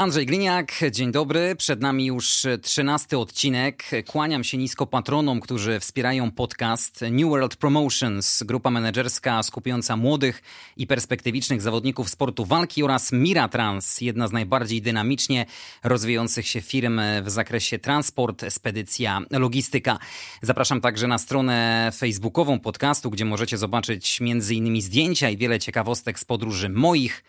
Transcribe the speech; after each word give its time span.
Andrzej 0.00 0.26
Gliniak, 0.26 0.72
dzień 0.90 1.12
dobry. 1.12 1.56
Przed 1.56 1.80
nami 1.80 2.06
już 2.06 2.46
trzynasty 2.62 3.18
odcinek. 3.18 3.84
Kłaniam 4.06 4.44
się 4.44 4.58
nisko 4.58 4.86
patronom, 4.86 5.40
którzy 5.40 5.80
wspierają 5.80 6.30
podcast 6.30 7.00
New 7.10 7.28
World 7.28 7.56
Promotions, 7.56 8.42
grupa 8.42 8.70
menedżerska 8.70 9.42
skupiająca 9.42 9.96
młodych 9.96 10.42
i 10.76 10.86
perspektywicznych 10.86 11.62
zawodników 11.62 12.08
sportu 12.10 12.44
walki 12.44 12.82
oraz 12.82 13.12
Miratrans, 13.12 14.00
jedna 14.00 14.28
z 14.28 14.32
najbardziej 14.32 14.82
dynamicznie 14.82 15.46
rozwijających 15.84 16.46
się 16.46 16.60
firm 16.60 17.00
w 17.22 17.30
zakresie 17.30 17.78
transport, 17.78 18.44
spedycja, 18.48 19.20
logistyka. 19.30 19.98
Zapraszam 20.42 20.80
także 20.80 21.06
na 21.08 21.18
stronę 21.18 21.90
facebookową 21.96 22.60
podcastu, 22.60 23.10
gdzie 23.10 23.24
możecie 23.24 23.58
zobaczyć 23.58 24.18
m.in. 24.20 24.80
zdjęcia 24.80 25.30
i 25.30 25.36
wiele 25.36 25.58
ciekawostek 25.58 26.18
z 26.18 26.24
podróży 26.24 26.68
moich 26.68 27.24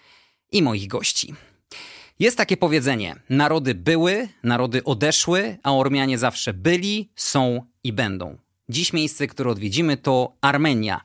i 0.52 0.62
moich 0.62 0.88
gości. 0.88 1.36
Jest 2.22 2.38
takie 2.38 2.58
powiedzenie: 2.58 3.16
narody 3.30 3.76
były, 3.76 4.28
narody 4.44 4.84
odeszły, 4.84 5.58
a 5.64 5.74
Ormianie 5.74 6.18
zawsze 6.18 6.54
byli, 6.54 7.10
są 7.16 7.66
i 7.84 7.94
będą. 7.94 8.38
Dziś 8.70 8.94
miejsce, 8.94 9.28
które 9.28 9.50
odwiedzimy, 9.50 9.98
to 9.98 10.34
Armenia. 10.42 11.02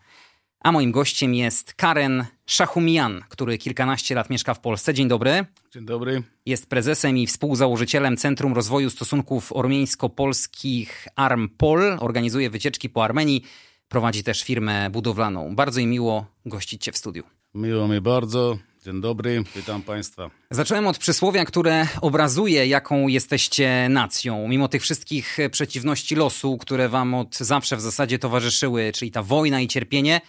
A 0.60 0.72
moim 0.72 0.92
gościem 0.92 1.34
jest 1.34 1.74
Karen 1.74 2.24
Szachumian, 2.46 3.24
który 3.28 3.58
kilkanaście 3.58 4.14
lat 4.14 4.30
mieszka 4.30 4.54
w 4.54 4.60
Polsce. 4.60 4.94
Dzień 4.94 5.08
dobry. 5.08 5.46
Dzień 5.72 5.84
dobry. 5.84 6.22
Jest 6.46 6.66
prezesem 6.66 7.18
i 7.18 7.26
współzałożycielem 7.26 8.16
Centrum 8.16 8.54
Rozwoju 8.54 8.90
Stosunków 8.90 9.52
Ormiańsko-Polskich 9.52 11.08
ARMPOL. 11.16 11.96
Organizuje 12.00 12.50
wycieczki 12.50 12.90
po 12.90 13.04
Armenii. 13.04 13.42
Prowadzi 13.88 14.24
też 14.24 14.44
firmę 14.44 14.90
budowlaną. 14.90 15.54
Bardzo 15.54 15.80
mi 15.80 15.86
miło 15.86 16.26
gościć 16.46 16.84
Cię 16.84 16.92
w 16.92 16.96
studiu. 16.96 17.24
Miło 17.54 17.88
mi 17.88 18.00
bardzo. 18.00 18.58
Dzień 18.86 19.00
dobry, 19.00 19.42
witam 19.56 19.82
Państwa. 19.82 20.30
Zacząłem 20.50 20.86
od 20.86 20.98
przysłowia, 20.98 21.44
które 21.44 21.86
obrazuje, 22.00 22.66
jaką 22.66 23.08
jesteście 23.08 23.88
nacją. 23.90 24.48
Mimo 24.48 24.68
tych 24.68 24.82
wszystkich 24.82 25.38
przeciwności 25.50 26.16
losu, 26.16 26.58
które 26.58 26.88
Wam 26.88 27.14
od 27.14 27.36
zawsze 27.36 27.76
w 27.76 27.80
zasadzie 27.80 28.18
towarzyszyły, 28.18 28.92
czyli 28.94 29.10
ta 29.10 29.22
wojna 29.22 29.60
i 29.60 29.68
cierpienie, 29.68 30.20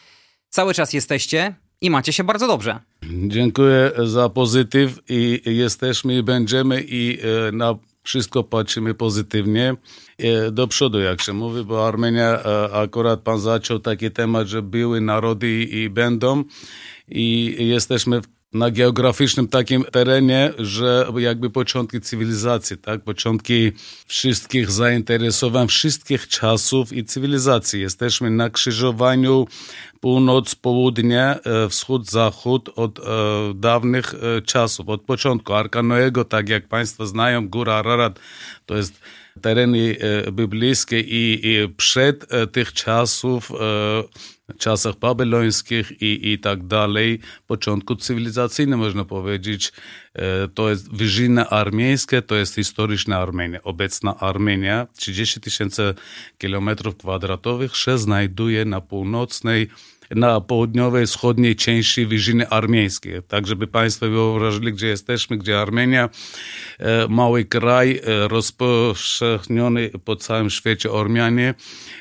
cały 0.49 0.73
czas 0.73 0.93
jesteście 0.93 1.55
i 1.81 1.89
macie 1.89 2.13
się 2.13 2.23
bardzo 2.23 2.47
dobrze. 2.47 2.79
Dziękuję 3.27 3.91
za 4.05 4.29
pozytyw 4.29 4.99
i 5.09 5.41
jesteśmy 5.45 6.17
i 6.17 6.23
będziemy 6.23 6.83
i 6.87 7.17
e, 7.47 7.51
na 7.51 7.75
wszystko 8.03 8.43
patrzymy 8.43 8.93
pozytywnie 8.93 9.75
e, 10.17 10.51
do 10.51 10.67
przodu, 10.67 10.99
jak 10.99 11.21
się 11.21 11.33
mówi, 11.33 11.63
bo 11.63 11.87
Armenia, 11.87 12.43
e, 12.43 12.71
akurat 12.73 13.21
pan 13.21 13.39
zaczął 13.39 13.79
taki 13.79 14.11
temat, 14.11 14.47
że 14.47 14.61
były 14.61 15.01
narody 15.01 15.63
i 15.63 15.89
będą 15.89 16.43
i 17.07 17.55
jesteśmy 17.59 18.21
w 18.21 18.36
na 18.53 18.71
geograficznym 18.71 19.47
takim 19.47 19.83
terenie, 19.83 20.53
że 20.57 21.07
jakby 21.17 21.49
początki 21.49 22.01
cywilizacji, 22.01 22.77
tak? 22.77 23.03
Początki 23.03 23.71
wszystkich 24.07 24.71
zainteresowań, 24.71 25.67
wszystkich 25.67 26.27
czasów 26.27 26.93
i 26.93 27.05
cywilizacji. 27.05 27.81
Jesteśmy 27.81 28.31
na 28.31 28.49
krzyżowaniu 28.49 29.47
północ, 29.99 30.55
południe, 30.55 31.23
e, 31.23 31.69
wschód, 31.69 32.09
zachód 32.09 32.69
od 32.75 32.99
e, 32.99 33.03
dawnych 33.55 34.13
e, 34.13 34.41
czasów, 34.41 34.89
od 34.89 35.01
początku. 35.01 35.53
Arka 35.53 35.83
Noego, 35.83 36.25
tak 36.25 36.49
jak 36.49 36.67
Państwo 36.67 37.05
znają, 37.05 37.49
Góra 37.49 37.73
Ararat, 37.73 38.19
to 38.65 38.77
jest 38.77 39.01
tereny 39.41 39.95
biblijskie 40.31 40.99
i, 40.99 41.39
i 41.43 41.69
przed 41.77 42.27
tych 42.51 42.73
czasów 42.73 43.51
czasach 44.57 44.95
babylońskich 44.95 46.01
i, 46.01 46.31
i 46.31 46.39
tak 46.39 46.67
dalej, 46.67 47.19
początku 47.47 47.95
cywilizacyjnym 47.95 48.79
można 48.79 49.05
powiedzieć. 49.05 49.71
E, 50.13 50.47
to 50.47 50.69
jest 50.69 50.93
wyżyna 50.93 51.49
armeńskie, 51.49 52.21
to 52.21 52.35
jest 52.35 52.55
historyczna 52.55 53.17
Armenia. 53.17 53.63
Obecna 53.63 54.19
Armenia, 54.19 54.87
30 54.97 55.41
tysięcy 55.41 55.93
kilometrów 56.37 56.97
kwadratowych, 56.97 57.77
się 57.77 57.97
znajduje 57.97 58.65
na 58.65 58.81
północnej 58.81 59.67
na 60.15 60.41
południowej, 60.41 61.07
wschodniej 61.07 61.55
części 61.55 62.05
Wyżyny 62.05 62.49
Armeńskiej. 62.49 63.23
Tak, 63.27 63.47
żeby 63.47 63.67
Państwo 63.67 64.09
wyobraźli, 64.09 64.73
gdzie 64.73 64.87
jesteśmy, 64.87 65.37
gdzie 65.37 65.59
Armenia, 65.59 66.09
e, 66.79 67.07
mały 67.07 67.45
kraj, 67.45 68.01
e, 68.03 68.27
rozpowszechniony 68.27 69.89
po 70.05 70.15
całym 70.15 70.49
świecie 70.49 70.91
Ormianie, 70.91 71.53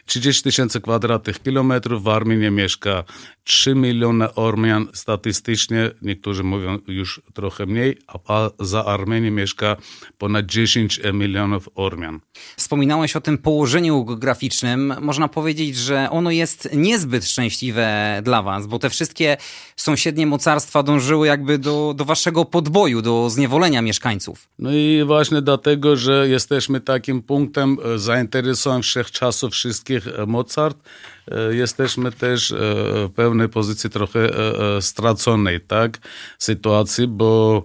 30 0.07 0.43
tysięcy 0.43 0.81
kwadratnych 0.81 1.43
kilometrów, 1.43 2.03
w 2.03 2.09
Armenii 2.09 2.51
mieszka 2.51 3.05
3 3.47 3.75
miliony 3.75 4.35
Ormian 4.35 4.89
statystycznie, 4.95 5.91
niektórzy 6.03 6.45
mówią 6.45 6.79
już 6.89 7.23
trochę 7.35 7.67
mniej, 7.67 7.99
a 8.27 8.51
za 8.61 8.85
Armenię 8.85 9.31
mieszka 9.31 9.77
ponad 10.19 10.47
10 10.47 11.01
milionów 11.13 11.69
Ormian. 11.75 12.21
Wspominałeś 12.57 13.17
o 13.17 13.21
tym 13.21 13.39
położeniu 13.39 14.05
geograficznym. 14.05 14.95
Można 15.01 15.29
powiedzieć, 15.29 15.77
że 15.77 16.11
ono 16.11 16.31
jest 16.31 16.69
niezbyt 16.73 17.25
szczęśliwe 17.25 17.96
dla 18.23 18.43
was, 18.43 18.67
bo 18.67 18.79
te 18.79 18.91
wszystkie 18.91 19.37
sąsiednie 19.77 20.27
mocarstwa 20.27 20.83
dążyły 20.83 21.27
jakby 21.27 21.59
do, 21.59 21.95
do 21.97 22.05
waszego 22.05 22.45
podboju, 22.45 23.03
do 23.03 23.31
zniewolenia 23.31 23.83
mieszkańców. 23.83 24.49
No 24.59 24.71
i 24.73 25.05
właśnie 25.07 25.43
dlatego, 25.43 25.97
że 25.97 26.29
jesteśmy 26.29 26.81
takim 26.81 27.23
punktem 27.23 27.77
e, 27.95 27.99
zainteresowań 27.99 28.83
wszechczasów 28.83 29.53
wszystkich 29.53 30.09
e, 30.09 30.27
mocarstw, 30.27 30.81
E, 31.31 31.55
jesteśmy 31.55 32.13
też 32.13 32.55
w 32.57 33.11
pewnej 33.15 33.49
pozycji 33.49 33.91
trochę 33.91 34.29
straconej, 34.81 35.61
tak, 35.61 35.99
sytuacji, 36.39 37.09
bo 37.09 37.63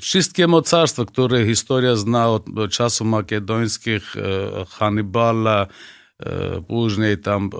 wszystkie 0.00 0.46
mocarstwa, 0.46 1.04
które 1.04 1.46
historia 1.46 1.96
zna 1.96 2.28
od 2.28 2.44
czasów 2.70 3.06
makedońskich, 3.06 4.14
Hannibala, 4.68 5.66
później 6.68 7.18
tam 7.18 7.50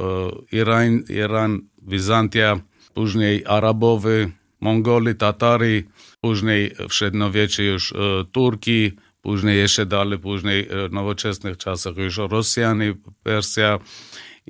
Iran, 0.52 1.02
Iran 1.08 1.60
Bizantia, 1.86 2.60
później 2.94 3.44
Arabowie, 3.46 4.30
Mongoli, 4.60 5.14
Tatary, 5.14 5.84
później 6.20 6.70
w 6.88 6.94
średniowieczu 6.94 7.62
już 7.62 7.94
Turki, 8.32 8.92
później 9.22 9.58
jeszcze 9.58 9.86
dalej, 9.86 10.18
później 10.18 10.68
w 10.88 10.92
nowoczesnych 10.92 11.56
czasach 11.56 11.96
już 11.96 12.16
Rosjanie, 12.16 12.94
Persja, 13.22 13.78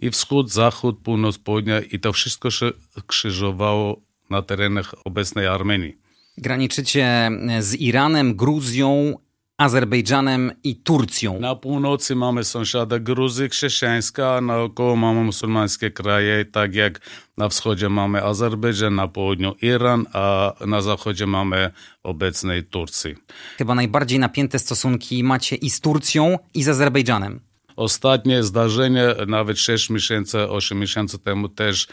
i 0.03 0.11
wschód, 0.11 0.53
zachód, 0.53 0.99
północ, 1.03 1.39
południa 1.39 1.81
i 1.81 1.99
to 1.99 2.13
wszystko 2.13 2.51
się 2.51 2.71
krzyżowało 3.07 4.01
na 4.31 4.43
terenach 4.43 4.95
obecnej 5.05 5.47
Armenii. 5.47 5.99
Graniczycie 6.39 7.31
z 7.61 7.75
Iranem, 7.75 8.37
Gruzją, 8.37 9.19
Azerbejdżanem 9.59 10.53
i 10.65 10.77
Turcją. 10.77 11.41
Na 11.41 11.55
północy 11.55 12.15
mamy 12.15 12.45
sąsiada 12.45 12.99
Gruzji 12.99 13.49
chrześcijańska, 13.49 14.37
a 14.37 14.41
naokoło 14.41 14.97
mamy 14.97 15.25
muzułmańskie 15.25 15.91
kraje, 15.91 16.45
tak 16.45 16.75
jak 16.75 17.01
na 17.37 17.49
wschodzie 17.49 17.89
mamy 17.89 18.25
Azerbejdżan, 18.25 18.95
na 18.95 19.09
południu 19.09 19.55
Iran, 19.63 20.07
a 20.13 20.55
na 20.67 20.83
zachodzie 20.83 21.27
mamy 21.27 21.71
obecnej 22.03 22.65
Turcji. 22.65 23.15
Chyba 23.59 23.75
najbardziej 23.75 24.19
napięte 24.19 24.59
stosunki 24.59 25.25
macie 25.25 25.57
i 25.57 25.71
z 25.71 25.81
Turcją, 25.81 26.39
i 26.55 26.63
z 26.63 26.69
Azerbejdżanem. 26.69 27.41
Ostatnie 27.77 28.43
zdarzenie, 28.43 29.15
nawet 29.27 29.59
6 29.59 29.91
miesięcy, 29.91 30.49
8 30.49 30.79
miesięcy 30.79 31.19
temu 31.19 31.49
też 31.49 31.89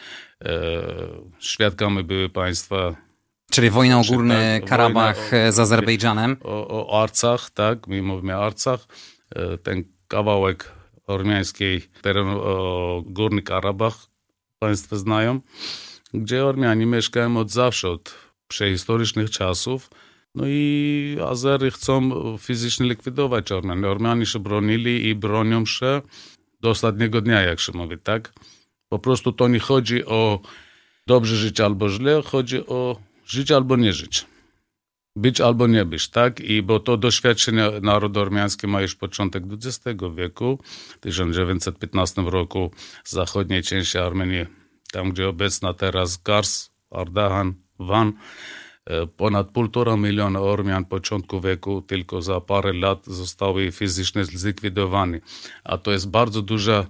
e, 0.46 0.50
świadkami 1.40 2.04
były 2.04 2.30
państwa 2.30 2.96
Czyli 3.54 3.70
wojna 3.70 4.00
o 4.00 4.04
Górny 4.04 4.60
tak, 4.62 4.70
Karabach 4.70 5.32
o, 5.48 5.52
z 5.52 5.60
Azerbejdżanem. 5.60 6.38
O, 6.44 6.88
o 6.90 7.04
Arcach, 7.04 7.50
tak, 7.50 7.88
my 7.88 8.02
mówimy 8.02 8.38
o 8.38 8.46
Arcach. 8.46 8.88
E, 9.36 9.58
ten 9.58 9.84
kawałek 10.08 10.72
ormiańskiej 11.08 11.82
terenu 12.02 12.42
o 12.42 13.04
Górny 13.06 13.42
Karabach 13.42 14.08
państwo 14.60 14.98
znają, 14.98 15.40
gdzie 16.14 16.46
Ormianie 16.46 16.86
mieszkają 16.86 17.38
od 17.38 17.52
zawsze, 17.52 17.90
od 17.90 18.16
prehistorycznych 18.48 19.30
czasów. 19.30 19.90
No 20.36 20.44
i 20.48 21.18
Azery 21.28 21.72
chcą 21.72 22.12
fizycznie 22.38 22.88
likwidować 22.88 23.52
Ormian. 23.52 23.86
Ormianie 23.86 24.26
się 24.26 24.40
bronili 24.40 25.08
i 25.08 25.16
bronią 25.16 25.66
się 25.66 26.02
do 26.62 26.70
ostatniego 26.70 27.22
dnia, 27.22 27.42
jak 27.42 27.60
się 27.60 27.72
mówi, 27.76 27.98
tak? 27.98 28.34
Po 28.90 29.00
prostu 29.00 29.32
to 29.32 29.48
nie 29.48 29.60
chodzi 29.60 30.06
o 30.06 30.40
dobrze 31.08 31.36
żyć 31.36 31.60
albo 31.60 31.90
źle, 31.90 32.22
chodzi 32.22 32.68
o 32.68 33.13
żyć 33.26 33.52
albo 33.52 33.76
nie 33.76 33.94
żyć. 33.94 34.26
Być 35.16 35.42
albo 35.42 35.68
nie 35.68 35.86
być, 35.86 36.10
tak? 36.10 36.40
I 36.40 36.64
bo 36.64 36.80
to 36.80 36.98
doświadczenie 36.98 37.70
narodu 37.82 38.20
ormiańskie 38.20 38.68
ma 38.68 38.82
już 38.82 38.96
początek 38.96 39.44
XX 39.52 40.02
wieku. 40.16 40.60
W 40.96 41.00
1915 41.00 42.22
roku 42.22 42.72
zachodniej 43.04 43.64
części 43.64 43.98
Armenii, 43.98 44.46
tam 44.92 45.12
gdzie 45.12 45.30
obecna 45.30 45.74
teraz 45.74 46.24
Gars, 46.24 46.72
Ardahan, 46.92 47.54
Van. 47.80 48.14
Ponad 49.18 49.50
półtora 49.50 49.98
miliona 49.98 50.40
Ormian 50.40 50.86
początku 50.86 51.42
wieku 51.42 51.82
tylko 51.82 52.22
za 52.22 52.42
parę 52.42 52.74
lat 52.74 53.06
zostały 53.06 53.72
fizycznie 53.72 54.26
zlikwidowane. 54.26 55.20
A 55.64 55.78
to 55.78 55.92
jest 55.92 56.10
bardzo 56.10 56.42
duża 56.42 56.88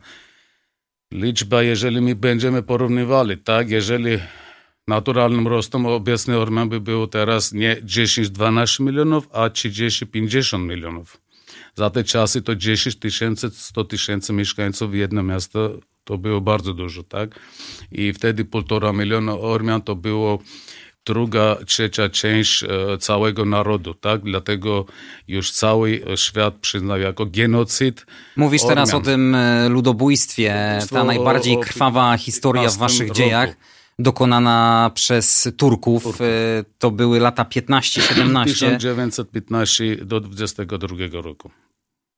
liczba, 1.12 1.64
jeżeli 1.64 2.02
my 2.02 2.16
będziemy 2.16 2.64
porównywali, 2.64 3.38
tak? 3.38 3.70
Jeżeli 3.70 4.20
naturalnym 4.88 5.48
rostem 5.48 5.86
obecny 5.86 6.38
Ormian 6.38 6.70
by 6.70 6.82
było 6.82 7.08
teraz 7.08 7.52
nie 7.52 7.76
10-12 7.82 8.84
milionów, 8.84 9.28
a 9.32 9.50
30-50 9.50 10.60
milionów. 10.60 11.18
Za 11.76 11.90
te 11.90 12.04
czasy 12.04 12.42
to 12.42 12.56
10 12.56 12.96
tysięcy, 12.96 13.50
100 13.50 13.84
tysięcy 13.84 14.34
mieszkańców 14.34 14.92
w 14.92 14.94
jedno 14.94 15.24
miasto 15.24 15.70
to 16.04 16.18
było 16.18 16.42
bardzo 16.42 16.74
dużo, 16.74 17.04
tak? 17.04 17.40
I 17.92 18.14
wtedy 18.14 18.46
półtora 18.46 18.94
miliona 18.94 19.34
Ormian 19.34 19.82
to 19.82 19.96
było 19.96 20.40
druga, 21.06 21.58
trzecia 21.66 22.10
część 22.10 22.64
e, 22.64 22.68
całego 22.98 23.46
narodu, 23.46 23.94
tak? 23.94 24.22
Dlatego 24.22 24.86
już 25.28 25.52
cały 25.52 26.02
świat 26.16 26.54
przyznał 26.56 27.00
jako 27.00 27.26
genocyd. 27.26 28.06
Mówisz 28.36 28.62
Ormian. 28.62 28.76
teraz 28.76 28.94
o 28.94 29.02
tym 29.02 29.36
e, 29.36 29.70
ludobójstwie, 29.70 30.80
ta 30.90 31.04
najbardziej 31.04 31.60
krwawa 31.60 32.18
historia 32.18 32.70
w 32.70 32.78
waszych 32.78 33.08
roku. 33.08 33.14
dziejach 33.14 33.56
dokonana 34.04 34.92
przez 34.94 35.50
Turków. 35.58 36.04
Turków. 36.04 36.22
E, 36.22 36.26
to 36.80 36.92
były 36.92 37.20
lata 37.20 37.44
15-17. 37.44 38.44
1915 38.44 39.96
do 40.06 40.20
22 40.20 41.22
roku. 41.22 41.52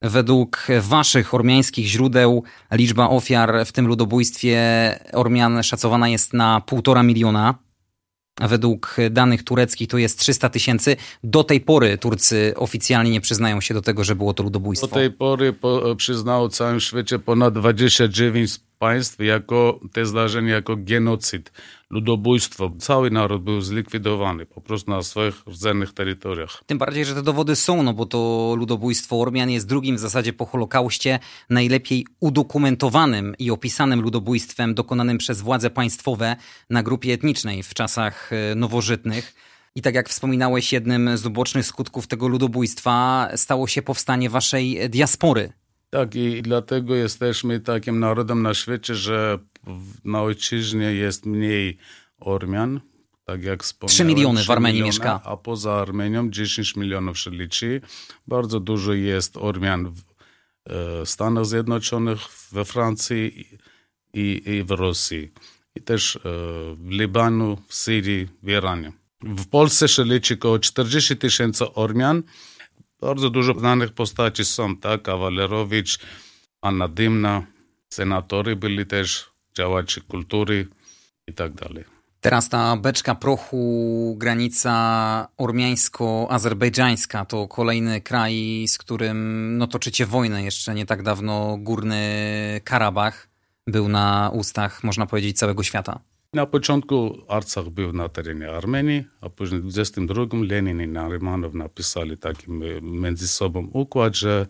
Według 0.02 0.68
waszych 0.82 1.34
ormiańskich 1.34 1.88
źródeł 1.88 2.44
liczba 2.72 3.10
ofiar 3.10 3.66
w 3.66 3.72
tym 3.72 3.88
ludobójstwie 3.88 4.60
Ormian 5.14 5.64
szacowana 5.64 6.10
jest 6.10 6.34
na 6.34 6.62
półtora 6.62 7.04
miliona. 7.04 7.56
Według 8.42 8.98
danych 9.12 9.44
tureckich 9.44 9.88
to 9.88 9.98
jest 9.98 10.20
300 10.20 10.50
tysięcy. 10.50 10.96
Do 11.24 11.44
tej 11.44 11.62
pory 11.62 11.98
Turcy 11.98 12.54
oficjalnie 12.56 13.12
nie 13.12 13.22
przyznają 13.22 13.62
się 13.62 13.74
do 13.74 13.82
tego, 13.82 14.04
że 14.04 14.16
było 14.16 14.34
to 14.34 14.44
ludobójstwo. 14.44 14.88
Do 14.88 14.96
tej 14.96 15.12
pory 15.12 15.54
po, 15.54 15.96
przyznało 15.96 16.50
całym 16.50 16.80
świecie 16.80 17.20
ponad 17.20 17.54
29 17.54 18.60
państw 18.80 19.20
jako 19.20 19.80
te 19.94 20.06
zdarzenia 20.06 20.54
jako 20.54 20.76
genocyd, 20.78 21.52
ludobójstwo. 21.90 22.72
Cały 22.80 23.12
naród 23.12 23.44
był 23.44 23.62
zlikwidowany 23.62 24.46
po 24.46 24.62
prostu 24.62 24.92
na 24.92 25.04
swoich 25.04 25.48
rdzennych 25.48 25.94
terytoriach. 25.94 26.64
Tym 26.66 26.78
bardziej, 26.78 27.06
że 27.06 27.16
te 27.16 27.24
dowody 27.24 27.56
są, 27.56 27.84
no 27.84 27.94
bo 27.94 28.06
to 28.06 28.54
ludobójstwo 28.58 29.22
Ormian 29.22 29.50
jest 29.50 29.68
drugim 29.68 29.96
w 29.96 30.00
zasadzie 30.00 30.34
po 30.34 30.46
Holokauście 30.46 31.20
najlepiej 31.50 32.08
udokumentowanym 32.20 33.36
i 33.40 33.52
opisanym 33.52 34.02
ludobójstwem 34.02 34.74
dokonanym 34.74 35.18
przez 35.18 35.42
władze 35.42 35.70
państwowe 35.70 36.36
na 36.70 36.84
grupie 36.84 37.14
etnicznej 37.14 37.64
w 37.64 37.74
czasach 37.74 38.32
e, 38.34 38.56
nowożytnych. 38.56 39.36
I 39.76 39.82
tak 39.82 39.96
jak 39.96 40.10
wspominałeś, 40.10 40.74
jednym 40.74 41.18
z 41.18 41.26
ubocznych 41.26 41.66
skutków 41.66 42.08
tego 42.08 42.28
ludobójstwa 42.28 43.28
stało 43.36 43.68
się 43.68 43.82
powstanie 43.82 44.30
waszej 44.30 44.90
diaspory 44.90 45.54
tak, 45.96 46.16
i 46.16 46.42
dlatego 46.42 46.96
jesteśmy 46.96 47.60
takim 47.60 48.00
narodem 48.00 48.42
na 48.42 48.54
świecie, 48.54 48.96
że 48.96 49.40
na 50.04 50.22
ojczyźnie 50.22 50.94
jest 50.94 51.26
mniej 51.26 51.78
Ormian, 52.20 52.82
tak 53.26 53.44
jak 53.44 53.64
wspomniałem. 53.64 53.96
3 53.96 54.06
miliony 54.06 54.44
w 54.44 54.50
Armenii 54.50 54.74
miliony, 54.74 54.88
mieszka. 54.88 55.22
A 55.24 55.38
poza 55.38 55.74
Armenią 55.74 56.30
10 56.30 56.76
milionów 56.76 57.20
się 57.20 57.32
liczy. 57.32 57.82
Bardzo 58.28 58.60
dużo 58.60 58.94
jest 58.94 59.38
Ormian 59.38 59.92
w 59.92 60.02
e, 60.70 61.06
Stanach 61.06 61.46
Zjednoczonych, 61.46 62.20
we 62.52 62.66
Francji 62.66 63.48
i, 64.14 64.42
i 64.46 64.64
w 64.64 64.72
Rosji. 64.72 65.32
I 65.76 65.82
też 65.82 66.16
e, 66.16 66.20
w 66.76 66.90
Libanu, 66.90 67.58
w 67.68 67.76
Syrii, 67.76 68.28
w 68.44 68.50
Iranie. 68.50 68.92
W 69.22 69.48
Polsce 69.48 69.88
się 69.88 70.04
liczy 70.04 70.34
około 70.34 70.60
40 70.60 71.18
tysięcy 71.18 71.74
Ormian, 71.74 72.24
bardzo 73.06 73.30
dużo 73.30 73.54
znanych 73.60 73.92
postaci 73.94 74.46
są, 74.46 74.78
tak? 74.78 75.02
Kawalerowicz, 75.02 76.00
Anna 76.62 76.88
Dymna, 76.88 77.44
senatory 77.90 78.56
byli 78.56 78.86
też, 78.86 79.30
działacze 79.58 80.02
kultury 80.02 80.68
i 81.28 81.34
tak 81.34 81.54
dalej. 81.54 81.84
Teraz 82.22 82.50
ta 82.50 82.78
beczka 82.78 83.16
prochu, 83.16 84.16
granica 84.20 85.28
ormiańsko-azerbejdżańska 85.38 87.26
to 87.26 87.48
kolejny 87.48 88.02
kraj, 88.02 88.66
z 88.68 88.78
którym 88.78 89.58
no, 89.58 89.68
toczycie 89.68 90.06
wojnę. 90.06 90.44
Jeszcze 90.44 90.76
nie 90.76 90.86
tak 90.86 91.04
dawno 91.04 91.58
Górny 91.58 92.02
Karabach 92.64 93.30
był 93.68 93.90
na 93.90 94.32
ustach, 94.34 94.84
można 94.84 95.06
powiedzieć, 95.06 95.38
całego 95.38 95.64
świata. 95.64 96.00
Na 96.36 96.46
początku 96.46 97.26
Arcach 97.28 97.70
był 97.70 97.94
na 97.94 98.10
terenie 98.10 98.52
Armenii, 98.52 99.04
a 99.22 99.30
później 99.30 99.62
w 99.62 99.64
22 99.64 100.26
Lenin 100.50 100.82
i 100.82 100.88
Narymanow 100.88 101.54
napisali 101.54 102.18
taki 102.18 102.52
między 102.82 103.28
sobą 103.28 103.70
układ, 103.74 104.16
że 104.16 104.46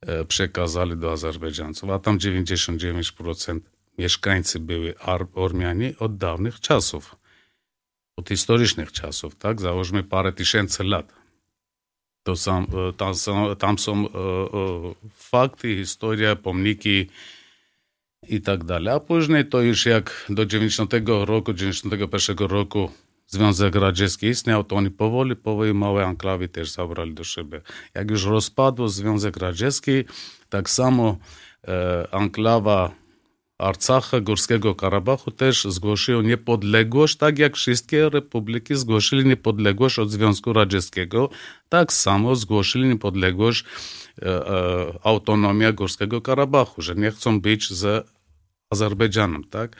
e, 0.00 0.24
przekazali 0.24 0.96
do 0.96 1.12
Azerbejdżańców, 1.12 1.90
a 1.90 1.98
tam 1.98 2.18
99% 2.18 3.60
mieszkańcy 3.98 4.60
były 4.60 4.94
Ormianie 5.34 5.94
od 5.98 6.16
dawnych 6.16 6.60
czasów, 6.60 7.16
od 8.16 8.28
historycznych 8.28 8.92
czasów, 8.92 9.36
tak? 9.36 9.60
Załóżmy 9.60 10.02
parę 10.02 10.32
tysięcy 10.32 10.84
lat. 10.84 11.12
To 12.22 12.36
są, 12.36 12.66
e, 12.66 12.92
tam 12.92 13.14
są, 13.14 13.56
tam 13.56 13.78
są 13.78 14.08
e, 14.08 14.10
fakty, 15.10 15.76
historia, 15.76 16.36
pomniki, 16.36 17.06
i 18.28 18.40
tak 18.40 18.64
dalej. 18.64 18.94
A 18.94 19.00
później 19.00 19.46
to 19.46 19.60
już 19.62 19.86
jak 19.86 20.26
do 20.28 20.46
90 20.46 20.94
roku, 21.06 21.52
91 21.52 22.36
roku 22.38 22.90
Związek 23.26 23.74
Radziecki 23.74 24.26
istniał, 24.26 24.64
to 24.64 24.76
oni 24.76 24.90
powoli, 24.90 25.36
powoli 25.36 25.74
małe 25.74 26.06
anklawy 26.06 26.48
też 26.48 26.70
zabrali 26.70 27.14
do 27.14 27.24
siebie. 27.24 27.60
Jak 27.94 28.10
już 28.10 28.24
rozpadł 28.24 28.88
Związek 28.88 29.36
Radziecki, 29.36 30.04
tak 30.48 30.70
samo 30.70 31.16
e, 31.68 32.14
anklawa 32.14 33.00
Arcacha, 33.58 34.20
Górskiego 34.20 34.74
Karabachu 34.74 35.30
też 35.30 35.64
zgłosiła 35.64 36.22
niepodległość, 36.22 37.16
tak 37.16 37.38
jak 37.38 37.56
wszystkie 37.56 38.08
republiki 38.08 38.76
zgłosili 38.76 39.24
niepodległość 39.24 39.98
od 39.98 40.10
Związku 40.10 40.52
Radzieckiego, 40.52 41.30
tak 41.68 41.92
samo 41.92 42.36
zgłosili 42.36 42.88
niepodległość 42.88 43.64
autonomia 45.02 45.72
Górskiego 45.72 46.20
Karabachu, 46.20 46.82
że 46.82 46.94
nie 46.94 47.10
chcą 47.10 47.40
być 47.40 47.70
z 47.70 48.08
Azerbejdżanem, 48.70 49.44
tak? 49.44 49.76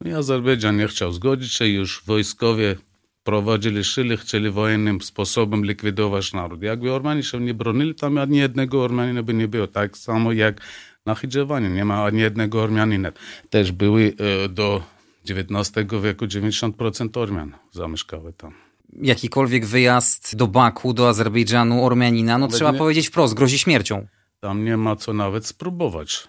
No 0.00 0.10
i 0.10 0.14
Azerbejdżan 0.14 0.76
nie 0.76 0.88
chciał 0.88 1.12
zgodzić 1.12 1.52
się, 1.52 1.66
już 1.66 2.02
wojskowie 2.06 2.76
prowadzili 3.24 3.84
szyli, 3.84 4.16
chcieli 4.16 4.50
wojennym 4.50 5.00
sposobem 5.00 5.64
likwidować 5.64 6.32
naród. 6.32 6.62
Jakby 6.62 6.92
Ormanie 6.92 7.22
się 7.22 7.40
nie 7.40 7.54
bronili, 7.54 7.94
tam 7.94 8.18
ani 8.18 8.38
jednego 8.38 8.84
Ormianina 8.84 9.22
by 9.22 9.34
nie 9.34 9.48
było. 9.48 9.66
Tak 9.66 9.98
samo 9.98 10.32
jak 10.32 10.60
na 11.06 11.14
Hidżewanie, 11.14 11.70
nie 11.70 11.84
ma 11.84 12.04
ani 12.04 12.20
jednego 12.20 12.62
Ormianina. 12.62 13.12
Też 13.50 13.72
były 13.72 14.12
e, 14.44 14.48
do 14.48 14.82
XIX 15.30 15.86
wieku 16.02 16.24
90% 16.24 17.18
Ormian 17.18 17.52
zamieszkały 17.72 18.32
tam 18.32 18.71
jakikolwiek 19.00 19.66
wyjazd 19.66 20.36
do 20.36 20.46
Baku, 20.46 20.92
do 20.92 21.08
Azerbejdżanu, 21.08 21.84
Ormianina, 21.84 22.38
no 22.38 22.48
trzeba 22.48 22.72
nie, 22.72 22.78
powiedzieć 22.78 23.08
wprost, 23.08 23.34
grozi 23.34 23.58
śmiercią. 23.58 24.06
Tam 24.40 24.64
nie 24.64 24.76
ma 24.76 24.96
co 24.96 25.12
nawet 25.12 25.46
spróbować. 25.46 26.28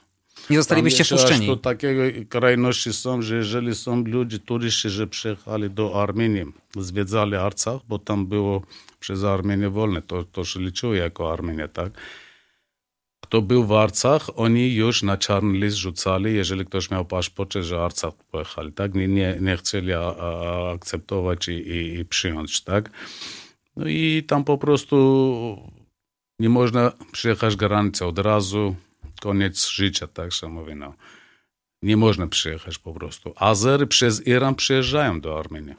Nie 0.49 0.57
zostalibyście 0.57 1.03
wpuszczeni. 1.03 1.47
To 1.47 1.57
takie 1.57 2.11
krajności 2.29 2.93
są, 2.93 3.21
że 3.21 3.35
jeżeli 3.35 3.75
są 3.75 4.03
ludzie, 4.03 4.39
turyści, 4.39 4.89
że 4.89 5.07
przyjechali 5.07 5.69
do 5.69 6.01
Armenii, 6.03 6.45
zwiedzali 6.77 7.35
Arcach, 7.35 7.81
bo 7.87 7.99
tam 7.99 8.27
było 8.27 8.61
przez 8.99 9.23
Armenię 9.23 9.69
wolne, 9.69 10.01
to, 10.01 10.23
to 10.23 10.45
się 10.45 10.59
liczyło 10.59 10.93
jako 10.93 11.33
Armenia, 11.33 11.67
tak? 11.67 11.91
Kto 13.23 13.41
był 13.41 13.65
w 13.65 13.71
Arcach, 13.71 14.29
oni 14.35 14.73
już 14.73 15.03
na 15.03 15.17
czarny 15.17 15.59
list 15.59 15.77
rzucali, 15.77 16.35
jeżeli 16.35 16.65
ktoś 16.65 16.91
miał 16.91 17.05
paszport, 17.05 17.53
że 17.53 17.81
Arcach 17.81 18.13
pojechali, 18.13 18.73
tak? 18.73 18.93
Nie, 18.93 19.07
nie, 19.07 19.37
nie 19.41 19.57
chcieli 19.57 19.93
a, 19.93 19.99
a, 19.99 20.71
akceptować 20.71 21.47
i, 21.47 21.51
i, 21.51 21.99
i 21.99 22.05
przyjąć, 22.05 22.61
tak? 22.61 22.89
No 23.75 23.87
i 23.87 24.23
tam 24.27 24.43
po 24.43 24.57
prostu 24.57 24.97
nie 26.39 26.49
można 26.49 26.91
przyjechać 27.11 27.55
granicę 27.55 28.07
od 28.07 28.19
razu, 28.19 28.75
koniec 29.21 29.67
życia, 29.67 30.07
tak 30.07 30.33
się 30.33 30.47
mówi. 30.47 30.75
No. 30.75 30.93
Nie 31.81 31.97
można 31.97 32.27
przyjechać 32.27 32.77
po 32.77 32.93
prostu. 32.93 33.33
Azery 33.35 33.87
przez 33.87 34.27
Iran 34.27 34.55
przyjeżdżają 34.55 35.21
do 35.21 35.39
Armenii. 35.39 35.75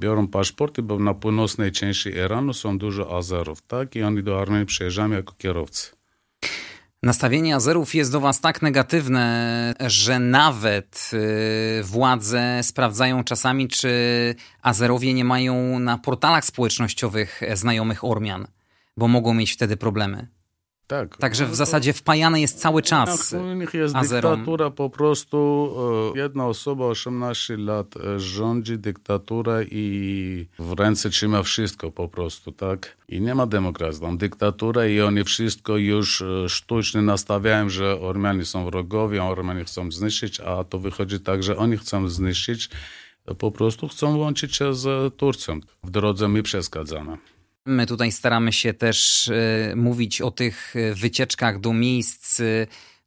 Biorą 0.00 0.28
paszporty, 0.28 0.82
bo 0.82 0.98
na 0.98 1.14
północnej 1.14 1.72
części 1.72 2.08
Iranu 2.08 2.52
są 2.52 2.78
dużo 2.78 3.16
Azerów, 3.16 3.62
tak? 3.62 3.96
I 3.96 4.02
oni 4.02 4.22
do 4.22 4.40
Armenii 4.40 4.66
przyjeżdżają 4.66 5.10
jako 5.10 5.34
kierowcy. 5.38 6.03
Nastawienie 7.04 7.54
Azerów 7.56 7.94
jest 7.94 8.12
do 8.12 8.20
Was 8.20 8.40
tak 8.40 8.62
negatywne, 8.62 9.74
że 9.86 10.18
nawet 10.18 11.10
y, 11.12 11.82
władze 11.82 12.62
sprawdzają 12.62 13.24
czasami, 13.24 13.68
czy 13.68 13.90
Azerowie 14.62 15.14
nie 15.14 15.24
mają 15.24 15.78
na 15.78 15.98
portalach 15.98 16.44
społecznościowych 16.44 17.40
znajomych 17.54 18.04
Ormian, 18.04 18.46
bo 18.96 19.08
mogą 19.08 19.34
mieć 19.34 19.52
wtedy 19.52 19.76
problemy. 19.76 20.28
Tak. 20.86 21.16
Także 21.16 21.46
w 21.46 21.54
zasadzie 21.54 21.92
wpajane 21.92 22.40
jest 22.40 22.60
cały 22.60 22.82
czas 22.82 23.32
U 23.32 23.54
nich 23.54 23.74
jest 23.74 23.96
Azerom. 23.96 24.32
dyktatura 24.32 24.70
po 24.70 24.90
prostu. 24.90 25.70
e, 26.14 26.18
Jedna 26.18 26.46
osoba 26.46 26.86
18 26.86 27.56
lat 27.56 27.86
e, 27.96 28.20
rządzi 28.20 28.78
dyktatura 28.78 29.62
i 29.62 30.46
w 30.58 30.72
ręce 30.72 31.10
trzyma 31.10 31.42
wszystko 31.42 31.90
po 31.90 32.08
prostu, 32.08 32.52
tak? 32.52 32.96
I 33.08 33.20
nie 33.20 33.34
ma 33.34 33.46
demokracji, 33.46 34.00
tam 34.02 34.18
dyktatura 34.18 34.86
i 34.86 35.00
oni 35.00 35.24
wszystko 35.24 35.76
już 35.76 36.22
e, 36.22 36.48
sztucznie 36.48 37.02
nastawiają, 37.02 37.68
że 37.68 38.00
Ormianie 38.00 38.44
są 38.44 38.64
wrogowie, 38.64 39.24
Ormianie 39.24 39.64
chcą 39.64 39.90
zniszczyć, 39.92 40.40
a 40.40 40.64
to 40.64 40.78
wychodzi 40.78 41.20
tak, 41.20 41.42
że 41.42 41.56
oni 41.56 41.76
chcą 41.76 42.08
zniszczyć, 42.08 42.70
po 43.38 43.50
prostu 43.50 43.88
chcą 43.88 44.16
łączyć 44.16 44.56
się 44.56 44.74
z 44.74 45.16
Turcją. 45.16 45.60
W 45.84 45.90
drodze 45.90 46.28
my 46.28 46.42
przeszkadzamy. 46.42 47.18
My 47.66 47.86
tutaj 47.86 48.12
staramy 48.12 48.52
się 48.52 48.74
też 48.74 49.28
e, 49.28 49.76
mówić 49.76 50.20
o 50.20 50.30
tych 50.30 50.76
e, 50.76 50.94
wycieczkach 50.94 51.60
do 51.60 51.72
miejsc, 51.72 52.40
e, 52.40 52.44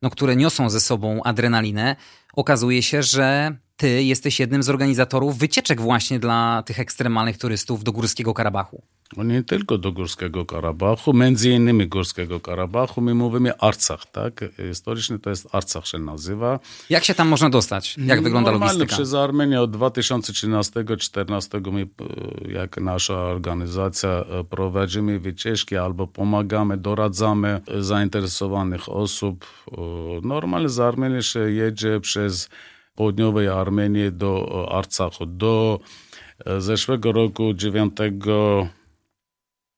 no, 0.02 0.10
które 0.10 0.36
niosą 0.36 0.70
ze 0.70 0.80
sobą 0.80 1.24
adrenalinę. 1.24 1.96
Okazuje 2.34 2.84
się, 2.84 3.04
że 3.04 3.58
ty 3.76 4.04
jesteś 4.04 4.40
jednym 4.40 4.64
z 4.64 4.70
organizatorów 4.70 5.38
wycieczek 5.38 5.82
właśnie 5.82 6.20
dla 6.20 6.64
tych 6.66 6.80
ekstremalnych 6.80 7.38
turystów 7.38 7.84
do 7.84 7.92
Górskiego 7.92 8.34
Karabachu. 8.34 8.84
No 9.18 9.24
nie 9.24 9.44
tylko 9.44 9.78
do 9.78 9.92
Górskiego 9.92 10.46
Karabachu, 10.46 11.14
między 11.14 11.50
innymi 11.50 11.88
Górskiego 11.88 12.40
Karabachu, 12.40 13.02
my 13.02 13.14
mówimy 13.16 13.58
Arcach, 13.58 14.06
tak? 14.12 14.46
Historycznie 14.68 15.20
to 15.20 15.30
jest 15.30 15.56
Arcach 15.56 15.88
się 15.88 16.00
nazywa. 16.00 16.60
Jak 16.90 17.04
się 17.04 17.14
tam 17.14 17.28
można 17.28 17.50
dostać? 17.50 17.96
Jak 17.98 18.22
wygląda 18.22 18.52
Normalnie 18.52 18.80
logistyka? 18.80 18.96
przez 18.96 19.14
Armenię 19.14 19.62
od 19.62 19.72
2013-2014 19.72 21.72
my, 21.72 21.82
e, 21.82 21.86
jak 22.52 22.78
nasza 22.78 23.14
organizacja, 23.14 24.10
e, 24.10 24.44
prowadzimy 24.44 25.20
wycieczki 25.20 25.78
albo 25.78 26.08
pomagamy, 26.08 26.78
doradzamy 26.78 27.62
e, 27.68 27.84
zainteresowanych 27.84 28.90
osób. 28.90 29.46
Normalnie 30.24 30.70
z 30.70 30.80
Armenii 30.80 31.24
się 31.24 31.40
jedzie 31.40 32.00
przez 32.00 32.50
południowej 32.96 33.48
Armenii 33.48 34.12
do 34.12 34.68
Arcachu. 34.72 35.26
Do 35.26 35.80
zeszłego 36.60 37.12
roku 37.12 37.54
9 37.54 37.94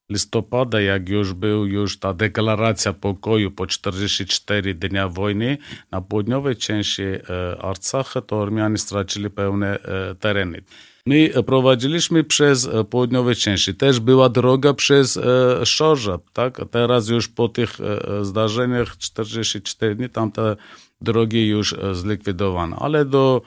listopada, 0.09 0.81
jak 0.81 1.09
już 1.09 1.33
był 1.33 1.65
już 1.65 1.99
ta 1.99 2.13
deklaracja 2.13 2.93
pokoju 2.93 3.51
po 3.51 3.67
44 3.67 4.73
dnia 4.73 5.09
wojny, 5.09 5.57
na 5.91 6.01
południowej 6.01 6.55
części 6.55 7.03
e, 7.03 7.21
Arcacha 7.61 8.21
to 8.21 8.37
Ormianie 8.37 8.77
stracili 8.77 9.29
pełne 9.29 9.79
e, 9.79 10.15
tereny. 10.15 10.61
My 11.05 11.29
prowadziliśmy 11.45 12.23
przez 12.23 12.67
e, 12.67 12.83
południowe 12.83 13.35
części. 13.35 13.75
Też 13.75 13.99
była 13.99 14.29
droga 14.29 14.73
przez 14.73 15.17
e, 15.17 15.65
Szorzab, 15.65 16.21
tak? 16.33 16.61
Teraz 16.71 17.09
już 17.09 17.27
po 17.27 17.49
tych 17.49 17.77
e, 17.81 18.25
zdarzeniach 18.25 18.97
44 18.97 19.95
dni 19.95 20.09
tam 20.09 20.31
te 20.31 20.55
drogi 21.01 21.47
już 21.47 21.73
e, 21.73 21.95
zlikwidowano. 21.95 22.77
Ale 22.79 23.05
do 23.05 23.41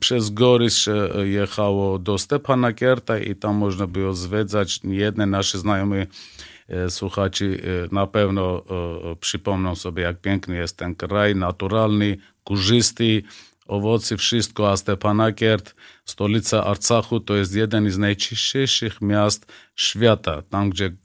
przez 0.00 0.30
góry 0.30 0.70
się 0.70 1.08
jechało 1.24 1.98
do 1.98 2.18
Stepanakierta 2.18 3.18
i 3.18 3.36
tam 3.36 3.56
można 3.56 3.86
było 3.86 4.12
zwiedzać. 4.12 4.80
Jedne 4.84 5.26
nasze 5.26 5.58
znajomi 5.58 6.06
e, 6.68 6.90
słuchacze 6.90 7.44
e, 7.44 7.48
na 7.92 8.06
pewno 8.06 8.62
e, 9.12 9.16
przypomną 9.16 9.74
sobie, 9.74 10.02
jak 10.02 10.20
piękny 10.20 10.56
jest 10.56 10.76
ten 10.76 10.94
kraj, 10.94 11.36
naturalny, 11.36 12.16
kurzysty, 12.44 13.22
owoce, 13.66 14.16
wszystko, 14.16 14.70
a 14.70 14.76
Stepanakiert, 14.76 15.74
stolica 16.04 16.64
Arcachu, 16.64 17.20
to 17.20 17.36
jest 17.36 17.54
jeden 17.54 17.90
z 17.90 17.98
najczystszych 17.98 19.00
miast 19.00 19.52
świata, 19.76 20.42
tam 20.42 20.70
gdzie 20.70 20.96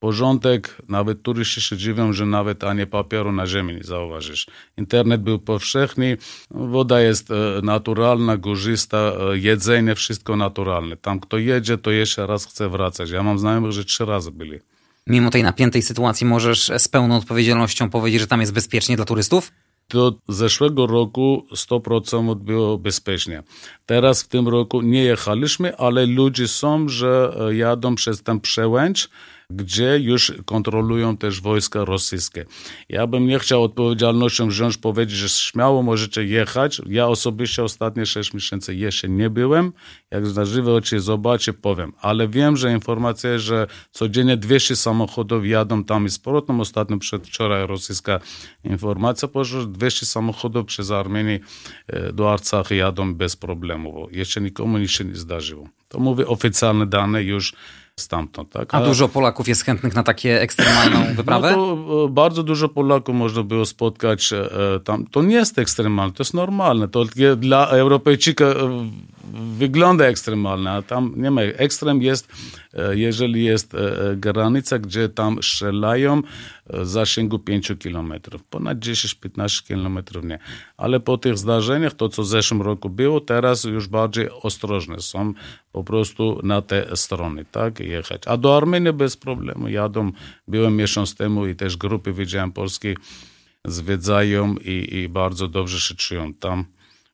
porządek, 0.00 0.76
nawet 0.88 1.22
turyści 1.22 1.60
się 1.60 1.76
dziwią, 1.76 2.12
że 2.12 2.26
nawet 2.26 2.64
ani 2.64 2.86
papieru 2.86 3.32
na 3.32 3.46
ziemi 3.46 3.74
nie 3.74 3.84
zauważysz. 3.84 4.46
Internet 4.76 5.22
był 5.22 5.38
powszechny, 5.38 6.16
woda 6.50 7.00
jest 7.00 7.30
e, 7.30 7.34
naturalna, 7.62 8.36
górzysta, 8.36 8.98
e, 8.98 9.38
jedzenie, 9.38 9.94
wszystko 9.94 10.36
naturalne. 10.36 10.96
Tam 10.96 11.20
kto 11.20 11.38
jedzie, 11.38 11.78
to 11.78 11.90
jeszcze 11.90 12.26
raz 12.26 12.46
chce 12.46 12.68
wracać. 12.68 13.10
Ja 13.10 13.22
mam 13.22 13.38
znajomych, 13.38 13.72
że 13.72 13.84
trzy 13.84 14.04
razy 14.04 14.30
byli. 14.30 14.58
Mimo 15.06 15.30
tej 15.30 15.42
napiętej 15.42 15.82
sytuacji 15.82 16.26
możesz 16.26 16.72
z 16.78 16.88
pełną 16.88 17.16
odpowiedzialnością 17.16 17.90
powiedzieć, 17.90 18.20
że 18.20 18.26
tam 18.26 18.40
jest 18.40 18.52
bezpiecznie 18.52 18.96
dla 18.96 19.04
turystów? 19.04 19.52
do 19.90 20.14
zeszłego 20.28 20.86
roku 20.86 21.46
100% 21.52 22.36
było 22.36 22.78
bezpiecznie. 22.78 23.42
Teraz 23.86 24.22
w 24.22 24.28
tym 24.28 24.48
roku 24.48 24.82
nie 24.82 25.04
jechaliśmy, 25.04 25.76
ale 25.76 26.06
ludzie 26.06 26.48
są, 26.48 26.88
że 26.88 27.36
e, 27.40 27.54
jadą 27.54 27.94
przez 27.94 28.22
ten 28.22 28.40
przełęcz, 28.40 29.08
gdzie 29.50 29.98
już 29.98 30.32
kontrolują 30.44 31.16
też 31.16 31.40
wojska 31.40 31.84
rosyjskie. 31.84 32.44
Ja 32.88 33.06
bym 33.06 33.26
nie 33.26 33.38
chciał 33.38 33.62
odpowiedzialnością 33.62 34.48
wziąć, 34.48 34.76
powiedzieć, 34.76 35.16
że 35.16 35.28
śmiało 35.28 35.82
możecie 35.82 36.24
jechać. 36.24 36.82
Ja 36.86 37.06
osobiście 37.06 37.64
ostatnie 37.64 38.06
6 38.06 38.34
miesięcy 38.34 38.74
jeszcze 38.74 39.08
nie 39.08 39.30
byłem. 39.30 39.72
Jak 40.10 40.34
na 40.34 40.44
żywe 40.44 40.74
oczy 40.74 41.00
zobaczę, 41.00 41.52
powiem. 41.52 41.92
Ale 42.00 42.28
wiem, 42.28 42.56
że 42.56 42.72
informacja 42.72 43.38
że 43.38 43.66
codziennie 43.90 44.36
200 44.36 44.76
samochodów 44.76 45.46
jadą 45.46 45.84
tam 45.84 46.06
i 46.06 46.10
z 46.10 46.18
powrotem. 46.18 46.60
Ostatnio 46.60 46.98
przedwczoraj 46.98 47.66
rosyjska 47.66 48.20
informacja 48.64 49.28
poszła, 49.28 49.60
że 49.60 49.66
200 49.66 50.06
samochodów 50.06 50.66
przez 50.66 50.90
Armenię 50.90 51.40
e, 51.86 52.12
do 52.12 52.32
Arcach 52.32 52.70
jadą 52.70 53.14
bez 53.14 53.36
problemu. 53.36 54.08
Jeszcze 54.10 54.40
nikomu 54.40 54.78
nic 54.78 54.90
się 54.90 55.04
nie 55.04 55.16
zdarzyło. 55.16 55.68
To 55.88 55.98
mówię 55.98 56.26
oficjalne 56.26 56.86
dane 56.86 57.22
już 57.22 57.52
stamtąd. 58.00 58.50
Tak? 58.50 58.74
A 58.74 58.80
dużo 58.80 59.08
Polaków 59.08 59.48
jest 59.48 59.64
chętnych 59.64 59.94
na 59.94 60.02
takie 60.02 60.40
ekstremalną 60.40 61.04
wyprawę? 61.16 61.50
No 61.50 61.56
to 61.56 62.04
e, 62.04 62.08
bardzo 62.08 62.42
dużo 62.42 62.68
Polaków 62.68 63.14
można 63.14 63.42
było 63.42 63.66
spotkać 63.66 64.32
e, 64.32 64.80
tam. 64.84 65.06
To 65.06 65.22
nie 65.22 65.34
jest 65.36 65.58
ekstremalne, 65.58 66.12
to 66.12 66.22
jest 66.22 66.34
normalne. 66.34 66.88
To 66.88 67.04
dla 67.36 67.66
Europejczyka 67.66 68.44
e, 68.44 68.54
wygląda 69.32 70.04
ekstremalne, 70.04 70.70
a 70.70 70.82
tam 70.82 71.12
nie 71.16 71.30
ma. 71.30 71.42
Ekstrem 71.42 72.02
jest, 72.02 72.32
e, 72.74 72.96
jeżeli 72.96 73.44
jest 73.44 73.74
e, 73.74 74.16
granica, 74.16 74.78
gdzie 74.78 75.08
tam 75.08 75.42
strzelają 75.42 76.22
e, 76.66 76.80
w 76.84 76.88
zasięgu 76.88 77.38
5 77.38 77.72
kilometrów. 77.78 78.44
Ponad 78.44 78.78
10-15 78.78 79.66
kilometrów 79.66 80.24
nie. 80.24 80.38
Ale 80.76 81.00
po 81.00 81.18
tych 81.18 81.38
zdarzeniach, 81.38 81.94
to 81.94 82.08
co 82.08 82.22
w 82.22 82.26
zeszłym 82.26 82.62
roku 82.62 82.90
było, 82.90 83.20
teraz 83.20 83.64
już 83.64 83.88
bardziej 83.88 84.30
ostrożne 84.30 85.00
są 85.00 85.34
po 85.72 85.84
prostu 85.84 86.40
na 86.42 86.62
te 86.62 86.96
strony, 86.96 87.44
tak, 87.52 87.80
jechać. 87.80 88.22
A 88.26 88.36
do 88.36 88.56
Armenii 88.56 88.92
bez 88.92 89.16
problemu 89.16 89.68
jadą. 89.68 90.12
Byłem 90.48 90.76
miesiąc 90.76 91.14
temu 91.14 91.46
i 91.46 91.54
też 91.54 91.76
grupy, 91.76 92.12
widziałem 92.12 92.52
polskie, 92.52 92.94
zwiedzają 93.64 94.54
i, 94.54 94.94
i 94.94 95.08
bardzo 95.08 95.48
dobrze 95.48 95.80
się 95.80 95.94
czują 95.94 96.34
tam, 96.34 96.64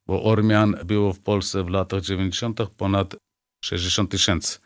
bo 0.07 0.23
Ormian 0.23 0.77
było 0.85 1.13
w 1.13 1.21
Polsce 1.21 1.65
w 1.65 1.69
latach 1.69 2.03
90. 2.03 2.61
ponad 2.77 3.17
60 3.65 4.11
tysięcy. 4.11 4.59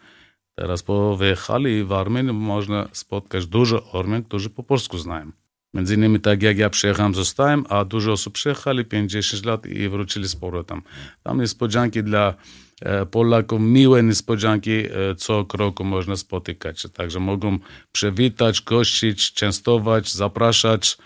Teraz 0.58 0.82
po 0.82 1.16
wyjechali 1.16 1.84
w 1.84 1.92
Armenii 1.92 2.32
można 2.32 2.88
spotkać 2.92 3.46
dużo 3.46 3.92
Ormian, 3.92 4.24
którzy 4.24 4.50
po 4.50 4.62
polsku 4.62 4.98
znają. 4.98 5.32
Między 5.74 5.94
innymi 5.94 6.20
tak 6.20 6.42
jak 6.42 6.58
ja 6.58 6.70
przyjechałem, 6.70 7.14
zostałem, 7.14 7.64
a 7.68 7.84
dużo 7.84 8.12
osób 8.12 8.34
przyjechali 8.34 8.84
50 8.84 9.44
lat 9.44 9.66
i 9.66 9.88
wrócili 9.88 10.28
z 10.28 10.36
powrotem. 10.36 10.82
Tam 11.22 11.40
niespodzianki 11.40 12.02
dla 12.02 12.34
e, 12.82 13.06
Polaków, 13.06 13.60
miłe 13.60 14.02
niespodzianki 14.02 14.70
e, 14.70 15.14
co 15.16 15.44
kroku 15.44 15.84
można 15.84 16.16
spotykać. 16.16 16.86
Także 16.94 17.20
mogą 17.20 17.58
przywitać, 17.92 18.60
gościć, 18.60 19.32
częstować, 19.32 20.12
zapraszać, 20.12 20.98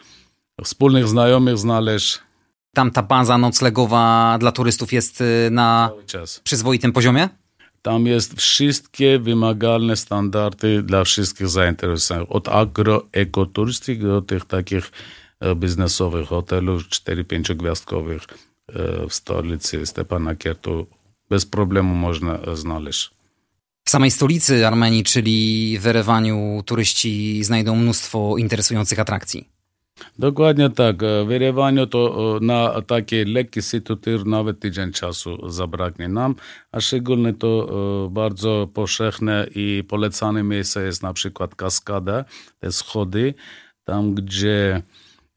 wspólnych 0.64 1.08
znajomych 1.08 1.58
znaleźć 1.58 2.18
Tam 2.74 2.90
ta 2.90 3.02
baza 3.02 3.38
noclegowa 3.38 4.36
dla 4.40 4.52
turystów 4.52 4.92
jest 4.92 5.20
y, 5.20 5.48
na 5.50 5.90
przyzwoitym 6.44 6.92
poziomie? 6.92 7.28
Tam 7.82 8.06
jest 8.06 8.34
wszystkie 8.34 9.18
wymagalne 9.18 9.96
standardy 9.96 10.82
dla 10.82 11.04
wszystkich 11.04 11.48
zainteresowanych. 11.48 12.32
Od 12.32 12.48
agroekoturystyki 12.48 14.02
do 14.02 14.22
tych 14.22 14.44
takich 14.44 14.92
e, 15.40 15.54
biznesowych 15.54 16.28
hotelów 16.28 16.82
4-5 16.88 17.54
gwiazdkowych 17.56 18.22
e, 18.22 19.08
w 19.08 19.14
stolicy 19.14 19.86
Stepanakiertu. 19.86 20.86
Bez 21.30 21.46
problemu 21.46 21.94
można 21.94 22.38
e, 22.38 22.56
znaleźć. 22.56 23.10
W 23.84 23.90
samej 23.90 24.10
stolicy 24.10 24.66
Armenii, 24.66 25.04
czyli 25.04 25.78
w 25.80 25.86
Erewaniu, 25.86 26.62
turyści 26.66 27.44
znajdą 27.44 27.76
mnóstwo 27.76 28.36
interesujących 28.38 29.00
atrakcji. 29.00 29.48
Dokładnie 30.18 30.70
tak. 30.70 30.96
W 31.26 31.30
Jerewaniu 31.30 31.86
to 31.86 32.36
e, 32.36 32.44
na 32.44 32.82
taki 32.82 33.24
lekki 33.24 33.62
sytutyr 33.62 34.26
nawet 34.26 34.60
tydzień 34.60 34.92
czasu 34.92 35.50
zabraknie 35.50 36.08
nam, 36.08 36.34
a 36.72 36.80
szczególnie 36.80 37.32
to 37.34 37.68
e, 38.06 38.10
bardzo 38.10 38.68
powszechne 38.74 39.46
i 39.54 39.84
polecane 39.88 40.42
miejsce 40.42 40.84
jest 40.84 41.02
na 41.02 41.12
przykład 41.12 41.54
kaskada, 41.54 42.24
te 42.60 42.72
schody, 42.72 43.34
tam 43.84 44.14
gdzie 44.14 44.82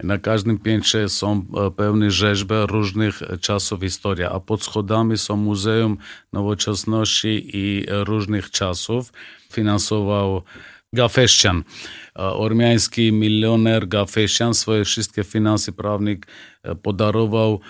na 0.04 0.18
każdym 0.18 0.60
piętrze 0.60 1.10
są 1.10 1.46
e, 1.68 1.72
pełne 1.72 2.12
rzeźby 2.12 2.56
różnych 2.68 3.22
czasów 3.42 3.82
historii, 3.82 4.26
a 4.26 4.40
pod 4.40 4.64
schodami 4.64 5.18
są 5.18 5.36
Muzeum 5.36 5.98
Nowoczesności 6.34 7.50
i 7.54 7.86
różnych 7.90 8.52
czasów. 8.52 9.14
Finansował 9.52 10.42
Гафешчан, 10.96 11.66
армянски 12.16 13.10
милионер 13.12 13.86
Гафешчан 13.86 14.56
своје 14.56 14.86
шистке 14.86 15.24
финанси 15.24 15.72
правник 15.72 16.28
подарувал 16.84 17.62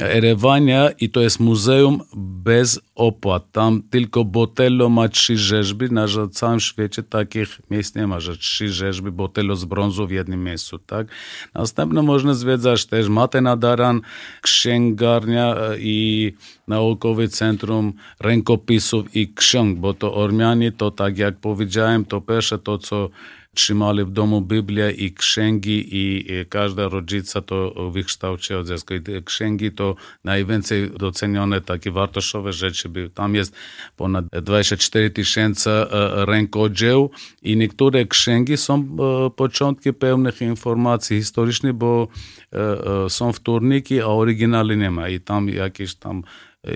Erewania 0.00 0.90
i 0.90 1.10
to 1.10 1.20
jest 1.20 1.40
muzeum 1.40 2.00
bez 2.16 2.80
opłat. 2.94 3.52
Tam 3.52 3.82
tylko 3.90 4.24
Botello 4.24 4.88
ma 4.88 5.08
trzy 5.08 5.36
rzeźby, 5.36 5.90
na 5.90 6.06
całym 6.32 6.60
świecie 6.60 7.02
takich 7.02 7.60
miejsc 7.70 7.94
nie 7.94 8.06
ma, 8.06 8.20
że 8.20 8.36
trzy 8.36 8.68
rzeźby 8.68 9.10
Botello 9.10 9.56
z 9.56 9.64
brązu 9.64 10.06
w 10.06 10.10
jednym 10.10 10.44
miejscu, 10.44 10.78
tak? 10.78 11.06
Następnie 11.54 12.02
można 12.02 12.34
zwiedzać 12.34 12.86
też 12.86 13.08
Matę 13.08 13.40
Nadaran, 13.40 14.00
księgarnia 14.42 15.56
e, 15.56 15.78
i 15.78 16.32
naukowe 16.68 17.28
centrum 17.28 17.92
rękopisów 18.20 19.16
i 19.16 19.34
ksiąg, 19.34 19.78
bo 19.78 19.94
to 19.94 20.14
Ormianie 20.14 20.72
to 20.72 20.90
tak 20.90 21.18
jak 21.18 21.36
powiedziałem, 21.36 22.04
to 22.04 22.20
pierwsze 22.20 22.58
to 22.58 22.78
co 22.78 23.10
trzymali 23.54 24.04
w 24.04 24.10
domu 24.10 24.40
Biblię 24.40 24.90
i 24.90 25.12
księgi 25.12 25.88
i 25.90 26.26
każda 26.48 26.88
rodzica 26.88 27.40
to 27.40 27.90
wykształciła 27.90 28.60
od 28.60 28.68
dziecka. 28.68 28.94
Księgi 29.24 29.72
to 29.72 29.96
najwięcej 30.24 30.90
docenione 30.90 31.60
takie 31.60 31.90
wartościowe 31.90 32.52
rzeczy. 32.52 32.90
Tam 33.14 33.34
jest 33.34 33.56
ponad 33.96 34.24
24 34.42 35.10
tysięcy 35.10 35.70
e, 35.70 36.26
rękodzieł 36.26 37.10
i 37.42 37.56
niektóre 37.56 38.04
księgi 38.06 38.56
są 38.56 38.74
e, 38.74 39.30
początki 39.30 39.92
pełnych 39.92 40.40
informacji 40.40 41.16
historycznych, 41.16 41.72
bo 41.72 42.08
e, 42.52 43.10
są 43.10 43.32
wtórniki, 43.32 44.00
a 44.00 44.06
oryginalnie 44.06 44.76
nie 44.76 44.90
ma 44.90 45.08
i 45.08 45.20
tam 45.20 45.48
jakieś 45.48 45.94
tam 45.94 46.22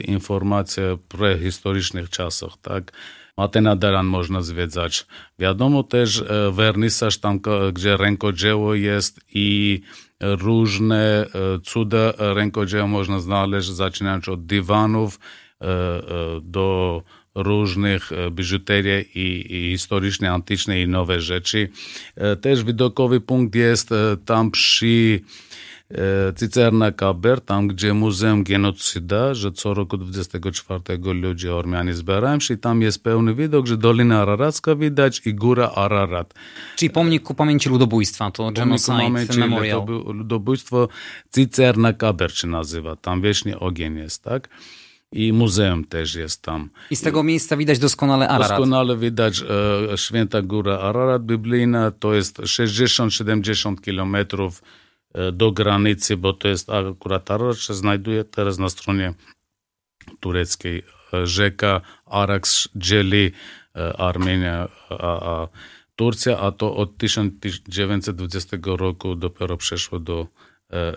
informacje 0.05 0.99
prehistorycznych 1.09 2.11
czasach, 2.11 2.53
tak? 2.63 2.93
Matena 3.39 4.03
można 4.03 4.43
zwiedzać. 4.43 5.07
Wiadomo 5.39 5.83
też 5.83 6.21
e, 6.21 6.53
wernisaż 6.53 7.19
tam, 7.19 7.41
gdzie 7.73 7.97
rękodzieło 7.97 8.75
jest 8.75 9.21
i 9.35 9.81
różne 10.21 11.27
e, 11.27 11.29
cuda 11.65 12.13
rękodzieła 12.19 12.87
można 12.87 13.21
znaleźć, 13.21 13.69
zaczynając 13.69 14.29
od 14.29 14.47
dywanów 14.47 15.21
e, 15.61 15.67
do 16.43 17.03
różnych 17.35 18.11
biżuterii 18.31 19.19
i, 19.19 19.57
i 19.57 19.71
historyczne, 19.71 20.31
antyczne 20.31 20.83
i 20.83 20.89
nowe 20.89 21.21
rzeczy. 21.21 21.69
Też 22.41 22.65
widokowy 22.65 23.21
punkt 23.21 23.55
jest 23.55 23.91
tam 24.25 24.51
przy 24.51 25.21
Cycerna 26.37 26.93
Kaber, 26.93 27.41
tam 27.41 27.69
gdzie 27.69 27.95
Muzeum 27.95 28.45
Genocyda, 28.45 29.35
że 29.35 29.53
co 29.53 29.75
roku 29.75 29.97
24 29.97 30.83
ludzie 30.99 31.55
Ormianie 31.55 31.95
zbierają 31.95 32.41
się 32.41 32.55
i 32.55 32.59
tam 32.59 32.83
jest 32.83 33.03
pełny 33.03 33.35
widok, 33.35 33.67
że 33.67 33.77
Dolina 33.77 34.21
Araracka 34.21 34.77
widać 34.77 35.23
i 35.27 35.35
Góra 35.35 35.71
Ararat. 35.75 36.35
Czyli 36.77 36.91
pomnik 36.91 37.23
ku 37.23 37.35
pamięci 37.35 37.69
ludobójstwa, 37.69 38.31
to 38.31 38.53
Genocide 38.53 39.11
Memorial. 39.39 39.87
To 39.87 40.13
ludobójstwo 40.13 40.89
Cycerna 41.31 41.93
Kaber 41.93 42.37
się 42.37 42.47
nazywa, 42.49 42.97
tam 42.97 43.23
wiecznie 43.23 43.59
ogień 43.59 43.97
jest, 43.97 44.23
tak? 44.23 44.49
i 45.13 45.33
muzeum 45.33 45.85
też 45.85 46.15
jest 46.15 46.43
tam. 46.43 46.71
I 46.91 46.97
z 46.97 47.01
tego 47.01 47.23
miejsca 47.23 47.57
widać 47.57 47.79
doskonale 47.79 48.29
Ararat. 48.29 48.49
Doskonale 48.49 48.97
widać 48.97 49.43
e, 49.93 49.99
Święta 49.99 50.43
Góra 50.43 50.79
Ararat 50.79 51.23
biblijna, 51.23 51.91
to 51.91 52.15
jest 52.15 52.39
60-70 52.39 53.81
kilometrów 53.81 54.63
do 55.33 55.53
granicy, 55.53 56.17
bo 56.17 56.33
to 56.33 56.49
jest 56.49 56.71
akurat 56.71 57.31
Ararat 57.31 57.59
się 57.59 57.75
znajduje 57.75 58.25
teraz 58.25 58.59
na 58.59 58.69
stronie 58.69 59.15
tureckiej. 60.21 60.83
E, 61.13 61.27
rzeka 61.27 61.81
Arax 62.07 62.69
dzieli 62.75 63.33
e, 63.77 64.01
Armenia 64.01 64.69
a, 64.91 65.49
Turcja, 65.97 66.39
a 66.39 66.53
to 66.53 66.77
od 66.77 66.97
1920 66.99 68.57
roku 68.65 69.15
dopiero 69.15 69.57
przeszło 69.57 69.99
do, 69.99 70.27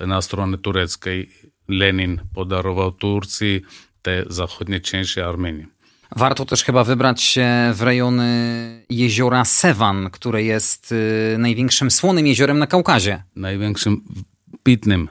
na 0.08 0.22
stronę 0.22 0.58
tureckiej. 0.58 1.30
Lenin 1.68 2.22
podarował 2.34 2.92
Turcji 2.92 3.62
te 4.02 4.24
zachodnie 4.28 4.80
części 4.80 5.22
Armenii. 5.22 5.81
Warto 6.16 6.46
też 6.46 6.64
chyba 6.64 6.84
wybrać 6.84 7.22
się 7.22 7.48
w 7.74 7.82
rejony 7.82 8.86
jeziora 8.90 9.46
Sewan, 9.46 10.10
które 10.10 10.44
jest 10.44 10.92
y, 10.92 11.36
największym 11.38 11.92
słonym 11.92 12.28
jeziorem 12.28 12.60
na 12.60 12.68
Kaukazie. 12.68 13.24
Największym 13.36 14.02
pitnym 14.64 15.10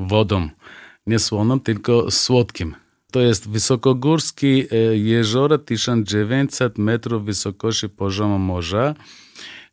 wodą. 0.00 0.48
Nie 1.06 1.18
słoną, 1.18 1.60
tylko 1.60 2.10
słodkim. 2.10 2.74
To 3.12 3.20
jest 3.20 3.48
wysokogórskie 3.48 4.66
jezioro, 4.92 5.58
1900 5.58 6.78
metrów 6.78 7.24
wysokości 7.24 7.88
poziomu 7.88 8.38
morza. 8.38 8.94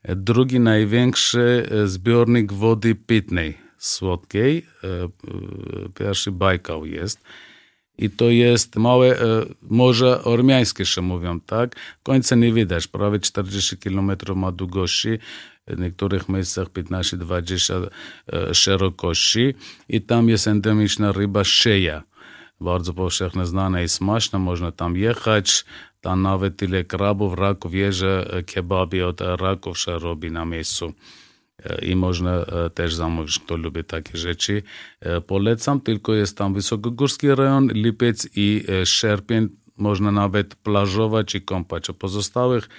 Drugi 0.03 0.59
największy 0.59 1.69
e, 1.71 1.87
zbiornik 1.87 2.53
wody 2.53 2.95
pitnej, 2.95 3.57
słodkiej. 3.77 4.65
Pierwszy 5.95 6.31
Bajkał 6.31 6.85
jest 6.85 7.19
i 7.97 8.09
to 8.09 8.29
jest 8.29 8.75
małe 8.75 9.21
e, 9.21 9.45
Morze 9.61 10.23
Ormiańskie, 10.23 10.85
się 10.85 11.01
mówią, 11.01 11.39
tak? 11.39 11.75
Końca 12.03 12.35
nie 12.35 12.53
widać, 12.53 12.87
prawie 12.87 13.19
40 13.19 13.77
km 13.77 14.11
ma 14.35 14.51
długości, 14.51 15.09
w 15.67 15.79
niektórych 15.79 16.29
miejscach 16.29 16.67
15-20 16.67 17.87
e, 18.33 18.53
szerokości. 18.53 19.53
I 19.89 20.01
tam 20.01 20.29
jest 20.29 20.47
endemiczna 20.47 21.11
ryba 21.11 21.43
szeja. 21.43 22.03
Bardzo 22.61 22.93
powszechnie 22.93 23.45
znana 23.45 23.81
i 23.81 23.89
smaczna, 23.89 24.39
można 24.39 24.71
tam 24.71 24.97
jechać, 24.97 25.65
tam 26.01 26.21
nawet 26.21 26.57
tyle 26.57 26.83
krabów, 26.83 27.33
raków 27.33 27.73
jeże, 27.73 28.27
e, 28.33 28.43
kebabi 28.43 29.01
od 29.01 29.21
raków 29.21 29.79
się 29.79 29.99
robi 29.99 30.31
na 30.31 30.45
miejscu 30.45 30.93
i 31.81 31.95
można 31.95 32.45
też 32.73 32.95
zamówić, 32.95 33.39
kto 33.39 33.57
lubi 33.57 33.83
takie 33.83 34.17
rzeczy. 34.17 34.63
Polecam, 35.27 35.81
tylko 35.81 36.13
jest 36.13 36.37
tam 36.37 36.53
wysokogórski 36.53 37.35
rejon, 37.35 37.67
lipiec 37.73 38.27
i 38.35 38.63
sierpień. 38.83 39.49
Można 39.77 40.11
nawet 40.11 40.55
plażować 40.55 41.35
i 41.35 41.41
kąpać. 41.41 41.89
O 41.89 41.93
pozostałych 41.93 42.69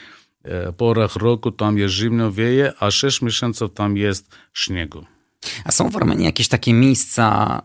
porach 0.76 1.16
roku 1.16 1.50
tam 1.50 1.78
jest 1.78 1.94
zimno, 1.94 2.32
wieje, 2.32 2.72
a 2.80 2.90
6 2.90 3.22
miesięcy 3.22 3.68
tam 3.68 3.96
jest 3.96 4.36
śniegu. 4.52 5.04
A 5.64 5.72
są 5.72 5.90
w 5.90 5.96
Armenii 5.96 6.24
jakieś 6.24 6.48
takie 6.48 6.72
miejsca 6.72 7.62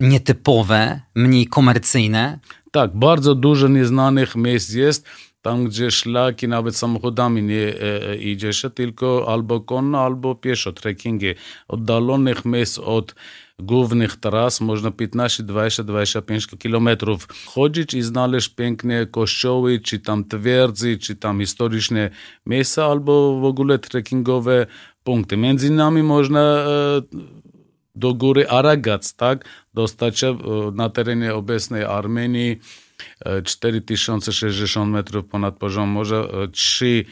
nietypowe, 0.00 1.00
mniej 1.14 1.46
komercyjne? 1.46 2.38
Tak, 2.70 2.96
bardzo 2.96 3.34
dużo 3.34 3.68
nieznanych 3.68 4.36
miejsc 4.36 4.72
jest 4.72 5.06
tam, 5.44 5.64
gdzie 5.64 5.90
szlaki 5.90 6.48
nawet 6.48 6.76
samochodami 6.76 7.42
nie 7.42 7.56
e, 7.56 8.10
e, 8.10 8.16
idzie 8.16 8.52
się, 8.52 8.70
tylko 8.70 9.26
albo 9.28 9.60
konno, 9.60 10.00
albo 10.00 10.34
pieszo, 10.34 10.72
trekkingi. 10.72 11.34
Oddalonych 11.68 12.44
miejsc 12.44 12.78
od 12.78 13.14
głównych 13.58 14.16
tras 14.16 14.60
można 14.60 14.90
15, 14.90 15.42
20, 15.42 15.84
25 15.84 16.46
kilometrów 16.46 17.28
chodzić 17.46 17.94
i 17.94 18.02
znaleźć 18.02 18.48
piękne 18.48 19.06
kościoły, 19.06 19.80
czy 19.80 19.98
tam 19.98 20.24
twierdzy, 20.24 20.98
czy 20.98 21.16
tam 21.16 21.40
historyczne 21.40 22.10
miejsca, 22.46 22.84
albo 22.84 23.40
w 23.40 23.44
ogóle 23.44 23.78
trekkingowe 23.78 24.66
punkty. 25.04 25.36
Między 25.36 25.68
innymi 25.68 26.02
można 26.02 26.40
e, 26.40 26.66
do 27.94 28.14
góry 28.14 28.48
Aragac, 28.48 29.14
tak, 29.14 29.44
dostać 29.74 30.18
się 30.18 30.28
e, 30.28 30.36
na 30.74 30.90
terenie 30.90 31.34
obecnej 31.34 31.84
Armenii 31.84 32.60
4060 33.44 34.90
metrów 34.92 35.24
ponad 35.26 35.56
poziom 35.56 35.88
morza, 35.88 36.28
trzy 36.52 37.04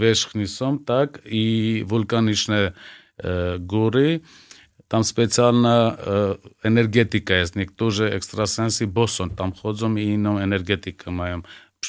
wierzchni 0.00 0.46
są, 0.46 0.78
tak, 0.78 1.20
i 1.24 1.84
wulkaniczne 1.86 2.72
góry. 3.60 4.20
Tam 4.88 5.04
specjalna 5.04 5.96
energetyka 6.62 7.34
jest. 7.34 7.56
Niektórzy 7.56 8.12
ekstrasensy 8.12 8.86
boson 8.86 9.30
tam 9.30 9.52
chodzą 9.52 9.96
i 9.96 10.02
inną 10.04 10.38
energetykę 10.38 11.10
mają. 11.10 11.42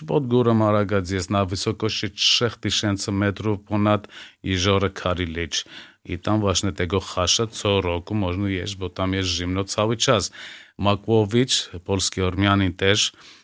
Pod 0.08 0.28
górą 0.28 0.66
Aragac 0.66 1.10
jest 1.10 1.30
na 1.30 1.46
wysokości 1.46 2.12
3000 2.12 3.12
metrów 3.12 3.60
ponad 3.68 4.08
jezioro 4.44 4.90
Karilicz. 4.90 5.66
I 6.06 6.20
tam 6.20 6.40
właśnie 6.40 6.72
tego 6.72 7.00
hasza 7.00 7.48
co 7.48 7.82
roku 7.82 8.16
można 8.16 8.50
jeść, 8.50 8.76
bo 8.76 8.90
tam 8.90 9.14
jest 9.14 9.30
zimno 9.30 9.64
cały 9.64 9.98
czas. 9.98 10.32
Makłowicz, 10.78 11.70
polski 11.86 12.22
Ormianin 12.22 12.74
też, 12.74 13.12
E, 13.12 13.39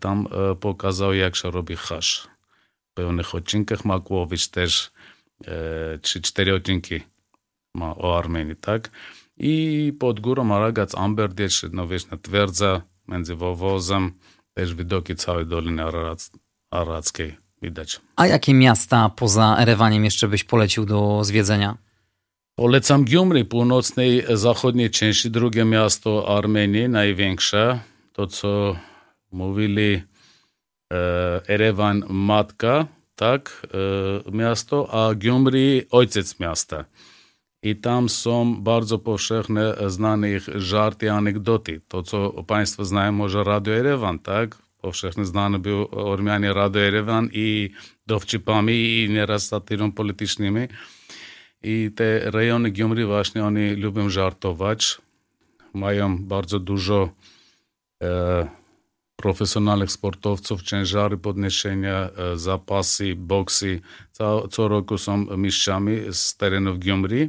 tam 0.00 0.26
e, 0.50 0.54
pokazał, 0.54 1.14
jak 1.14 1.36
się 1.36 1.50
robi 1.50 1.76
hasz. 1.76 2.28
W 2.90 2.94
pewnych 2.94 3.34
odcinkach 3.34 3.84
Makłowicz 3.84 4.48
też 4.48 4.92
trzy, 6.02 6.18
e, 6.18 6.22
cztery 6.22 6.54
odcinki 6.54 7.00
ma 7.74 7.96
o 7.96 8.18
Armenii, 8.18 8.56
tak? 8.56 8.90
I 9.36 9.92
pod 9.98 10.20
górą 10.20 10.54
Aragac, 10.54 10.94
Amberdiecz, 10.94 11.62
no 11.72 11.86
na 12.10 12.16
twierdza 12.16 12.82
między 13.08 13.34
Wowozem, 13.34 14.12
też 14.54 14.74
widoki 14.74 15.16
całej 15.16 15.46
Doliny 15.46 15.82
Arackiej 16.70 17.36
widać. 17.62 18.00
A 18.16 18.26
jakie 18.26 18.54
miasta 18.54 19.10
poza 19.16 19.56
Erewaniem 19.58 20.04
jeszcze 20.04 20.28
byś 20.28 20.44
polecił 20.44 20.86
do 20.86 21.24
zwiedzenia? 21.24 21.76
Polecam 22.54 23.04
Gyumri, 23.04 23.44
północnej, 23.44 24.24
zachodniej 24.34 24.90
części, 24.90 25.30
drugie 25.30 25.64
miasto 25.64 26.36
Armenii, 26.38 26.88
największe. 26.88 27.80
To, 28.12 28.26
co 28.26 28.76
mówili 29.32 30.02
Erevan 31.48 32.04
matka, 32.08 32.86
tak, 33.16 33.66
miasto, 34.32 34.88
a 34.90 35.14
Gyumri 35.14 35.82
ojciec 35.90 36.40
miasta. 36.40 36.84
I 37.62 37.76
tam 37.76 38.08
są 38.08 38.62
bardzo 38.62 38.98
powszechne, 38.98 39.74
znane 39.86 40.32
ich 40.32 40.48
żarty, 40.54 41.12
anegdoty. 41.12 41.80
To, 41.88 42.02
co 42.02 42.42
Państwo 42.42 42.84
znają, 42.84 43.12
może 43.12 43.44
Radio 43.44 43.74
Erewan, 43.74 44.18
tak? 44.18 44.58
Powszechnie 44.80 45.24
znany 45.24 45.58
był 45.58 45.88
Ormianie 45.90 46.52
Radio 46.52 46.82
Erewan 46.82 47.28
i 47.32 47.70
dowcipami 48.06 48.72
i 48.72 49.10
nieraz 49.10 49.46
satyrą 49.46 49.92
politycznymi. 49.92 50.68
I 51.62 51.90
te 51.96 52.30
rejony 52.30 52.70
Gyumri 52.70 53.04
właśnie 53.04 53.44
oni 53.44 53.74
lubią 53.74 54.08
żartować. 54.08 54.98
Mają 55.74 56.18
bardzo 56.18 56.58
dużo 56.58 57.10
e, 58.02 58.59
profesjonalnych 59.20 59.92
sportowców, 59.92 60.62
ciężary 60.62 61.18
podniesienia, 61.18 62.10
e, 62.10 62.36
zapasy, 62.36 63.14
boksy. 63.16 63.80
Co, 64.12 64.48
co 64.48 64.68
roku 64.68 64.98
są 64.98 65.36
mistrzami 65.36 65.96
z 66.10 66.36
terenów 66.36 66.78
Gyumri. 66.78 67.28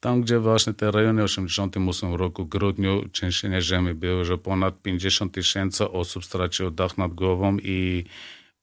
Tam, 0.00 0.22
gdzie 0.22 0.38
właśnie 0.38 0.74
te 0.74 0.90
rejony 0.90 1.22
w 1.22 1.26
1988 1.26 2.14
roku, 2.14 2.46
grudniu, 2.46 3.04
ziemi 3.60 3.94
było, 3.94 4.24
że 4.24 4.38
ponad 4.38 4.82
50 4.82 5.32
tysięcy 5.32 5.90
osób 5.90 6.24
straciło 6.24 6.70
dach 6.70 6.98
nad 6.98 7.14
głową 7.14 7.56
i 7.58 8.04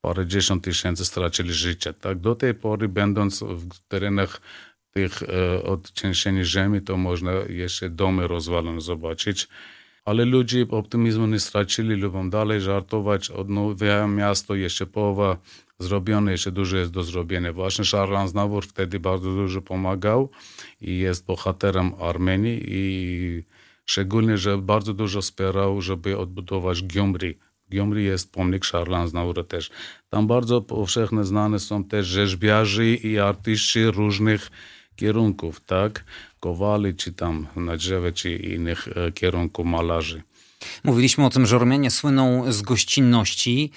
parę 0.02 0.28
dziesiąt 0.28 0.64
tysięcy 0.64 1.06
stracili 1.06 1.54
życie. 1.54 1.94
Tak, 1.94 2.20
do 2.20 2.36
tej 2.36 2.54
pory, 2.54 2.88
będąc 2.88 3.44
w 3.44 3.80
terenach 3.88 4.42
tych 4.92 5.24
e, 5.24 5.64
od 5.64 5.94
ziemi, 6.44 6.82
to 6.82 6.98
można 6.98 7.32
jeszcze 7.50 7.90
domy 7.90 8.28
rozwalone 8.28 8.82
zobaczyć 8.82 9.48
ale 10.10 10.26
ludzie 10.26 10.66
optymizmu 10.70 11.28
nie 11.28 11.40
stracili, 11.40 11.96
lubią 11.96 12.30
dalej 12.30 12.62
żartować, 12.62 13.30
odnawiają 13.30 14.08
miasto, 14.08 14.56
jeszcze 14.56 14.86
połowa 14.86 15.38
zrobione, 15.80 16.32
jeszcze 16.32 16.52
dużo 16.52 16.78
jest 16.78 16.92
do 16.92 17.04
zrobienia. 17.04 17.54
Właśnie 17.54 17.86
Charles 17.86 18.34
Nawor 18.34 18.66
wtedy 18.66 19.00
bardzo 19.00 19.30
dużo 19.30 19.62
pomagał 19.62 20.30
i 20.82 20.98
jest 20.98 21.26
bohaterem 21.26 21.92
Armenii 22.00 22.62
i 22.68 23.44
szczególnie, 23.86 24.38
że 24.38 24.58
bardzo 24.58 24.94
dużo 24.94 25.22
wspierał, 25.22 25.82
żeby 25.82 26.18
odbudować 26.18 26.84
Gyumri. 26.84 27.38
Gyumri 27.70 28.04
jest 28.04 28.34
pomnik 28.34 28.66
Charles 28.66 29.14
Nawora 29.14 29.44
też. 29.44 29.70
Tam 30.10 30.28
bardzo 30.28 30.62
powszechne 30.62 31.26
znane 31.26 31.60
są 31.60 31.84
też 31.84 32.08
rzeźbiarzy 32.08 32.96
i 32.96 33.20
artyści 33.20 33.86
różnych 33.86 34.50
kierunków, 34.96 35.62
tak? 35.62 36.04
Kowali, 36.40 36.96
czy 36.96 37.14
tam 37.14 37.48
na 37.56 37.78
drzewie, 37.78 38.12
czy 38.12 38.36
innych 38.36 38.88
e, 38.88 39.12
kierunków 39.12 39.66
malarzy. 39.66 40.24
Mówiliśmy 40.84 41.26
o 41.26 41.30
tym, 41.30 41.46
że 41.46 41.56
Ormianie 41.56 41.92
słyną 41.92 42.52
z 42.52 42.62
gościnności. 42.62 43.72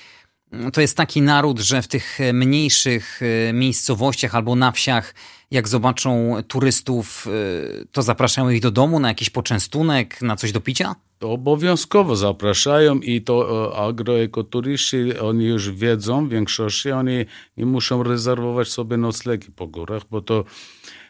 To 0.72 0.80
jest 0.80 0.96
taki 0.96 1.22
naród, 1.22 1.60
że 1.60 1.82
w 1.82 1.88
tych 1.88 2.18
mniejszych 2.32 3.20
e, 3.22 3.52
miejscowościach 3.52 4.34
albo 4.34 4.54
na 4.54 4.72
wsiach, 4.72 5.14
jak 5.50 5.68
zobaczą 5.68 6.36
turystów, 6.48 7.26
e, 7.26 7.84
to 7.92 8.02
zapraszają 8.02 8.50
ich 8.50 8.60
do 8.60 8.70
domu 8.70 9.00
na 9.00 9.08
jakiś 9.08 9.30
poczęstunek, 9.30 10.22
na 10.22 10.36
coś 10.36 10.52
do 10.52 10.60
picia? 10.60 10.94
To 11.18 11.32
obowiązkowo 11.32 12.16
zapraszają 12.16 12.98
i 12.98 13.22
to 13.22 13.72
agroekoturyści, 13.86 15.18
oni 15.18 15.44
już 15.44 15.70
wiedzą 15.70 16.26
w 16.26 16.30
większości, 16.30 16.90
oni 16.90 17.24
nie 17.56 17.66
muszą 17.66 18.02
rezerwować 18.02 18.68
sobie 18.68 18.96
noclegi 18.96 19.52
po 19.56 19.66
górach, 19.66 20.02
bo 20.10 20.20
to 20.20 20.44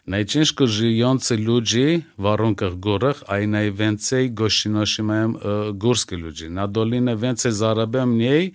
Najciężko 0.07 0.67
żyjący 0.67 1.37
ludzie 1.37 2.01
w 2.19 2.23
warunkach 2.23 2.75
górach, 2.75 3.25
a 3.27 3.47
najwięcej 3.47 4.33
gościnności 4.33 5.03
mają 5.03 5.29
e, 5.39 5.73
górskie 5.73 6.17
ludzie. 6.17 6.51
Na 6.51 6.69
dolinę 6.69 7.17
więcej 7.17 7.53
zarabia, 7.53 8.07
mniej, 8.07 8.53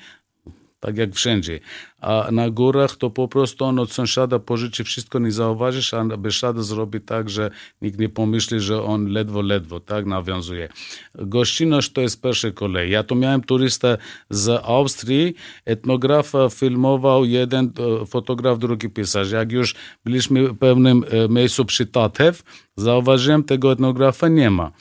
tak 0.80 0.98
jak 0.98 1.16
wszędzie. 1.16 1.60
A 2.02 2.28
na 2.32 2.50
górach 2.50 2.96
to 2.96 3.10
po 3.10 3.28
prostu 3.28 3.66
on 3.66 3.80
od 3.80 3.92
sąsiada 3.92 4.40
pożyczy 4.40 4.84
wszystko, 4.84 5.20
nie 5.20 5.32
zauważysz, 5.32 5.94
a 5.94 6.04
bieszada 6.04 6.62
zrobi 6.62 7.02
tak, 7.02 7.30
że 7.30 7.52
nikt 7.82 8.00
nie 8.00 8.10
pomyśli, 8.10 8.60
że 8.60 8.84
on 8.84 9.08
ledwo, 9.08 9.42
ledwo 9.42 9.80
tak 9.80 10.06
nawiązuje. 10.06 10.70
Gościnność 11.16 11.92
to 11.92 12.02
jest 12.02 12.22
pierwsze 12.22 12.52
kolej. 12.52 12.92
Ja 12.92 13.04
tu 13.04 13.16
miałem 13.16 13.44
turystę 13.44 13.98
z 14.30 14.62
Austrii, 14.66 15.36
etnografa 15.66 16.50
filmował 16.50 17.26
jeden, 17.26 17.72
e, 18.02 18.06
fotograf, 18.06 18.60
drugi 18.60 18.90
pisarz. 18.90 19.32
Jak 19.32 19.52
już 19.52 19.76
byliśmy 20.06 20.48
w 20.48 20.58
pewnym 20.58 21.04
e, 21.10 21.30
miejscu 21.30 21.66
przy 21.66 21.86
Tatew, 21.86 22.44
zauważyłem, 22.76 23.44
tego 23.44 23.72
etnografa 23.72 24.28
nie 24.28 24.50
ma. 24.50 24.72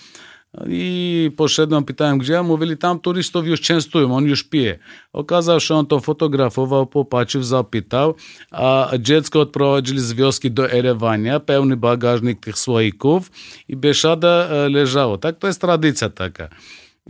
I 0.69 1.31
poszedłem, 1.37 1.85
pytałem 1.85 2.19
gdzie, 2.19 2.43
mówili 2.43 2.77
tam 2.77 3.01
turystów 3.01 3.47
już 3.47 3.61
częstują, 3.61 4.17
on 4.17 4.25
już 4.25 4.45
pije. 4.45 4.79
Okazało 5.13 5.61
się, 5.61 5.75
on 5.75 5.87
to 5.87 6.01
fotografował, 6.01 6.87
popatrzył, 6.87 7.43
zapytał, 7.43 8.15
a 8.51 8.91
dziecko 8.99 9.41
odprowadzili 9.41 10.01
z 10.01 10.13
wioski 10.13 10.51
do 10.51 10.73
Erewania, 10.73 11.41
pełny 11.41 11.77
bagażnik 11.77 12.41
tych 12.41 12.59
słoików 12.59 13.31
i 13.69 13.77
bieszada 13.77 14.29
e, 14.29 14.69
leżało. 14.69 15.19
Tak, 15.19 15.39
to 15.39 15.47
jest 15.47 15.61
tradycja 15.61 16.11
taka. 16.11 16.49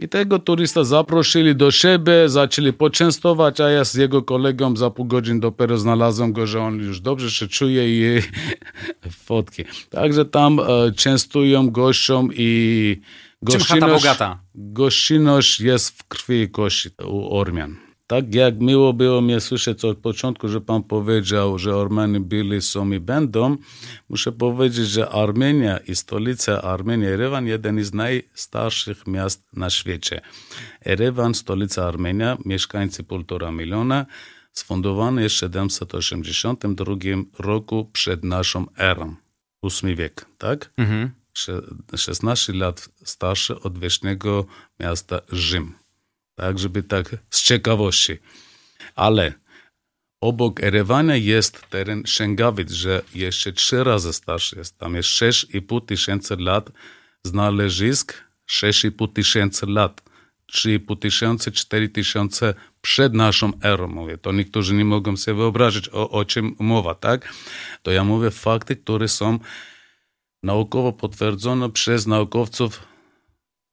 I 0.00 0.08
tego 0.08 0.38
turysta 0.38 0.84
zaprosili 0.84 1.56
do 1.56 1.70
siebie, 1.70 2.28
zaczęli 2.28 2.72
poczęstować, 2.72 3.60
a 3.60 3.70
ja 3.70 3.84
z 3.84 3.94
jego 3.94 4.22
kolegą 4.22 4.76
za 4.76 4.90
pół 4.90 5.04
godziny 5.04 5.40
dopiero 5.40 5.78
znalazłem 5.78 6.32
go, 6.32 6.46
że 6.46 6.60
on 6.60 6.78
już 6.78 7.00
dobrze 7.00 7.30
się 7.30 7.48
czuje 7.48 7.88
i 7.88 8.22
fotki. 9.26 9.64
Także 9.90 10.24
tam 10.24 10.60
e, 10.60 10.92
częstują 10.92 11.70
gościom 11.70 12.28
i 12.32 13.00
Gościnność, 13.42 14.04
bogata? 14.04 14.42
Gościnność 14.54 15.60
jest 15.60 15.90
w 15.90 16.08
krwi 16.08 16.40
i 16.40 16.50
kości 16.50 16.90
u 17.04 17.36
Ormian. 17.36 17.76
Tak 18.06 18.34
jak 18.34 18.60
miło 18.60 18.92
było 18.92 19.20
mnie 19.20 19.40
słyszeć 19.40 19.84
od 19.84 19.98
początku, 19.98 20.48
że 20.48 20.60
pan 20.60 20.82
powiedział, 20.82 21.58
że 21.58 21.76
Ormianie 21.76 22.20
byli, 22.20 22.62
są 22.62 22.90
i 22.90 23.00
będą, 23.00 23.56
muszę 24.08 24.32
powiedzieć, 24.32 24.86
że 24.88 25.08
Armenia 25.08 25.78
i 25.78 25.94
stolica 25.94 26.62
Armenii, 26.62 27.08
Erewan, 27.08 27.46
jeden 27.46 27.84
z 27.84 27.94
najstarszych 27.94 29.06
miast 29.06 29.44
na 29.52 29.70
świecie. 29.70 30.20
Erewan, 30.84 31.34
stolica 31.34 31.88
Armenia, 31.88 32.36
mieszkańcy 32.44 33.04
półtora 33.04 33.52
miliona, 33.52 34.06
sfundowany 34.52 35.28
w 35.28 35.32
782 35.32 36.94
roku 37.38 37.90
przed 37.92 38.24
naszą 38.24 38.66
erą, 38.78 39.14
ósmy 39.62 39.96
wiek, 39.96 40.26
tak? 40.38 40.72
Mhm. 40.76 41.10
16 41.96 42.52
lat 42.52 42.88
starszy 43.04 43.60
od 43.60 43.78
wiecznego 43.78 44.46
miasta 44.80 45.20
Rzym. 45.32 45.74
Tak, 46.34 46.58
żeby 46.58 46.82
tak 46.82 47.16
z 47.30 47.42
ciekawości. 47.42 48.18
Ale 48.94 49.32
obok 50.20 50.62
Erewania 50.62 51.16
jest 51.16 51.70
teren 51.70 52.06
Szęgawic, 52.06 52.70
że 52.70 53.02
jeszcze 53.14 53.52
trzy 53.52 53.84
razy 53.84 54.12
starszy 54.12 54.58
jest. 54.58 54.78
Tam 54.78 54.94
jest 54.94 55.08
6,5 55.08 55.86
tysięcy 55.86 56.36
lat 56.36 56.70
znalezisk, 57.22 58.24
6,5 58.48 59.12
tysięcy 59.12 59.66
lat. 59.66 60.02
3,5 60.52 60.98
tysiące, 60.98 61.52
4 61.52 61.88
tysiące 61.88 62.54
przed 62.80 63.14
naszą 63.14 63.52
erą, 63.62 63.88
mówię. 63.88 64.18
To 64.18 64.32
niektórzy 64.32 64.74
nie 64.74 64.84
mogą 64.84 65.16
sobie 65.16 65.36
wyobrazić, 65.36 65.88
o, 65.88 66.10
o 66.10 66.24
czym 66.24 66.56
mowa, 66.58 66.94
tak? 66.94 67.34
To 67.82 67.90
ja 67.90 68.04
mówię 68.04 68.30
fakty, 68.30 68.76
które 68.76 69.08
są 69.08 69.38
naukowo 70.42 70.92
potwierdzono 70.92 71.68
przez 71.68 72.06
naukowców 72.06 72.82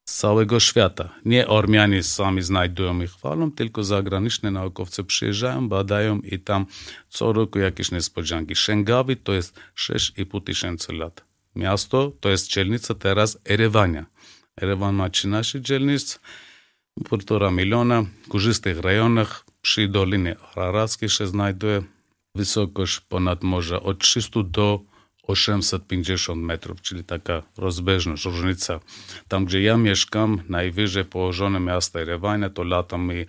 z 0.09 0.15
całego 0.17 0.59
świata. 0.59 1.09
Nie 1.25 1.47
Ormianie 1.47 2.03
sami 2.03 2.41
znajdują 2.41 3.01
ich 3.01 3.11
chwalą, 3.11 3.51
tylko 3.51 3.83
zagraniczni 3.83 4.51
naukowcy 4.51 5.03
przyjeżdżają, 5.03 5.69
badają 5.69 6.19
i 6.19 6.39
tam 6.39 6.65
co 7.09 7.33
roku 7.33 7.59
jakieś 7.59 7.91
niespodzianki. 7.91 8.55
Szęgawi 8.55 9.17
to 9.17 9.33
jest 9.33 9.59
6,5 9.75 10.43
tysięcy 10.43 10.93
lat. 10.93 11.25
Miasto 11.55 12.11
to 12.19 12.29
jest 12.29 12.47
dzielnica 12.47 12.93
teraz 12.93 13.37
Erewania. 13.49 14.05
Erewan 14.61 14.95
ma 14.95 15.09
13 15.09 15.61
dzielnic, 15.61 16.19
półtora 17.05 17.51
miliona, 17.51 18.05
w 18.25 18.27
korzystnych 18.27 18.79
rejonach 18.79 19.45
przy 19.61 19.87
Dolinie 19.87 20.35
Ararackiej 20.55 21.09
się 21.09 21.27
znajduje 21.27 21.83
wysokość 22.35 22.99
ponad 22.99 23.43
morza 23.43 23.81
od 23.81 23.99
300 23.99 24.43
do 24.43 24.79
850 25.23 26.41
metrów, 26.41 26.81
czyli 26.81 27.03
taka 27.03 27.43
rozbieżność, 27.57 28.25
różnica. 28.25 28.79
Tam, 29.27 29.45
gdzie 29.45 29.61
ja 29.61 29.77
mieszkam, 29.77 30.41
najwyżej 30.49 31.05
położone 31.05 31.59
miasto 31.59 32.01
Erewania, 32.01 32.49
to 32.49 32.63
latem 32.63 33.05
my 33.05 33.25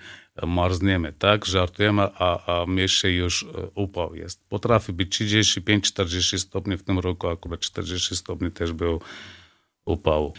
marzniemy, 0.46 1.12
tak? 1.12 1.44
Żartujemy, 1.44 2.02
a, 2.02 2.60
a 2.62 2.66
mieście 2.66 3.12
już 3.12 3.42
e, 3.42 3.46
upał 3.74 4.14
jest. 4.14 4.48
Potrafi 4.48 4.92
być 4.92 5.20
35-40 5.20 6.38
stopni, 6.38 6.76
w 6.76 6.82
tym 6.82 6.98
roku 6.98 7.28
akurat 7.28 7.60
40 7.60 8.16
stopni 8.16 8.50
też 8.50 8.72
był 8.72 9.00
upał. 9.84 10.34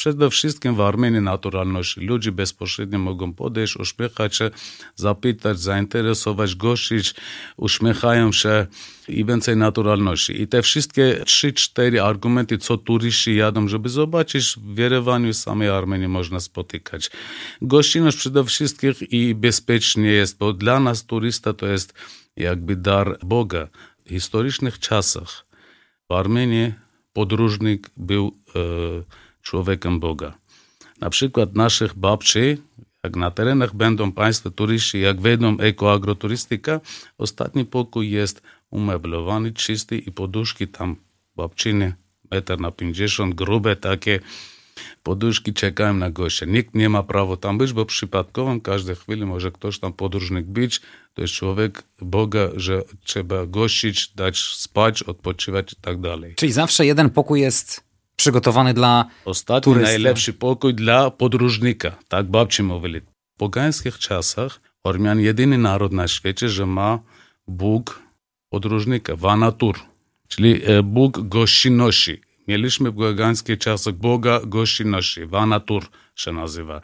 Przede 0.00 0.30
wszystkim 0.30 0.74
w 0.74 0.80
Armenii 0.80 1.20
naturalności. 1.20 2.00
Ludzie 2.00 2.32
bezpośrednio 2.32 2.98
mogą 2.98 3.34
podejść, 3.34 3.76
uśmiechać 3.76 4.36
się, 4.36 4.50
zapytać, 4.96 5.60
zainteresować, 5.60 6.54
gościć, 6.54 7.14
uśmiechają 7.56 8.32
się 8.32 8.66
i 9.08 9.24
więcej 9.24 9.56
naturalności. 9.56 10.42
I 10.42 10.48
te 10.48 10.62
wszystkie 10.62 11.22
trzy, 11.24 11.52
cztery 11.52 12.02
argumenty, 12.02 12.58
co 12.58 12.76
turyści 12.76 13.36
jadą, 13.36 13.68
żeby 13.68 13.88
zobaczyć 13.88 14.56
w 14.56 14.78
Jerewaniu 14.78 15.34
samej 15.34 15.68
Armenii 15.68 16.08
można 16.08 16.40
spotykać. 16.40 17.10
Gościnność 17.62 18.16
przede 18.16 18.44
wszystkim 18.44 18.94
i 19.10 19.34
bezpiecznie 19.34 20.10
jest, 20.10 20.38
bo 20.38 20.52
dla 20.52 20.80
nas 20.80 21.06
turysta 21.06 21.52
to 21.52 21.66
jest 21.66 21.94
jakby 22.36 22.76
dar 22.76 23.18
Boga. 23.22 23.68
W 24.06 24.08
historycznych 24.08 24.78
czasach 24.78 25.46
w 26.08 26.12
Armenii 26.12 26.72
podróżnik 27.12 27.90
był 27.96 28.36
e, 28.56 29.20
człowiekiem 29.42 30.00
Boga. 30.00 30.34
Na 31.00 31.10
przykład 31.10 31.54
naszych 31.54 31.94
babci, 31.94 32.56
jak 33.04 33.16
na 33.16 33.30
terenach 33.30 33.74
będą 33.74 34.12
Państwo 34.12 34.50
turyści, 34.50 35.00
jak 35.00 35.20
wejdą 35.20 35.58
ekoagroturystyka, 35.58 36.80
ostatni 37.18 37.64
pokój 37.64 38.10
jest 38.10 38.42
umeblowany, 38.70 39.52
czysty 39.52 39.98
i 39.98 40.12
poduszki 40.12 40.68
tam 40.68 40.96
babczyny, 41.36 41.94
metr 42.30 42.60
na 42.60 42.70
50, 42.70 43.34
grube 43.34 43.76
takie, 43.76 44.20
poduszki 45.02 45.52
czekają 45.52 45.94
na 45.94 46.10
gościa. 46.10 46.46
Nikt 46.46 46.74
nie 46.74 46.88
ma 46.88 47.02
prawa 47.02 47.36
tam 47.36 47.58
być, 47.58 47.72
bo 47.72 47.86
przypadkowo 47.86 48.60
każdej 48.60 48.96
chwili 48.96 49.26
może 49.26 49.52
ktoś 49.52 49.78
tam 49.78 49.92
podróżnik 49.92 50.46
być. 50.46 50.80
To 51.14 51.22
jest 51.22 51.34
człowiek 51.34 51.82
Boga, 52.00 52.48
że 52.56 52.82
trzeba 53.04 53.46
gościć, 53.46 54.08
dać 54.14 54.38
spać, 54.38 55.02
odpoczywać 55.02 55.72
i 55.72 55.76
tak 55.76 56.00
dalej. 56.00 56.34
Czyli 56.34 56.52
zawsze 56.52 56.86
jeden 56.86 57.10
pokój 57.10 57.40
jest 57.40 57.89
przygotowany 58.20 58.74
dla 58.74 59.04
Ostatni 59.24 59.74
najlepszy 59.74 60.32
pokój 60.32 60.74
dla 60.74 61.10
podróżnika. 61.10 61.90
Tak 62.08 62.26
babci 62.26 62.62
mówili. 62.62 63.00
W 63.00 63.38
pogańskich 63.38 63.98
czasach 63.98 64.60
Ormian 64.84 65.20
jedyny 65.20 65.58
naród 65.58 65.92
na 65.92 66.08
świecie, 66.08 66.48
że 66.48 66.66
ma 66.66 66.98
Bóg 67.48 68.02
podróżnika, 68.48 69.16
Vanatur, 69.16 69.78
czyli 70.28 70.60
e, 70.64 70.82
Bóg 70.82 71.28
gościnności. 71.28 72.20
Mieliśmy 72.48 72.90
w 72.90 72.96
pogańskich 72.96 73.58
czasach 73.58 73.94
Boga 73.94 74.40
gościnności, 74.46 75.26
Vanatur 75.26 75.82
się 76.14 76.32
nazywa. 76.32 76.80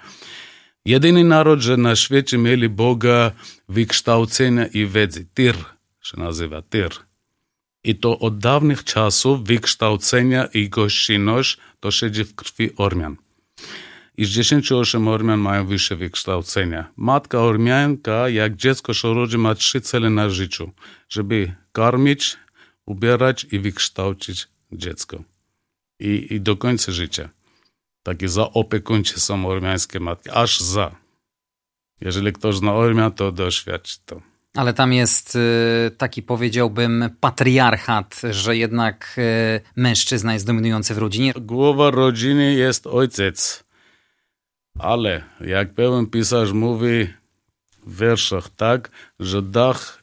Jedyny 0.85 1.25
naród, 1.25 1.61
że 1.61 1.77
na 1.77 1.97
świecie 1.97 2.39
mieli 2.39 2.69
Boga 2.69 3.31
wykształcenia 3.69 4.67
i 4.67 4.87
wiedzy. 4.87 5.27
Tyr 5.35 5.57
się 6.03 6.21
nazywa, 6.21 6.63
Tyr. 6.63 6.91
I 7.87 7.95
to 7.95 8.19
od 8.19 8.39
dawnych 8.39 8.85
czasów 8.85 9.45
wykształcenia 9.45 10.45
i 10.47 10.69
gościnność 10.69 11.59
to 11.81 11.91
siedzi 11.91 12.25
w 12.25 12.35
krwi 12.35 12.71
Ormian. 12.77 13.17
I 14.17 14.25
z 14.25 14.29
10 14.29 14.73
osiem 14.73 15.09
Ormian 15.09 15.41
mają 15.41 15.67
wyższe 15.67 15.97
wykształcenia. 15.97 16.93
Matka 16.97 17.39
Ormianka, 17.39 18.29
jak 18.29 18.57
dziecko 18.57 18.95
się 18.95 19.15
rodzi, 19.15 19.39
ma 19.39 19.55
trzy 19.55 19.81
cele 19.81 20.11
na 20.11 20.31
życiu. 20.31 20.71
Żeby 21.09 21.55
karmić, 21.73 22.37
ubierać 22.87 23.47
i 23.53 23.59
wykształcić 23.59 24.49
dziecko. 24.73 25.23
I, 26.01 26.27
i 26.31 26.41
do 26.41 26.57
końca 26.57 26.93
życia. 26.93 27.29
Takie 28.03 28.29
zaopiekuńcze 28.29 29.21
są 29.21 29.47
ormiańskie 29.47 30.01
matki. 30.01 30.31
Aż 30.31 30.61
za. 30.61 30.97
Jeżeli 32.01 32.33
ktoś 32.33 32.57
zna 32.57 32.73
Ormian, 32.73 33.13
to 33.13 33.33
doświadczy 33.33 33.97
to. 34.07 34.36
Ale 34.57 34.73
tam 34.73 34.93
jest 34.93 35.37
y, 35.37 35.91
taki, 35.99 36.23
powiedziałbym, 36.23 37.11
patriarchat, 37.21 38.23
że 38.31 38.57
jednak 38.57 39.17
y, 39.19 39.61
mężczyzna 39.77 40.33
jest 40.33 40.47
dominujący 40.47 40.95
w 40.95 40.99
rodzinie. 40.99 41.33
Głowa 41.37 41.91
rodziny 41.91 42.55
jest 42.55 42.87
ojciec. 42.87 43.65
Ale 44.79 45.23
jak 45.41 45.75
pewien 45.75 46.07
pisarz 46.07 46.53
mówi 46.53 47.09
w 47.87 48.01
wierszach 48.01 48.49
tak, 48.51 48.91
że 49.21 49.43
dach 49.43 50.03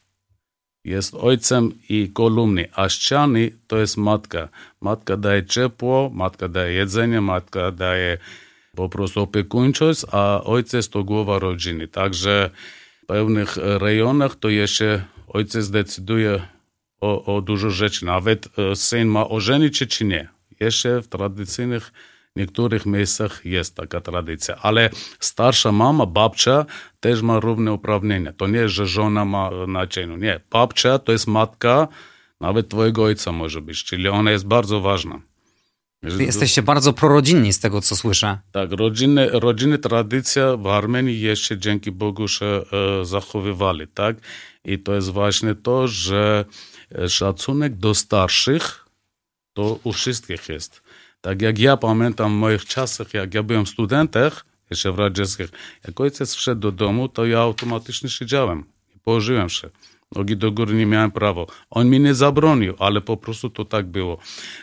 jest 0.84 1.14
ojcem 1.14 1.72
i 1.88 2.10
kolumny, 2.12 2.68
a 2.74 2.88
ściany 2.88 3.50
to 3.66 3.78
jest 3.78 3.96
matka. 3.96 4.48
Matka 4.80 5.16
daje 5.16 5.46
ciepło, 5.46 6.10
matka 6.12 6.48
daje 6.48 6.72
jedzenie, 6.72 7.20
matka 7.20 7.70
daje 7.70 8.18
po 8.76 8.88
prostu 8.88 9.22
opiekuńczość, 9.22 10.04
a 10.12 10.40
ojciec 10.44 10.88
to 10.88 11.04
głowa 11.04 11.38
rodziny. 11.38 11.88
Także 11.88 12.50
pewnych 13.06 13.56
rejonach 13.56 14.36
to 14.36 14.48
jeszcze 14.48 15.04
ojciec 15.26 15.70
decyduje 15.70 16.42
o, 17.00 17.36
o 17.36 17.40
dużo 17.40 17.70
rzeczy. 17.70 18.04
Nawet 18.04 18.48
e, 18.58 18.76
syn 18.76 19.08
ma 19.08 19.28
ożenić 19.28 19.78
się 19.78 19.86
czy 19.86 20.04
nie. 20.04 20.28
Jeszcze 20.60 21.02
w 21.02 21.08
tradycyjnych 21.08 21.92
niektórych 22.36 22.86
miejscach 22.86 23.44
jest 23.44 23.76
taka 23.76 24.00
tradycja. 24.00 24.56
Ale 24.62 24.90
starsza 25.20 25.72
mama, 25.72 26.06
babcia 26.06 26.66
też 27.00 27.22
ma 27.22 27.40
równe 27.40 27.72
uprawnienia. 27.72 28.32
To 28.32 28.46
nie, 28.46 28.68
że 28.68 28.86
żona 28.86 29.24
ma 29.24 29.50
na 29.66 29.86
cieniu. 29.86 30.16
Nie. 30.16 30.40
Babcia 30.50 30.98
to 30.98 31.12
jest 31.12 31.26
matka 31.26 31.88
nawet 32.40 32.68
twojego 32.68 33.02
ojca 33.02 33.32
może 33.32 33.60
być. 33.60 33.84
Czyli 33.84 34.08
ona 34.08 34.30
jest 34.30 34.46
bardzo 34.46 34.80
ważna. 34.80 35.20
Wy 36.04 36.24
jesteście 36.24 36.62
bardzo 36.62 36.92
prorodzinni 36.92 37.52
z 37.52 37.60
tego, 37.60 37.80
co 37.80 37.96
słyszę. 37.96 38.38
Tak, 38.52 38.72
rodziny, 38.72 39.28
rodziny 39.32 39.78
tradycja 39.78 40.56
w 40.56 40.66
Armenii 40.66 41.20
jeszcze 41.20 41.58
dzięki 41.58 41.92
Bogu 41.92 42.28
się 42.28 42.46
e, 42.46 43.04
zachowywali, 43.04 43.88
tak? 43.88 44.16
I 44.64 44.78
to 44.78 44.94
jest 44.94 45.10
właśnie 45.10 45.54
to, 45.54 45.88
że 45.88 46.44
szacunek 47.08 47.76
do 47.76 47.94
starszych 47.94 48.86
to 49.52 49.78
u 49.84 49.92
wszystkich 49.92 50.48
jest. 50.48 50.82
Tak 51.20 51.42
jak 51.42 51.58
ja 51.58 51.76
pamiętam 51.76 52.32
w 52.32 52.34
moich 52.34 52.64
czasach, 52.64 53.14
jak 53.14 53.34
ja 53.34 53.42
byłem 53.42 53.66
studentem, 53.66 54.30
jeszcze 54.70 54.92
w 54.92 54.98
radzieckich, 54.98 55.48
jak 55.86 56.00
ojciec 56.00 56.34
wszedł 56.34 56.60
do 56.60 56.72
domu, 56.72 57.08
to 57.08 57.26
ja 57.26 57.38
automatycznie 57.38 58.08
siedziałem 58.08 58.64
i 58.96 58.98
położyłem 58.98 59.48
się. 59.48 59.70
Nogi 60.14 60.36
do 60.36 60.52
góry 60.52 60.74
nie 60.74 60.86
miałem 60.86 61.10
prawa. 61.10 61.44
On 61.70 61.90
mi 61.90 62.00
nie 62.00 62.14
zabronił, 62.14 62.74
ale 62.78 63.00
po 63.00 63.16
prostu 63.16 63.50
to 63.50 63.64
tak 63.64 63.86
było. 63.86 64.18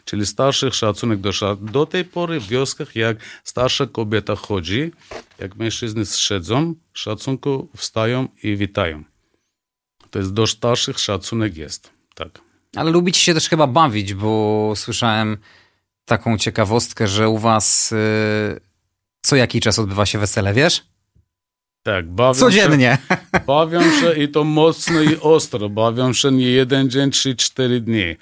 Czyli 0.05 0.25
starszych 0.25 0.75
szacunek 0.75 1.19
do 1.19 1.31
szacunek. 1.31 1.71
Do 1.71 1.85
tej 1.85 2.05
pory 2.05 2.39
w 2.39 2.47
wioskach, 2.47 2.95
jak 2.95 3.17
starsza 3.43 3.85
kobieta 3.85 4.35
chodzi, 4.35 4.91
jak 5.39 5.55
mężczyzny 5.55 6.05
siedzą, 6.05 6.75
szacunku 6.93 7.69
wstają 7.77 8.27
i 8.43 8.55
witają. 8.57 9.03
To 10.11 10.19
jest 10.19 10.33
do 10.33 10.47
starszych 10.47 10.99
szacunek 10.99 11.57
jest. 11.57 11.91
Tak. 12.15 12.41
Ale 12.75 12.91
lubicie 12.91 13.19
się 13.19 13.33
też 13.33 13.49
chyba 13.49 13.67
bawić, 13.67 14.13
bo 14.13 14.73
słyszałem 14.75 15.37
taką 16.05 16.37
ciekawostkę, 16.37 17.07
że 17.07 17.29
u 17.29 17.37
was 17.37 17.91
y, 17.91 18.59
co 19.21 19.35
jakiś 19.35 19.61
czas 19.61 19.79
odbywa 19.79 20.05
się 20.05 20.19
wesele, 20.19 20.53
wiesz? 20.53 20.90
Tak, 21.83 22.09
bawią 22.09 22.33
Codziennie. 22.33 22.97
Się, 23.09 23.39
bawią 23.47 23.81
się 23.81 24.13
i 24.23 24.27
to 24.27 24.43
mocno 24.43 25.01
i 25.01 25.17
ostro. 25.21 25.69
Bawią 25.69 26.13
się 26.13 26.31
nie 26.31 26.47
jeden 26.47 26.89
dzień, 26.89 27.11
trzy, 27.11 27.35
cztery 27.35 27.81
dni. 27.81 28.15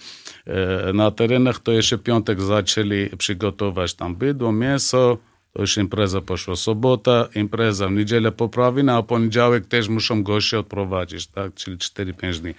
E, 0.48 0.94
Na 0.94 1.12
terenach 1.12 1.60
to 1.60 1.72
jeszcze 1.72 1.98
piątek 1.98 2.42
zaczęli 2.42 3.10
przygotować 3.18 3.94
tam 3.94 4.16
bydło, 4.16 4.52
mięso, 4.52 5.18
to 5.54 5.62
już 5.62 5.78
impreza 5.78 6.22
poszła 6.22 6.56
sobota, 6.56 7.28
impreza 7.36 7.88
w 7.88 7.92
niedzielę 7.92 8.32
poprawina, 8.32 8.98
a 8.98 9.04
poniedziałek 9.04 9.66
też 9.66 9.90
muszą 9.90 10.24
goście 10.24 10.60
odprowadzić, 10.60 11.28
tak, 11.28 11.54
czyli 11.54 11.78
4-5 11.78 12.40
dni. 12.40 12.54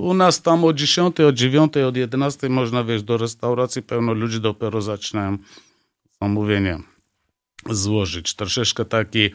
U 0.00 0.14
nas 0.14 0.42
tam 0.42 0.64
o 0.64 0.72
10, 0.72 1.20
o 1.20 1.32
9, 1.32 1.76
od 1.76 1.96
11 1.96 2.48
można 2.48 2.82
wejść 2.82 3.04
do 3.04 3.16
restauracji, 3.16 3.82
pełno 3.82 4.12
ludzi 4.12 4.40
dopiero 4.40 4.82
zaczynają 4.82 5.38
zamówienie 6.22 6.78
złożyć. 7.70 8.34
Troszeczkę 8.34 8.84
taki 8.84 9.24
e, 9.24 9.30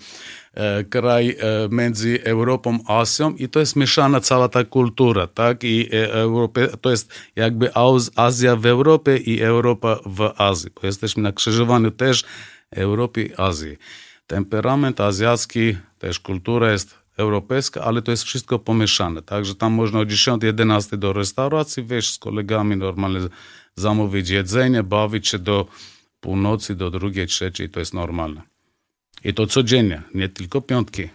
kraj 0.89 1.29
e, 1.29 1.35
między 1.71 2.23
Europą 2.23 2.79
a 2.87 2.99
Azją 2.99 3.35
i 3.35 3.49
to 3.49 3.59
jest 3.59 3.75
mieszana 3.75 4.19
cała 4.19 4.49
ta 4.49 4.63
kultura, 4.63 5.27
tak? 5.27 5.63
I 5.63 5.89
e, 5.93 6.13
Europie, 6.13 6.67
to 6.81 6.91
jest 6.91 7.13
jakby 7.35 7.69
Azja 8.15 8.55
w 8.55 8.65
Europie 8.65 9.17
i 9.17 9.41
Europa 9.41 9.99
w 10.05 10.33
Azji, 10.37 10.69
bo 10.75 10.87
jesteśmy 10.87 11.23
na 11.23 11.31
krzyżowaniu 11.31 11.91
też 11.91 12.23
Europy 12.71 13.23
i 13.23 13.31
Azji. 13.37 13.77
Temperament 14.27 15.01
azjatycki, 15.01 15.77
też 15.99 16.19
kultura 16.19 16.71
jest 16.71 16.95
europejska, 17.17 17.81
ale 17.81 18.01
to 18.01 18.11
jest 18.11 18.23
wszystko 18.23 18.59
pomieszane, 18.59 19.21
także 19.21 19.55
tam 19.55 19.73
można 19.73 19.99
o 19.99 20.03
10-11 20.03 20.97
do 20.97 21.13
restauracji 21.13 21.83
wejść 21.83 22.13
z 22.13 22.17
kolegami, 22.17 22.75
normalnie 22.75 23.19
zamówić 23.75 24.29
jedzenie, 24.29 24.83
bawić 24.83 25.27
się 25.27 25.39
do 25.39 25.67
północy 26.21 26.75
do 26.75 26.89
drugiej, 26.89 27.27
trzeciej, 27.27 27.69
to 27.69 27.79
jest 27.79 27.93
normalne. 27.93 28.50
I 29.23 29.34
to 29.34 29.47
codziennie, 29.47 30.01
nie 30.13 30.29
tylko 30.29 30.62
piątki. 30.62 31.10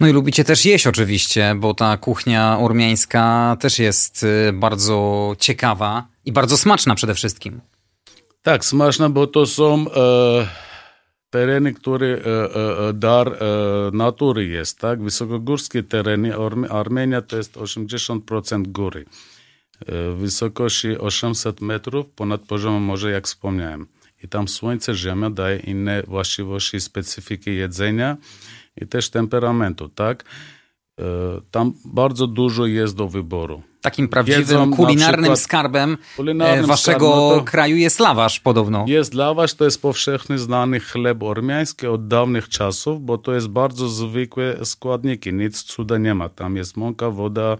No 0.00 0.08
i 0.08 0.12
lubicie 0.12 0.44
też 0.44 0.64
jeść 0.64 0.86
oczywiście, 0.86 1.54
bo 1.56 1.74
ta 1.74 1.96
kuchnia 1.96 2.58
ormiańska 2.58 3.56
też 3.60 3.78
jest 3.78 4.22
y, 4.22 4.52
bardzo 4.52 5.34
ciekawa 5.38 6.08
i 6.24 6.32
bardzo 6.32 6.56
smaczna 6.56 6.94
przede 6.94 7.14
wszystkim. 7.14 7.60
Tak, 8.42 8.64
smaczna, 8.64 9.10
bo 9.10 9.26
to 9.26 9.46
są 9.46 9.86
e, 9.90 10.48
tereny, 11.30 11.74
które 11.74 12.06
e, 12.06 12.18
e, 12.88 12.92
dar 12.92 13.28
e, 13.28 13.36
natury 13.92 14.46
jest, 14.46 14.78
tak? 14.78 15.02
Wysokogórskie 15.02 15.82
tereny, 15.82 16.32
Armenia 16.70 17.22
to 17.22 17.36
jest 17.36 17.56
80% 17.56 18.66
góry 18.66 19.04
wysokości 20.16 20.98
800 20.98 21.60
metrów 21.60 22.06
ponad 22.06 22.40
poziomem 22.40 22.82
morza, 22.82 23.10
jak 23.10 23.26
wspomniałem. 23.26 23.86
I 24.24 24.28
tam 24.28 24.48
słońce, 24.48 24.94
ziemia 24.94 25.30
daje 25.30 25.58
inne 25.58 26.02
właściwości, 26.02 26.80
specyfiki 26.80 27.56
jedzenia 27.56 28.16
i 28.76 28.86
też 28.86 29.10
temperamentu, 29.10 29.88
tak? 29.88 30.24
Tam 31.50 31.72
bardzo 31.84 32.26
dużo 32.26 32.66
jest 32.66 32.96
do 32.96 33.08
wyboru. 33.08 33.62
Takim 33.80 34.08
prawdziwym 34.08 34.40
jedzą 34.40 34.70
kulinarnym 34.70 35.36
skarbem 35.36 35.92
e, 35.92 36.16
kulinarnym 36.16 36.66
waszego 36.66 37.28
skarb, 37.28 37.38
no 37.38 37.44
kraju 37.44 37.76
jest 37.76 38.00
lawasz 38.00 38.40
podobno. 38.40 38.84
Jest 38.88 39.14
lawasz, 39.14 39.54
to 39.54 39.64
jest 39.64 39.82
powszechny 39.82 40.38
znany 40.38 40.80
chleb 40.80 41.22
ormiański 41.22 41.86
od 41.86 42.08
dawnych 42.08 42.48
czasów, 42.48 43.04
bo 43.04 43.18
to 43.18 43.34
jest 43.34 43.48
bardzo 43.48 43.88
zwykłe 43.88 44.64
składniki, 44.64 45.32
nic 45.32 45.62
cuda 45.62 45.98
nie 45.98 46.14
ma. 46.14 46.28
Tam 46.28 46.56
jest 46.56 46.76
mąka, 46.76 47.10
woda 47.10 47.56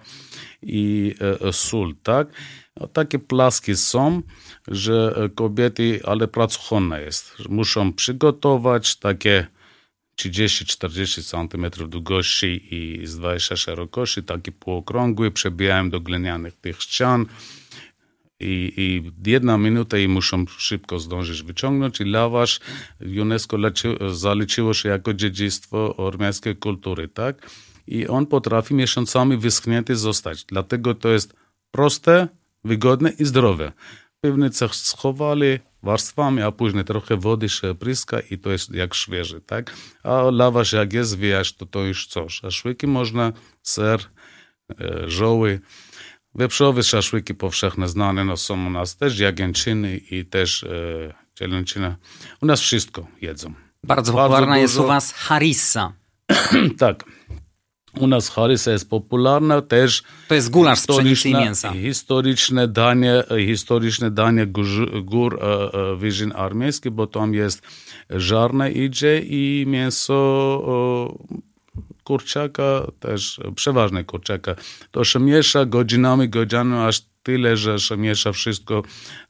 i 0.63 1.15
e, 1.21 1.49
e 1.49 1.53
sól, 1.53 1.95
tak? 2.03 2.29
No, 2.81 2.87
takie 2.87 3.19
plaski 3.19 3.77
są, 3.77 4.23
że 4.71 5.15
e, 5.17 5.29
kobiety, 5.29 6.01
ale 6.05 6.29
pracochłonna 6.29 6.99
jest. 6.99 7.49
Muszą 7.49 7.93
przygotować 7.93 8.97
takie 8.97 9.47
30-40 10.17 11.49
cm 11.49 11.89
długości 11.91 12.75
i 12.75 13.07
z 13.07 13.17
20 13.17 13.57
szerokości, 13.57 14.23
takie 14.23 14.53
półokrągłe, 14.53 15.31
przebijają 15.31 15.91
do 15.91 16.01
glinianych 16.01 16.57
tych 16.57 16.83
ścian 16.83 17.27
i, 18.41 18.73
i 18.77 19.13
jedna 19.31 19.59
minuta 19.59 19.99
i 19.99 20.09
muszą 20.09 20.45
szybko 20.47 20.99
zdążyć 20.99 21.43
wyciągnąć 21.43 22.01
i 22.01 22.05
lawasz 22.05 22.61
UNESCO 23.21 23.57
leci, 23.57 23.89
zaliczyło 24.11 24.75
się 24.75 24.89
jako 24.89 25.15
dziedzictwo 25.15 25.97
ormiańskiej 25.97 26.57
kultury, 26.57 27.09
tak? 27.09 27.51
I 27.87 28.07
on 28.09 28.27
potrafi 28.27 28.75
miesiącami 28.75 29.37
wyschnięty 29.37 29.97
zostać, 29.97 30.45
dlatego 30.45 30.95
to 30.95 31.09
jest 31.09 31.35
proste, 31.71 32.29
wygodne 32.65 33.11
i 33.11 33.25
zdrowe. 33.25 33.73
Piwnice 34.21 34.69
schowali 34.73 35.59
warstwami, 35.83 36.43
a 36.43 36.53
później 36.53 36.85
trochę 36.85 37.17
wody 37.17 37.49
się 37.49 37.75
pryska 37.75 38.21
i 38.21 38.39
to 38.39 38.51
jest 38.51 38.75
jak 38.75 38.95
świeży, 38.95 39.41
tak? 39.41 39.75
A 40.03 40.23
lawasz 40.31 40.73
jak 40.73 40.93
jest, 40.93 41.19
wiesz, 41.19 41.53
to 41.57 41.67
to 41.67 41.81
już 41.81 42.07
coś. 42.07 42.45
A 42.45 42.51
szłyki 42.51 42.87
można, 42.87 43.33
ser, 43.63 44.01
e, 44.81 45.11
żoły, 45.11 45.61
wieprzowe 46.35 46.83
szaszłyki 46.83 47.35
powszechne 47.35 47.89
znane 47.89 48.25
no, 48.25 48.37
są 48.37 48.67
u 48.67 48.71
nas 48.71 48.97
też, 48.97 49.19
jagęczyny 49.19 49.97
i 49.97 50.25
też 50.25 50.65
e, 50.65 50.69
cielęcina. 51.35 51.97
U 52.43 52.47
nas 52.47 52.61
wszystko 52.61 53.07
jedzą. 53.21 53.55
Bardzo 53.85 54.13
popularna 54.13 54.47
Bardzo 54.47 54.61
jest 54.63 54.79
u 54.79 54.87
was 54.87 55.13
harissa. 55.13 55.93
tak. 56.79 57.05
U 57.99 58.07
nas 58.07 58.29
harissa 58.29 58.71
jest 58.71 58.91
popularna 58.91 59.63
też. 59.63 60.03
To 60.29 60.35
jest 60.35 60.51
gulasz 60.51 60.79
z 60.79 60.87
pszenicy 60.87 61.29
i 61.29 61.35
mięsa. 61.35 61.73
Historyczne 61.73 62.69
danie, 62.69 63.23
historyczne 63.47 64.11
danie 64.11 64.47
gór, 64.47 65.03
gór 65.03 65.39
e, 65.43 65.73
e, 65.73 65.97
wyżyn 65.97 66.33
armiejskich, 66.37 66.93
bo 66.93 67.07
tam 67.07 67.35
jest 67.35 67.63
żarne 68.11 68.73
idzie 68.73 69.21
i 69.21 69.65
mięso 69.69 70.17
kurczaka, 72.05 72.87
też 73.01 73.41
przeważnie 73.55 74.05
kurczaka. 74.05 74.55
To 74.91 75.05
się 75.05 75.21
miesza 75.21 75.65
godzinami, 75.65 76.29
godzinami, 76.29 76.89
aż 76.89 77.01
tyle, 77.23 77.57
że 77.57 77.79
się 77.79 77.97
miesza 77.97 78.33
wszystko. 78.33 78.83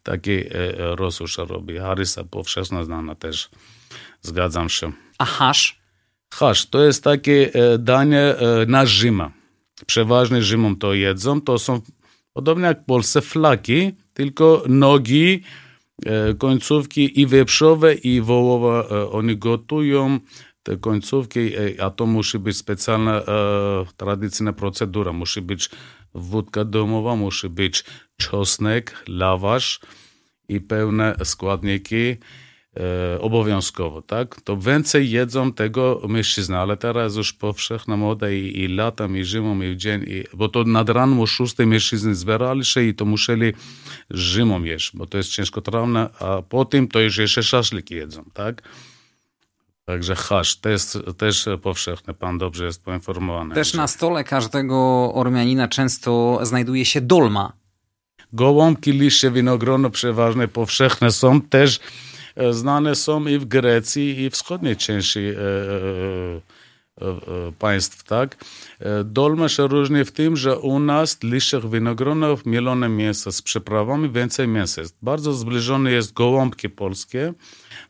Taki 0.03 0.31
e, 0.31 0.47
rosusz 0.77 1.39
robi. 1.39 1.79
Harysa 1.79 2.25
powszechna 2.25 2.85
znana 2.85 3.15
też. 3.15 3.51
Zgadzam 4.23 4.69
się. 4.69 4.93
A 5.19 5.25
hasz? 5.25 5.80
Hasz 6.35 6.67
to 6.67 6.83
jest 6.83 7.05
takie 7.05 7.51
e, 7.55 7.79
danie 7.79 8.21
e, 8.21 8.67
na 8.67 8.87
Rzyma. 8.87 9.33
Przeważnie 9.87 10.43
Rzymom 10.43 10.77
to 10.77 10.95
jedzą. 10.95 11.41
To 11.41 11.59
są 11.59 11.81
podobnie 12.33 12.65
jak 12.65 12.83
w 12.83 12.85
Polsce 12.85 13.21
flaki, 13.21 13.93
tylko 14.15 14.63
nogi, 14.69 15.43
e, 16.07 16.35
końcówki 16.35 17.21
i 17.21 17.27
wieprzowe 17.27 17.95
i 17.95 18.21
wołowe 18.21 18.89
oni 19.11 19.37
gotują 19.37 20.21
te 20.63 20.77
końcówki, 20.77 21.51
a 21.81 21.91
to 21.91 22.07
musi 22.07 22.39
być 22.39 22.57
specjalna 22.57 23.23
tradycyjna 23.97 24.53
procedura. 24.53 25.13
Musi 25.13 25.43
być 25.43 25.71
wódka 26.15 26.65
domowa, 26.65 27.17
musi 27.17 27.49
być 27.49 27.85
czosnek, 28.17 29.05
lawasz 29.09 29.81
i 30.49 30.61
pełne 30.61 31.17
składniki 31.25 32.17
e, 32.81 33.21
obowiązkowo, 33.21 34.03
tak? 34.03 34.41
To 34.41 34.57
więcej 34.57 35.11
jedzą 35.11 35.53
tego 35.53 36.01
mężczyzny, 36.09 36.59
ale 36.59 36.77
teraz 36.77 37.17
już 37.17 37.33
powszechna 37.33 37.97
moda 37.97 38.31
i, 38.31 38.61
i 38.61 38.69
latem, 38.69 39.17
i 39.17 39.25
zimą, 39.25 39.63
i 39.63 39.75
w 39.75 39.77
dzień, 39.77 40.03
i, 40.03 40.25
bo 40.35 40.49
to 40.49 40.65
nad 40.65 40.89
ranem 40.89 41.21
o 41.21 41.27
szóstej 41.27 41.67
mężczyzny 41.67 42.15
zbierali 42.15 42.65
się 42.65 42.83
i 42.83 42.95
to 42.95 43.05
musieli 43.05 43.53
zimą 44.15 44.63
jeść, 44.63 44.91
bo 44.97 45.07
to 45.07 45.19
jest 45.19 45.31
ciężkotrawne, 45.31 46.11
a 46.21 46.43
po 46.43 46.65
tym 46.65 46.89
to 46.89 47.01
już 47.01 47.19
jeszcze 47.19 47.43
szaszliki 47.43 47.95
jedzą, 47.95 48.25
tak? 48.35 48.63
Także 49.85 50.15
hasz 50.15 50.57
też, 50.57 50.83
też 51.19 51.49
powszechny, 51.63 52.15
pan 52.15 52.39
dobrze 52.39 52.65
jest 52.65 52.85
poinformowany. 52.85 53.55
Też 53.55 53.75
na 53.75 53.87
stole 53.87 54.25
każdego 54.25 55.11
Ormianina 55.15 55.69
często 55.69 56.41
znajduje 56.43 56.85
się 56.85 57.01
dolma. 57.01 57.53
Gołąbki, 58.33 58.93
liście, 58.93 59.31
winogrono 59.31 59.91
przeważnie 59.91 60.49
powszechne 60.49 61.11
są 61.11 61.41
też 61.41 61.81
znane 62.51 62.95
są 62.95 63.27
i 63.27 63.39
w 63.39 63.45
Grecji, 63.45 64.21
i 64.21 64.31
w 64.31 64.33
wschodniej 64.33 64.77
części 64.77 65.21
e, 65.21 65.33
e, 67.01 67.53
państw, 67.59 68.05
tak? 68.05 68.45
Dolma 69.05 69.49
się 69.49 69.69
różni 69.69 70.05
w 70.05 70.13
tym, 70.13 70.37
że 70.37 70.59
u 70.59 70.79
nas 70.79 71.23
liściach 71.23 71.71
winogronów 71.71 72.47
mielone 72.47 72.89
mięso 72.89 73.33
z 73.33 73.43
przyprawami, 73.43 74.11
więcej 74.11 74.49
mięsa 74.49 74.81
jest. 74.81 74.97
Bardzo 75.03 75.33
zbliżone 75.33 75.93
jest 75.93 76.13
gołąbki 76.13 76.71
polskie, 76.71 77.35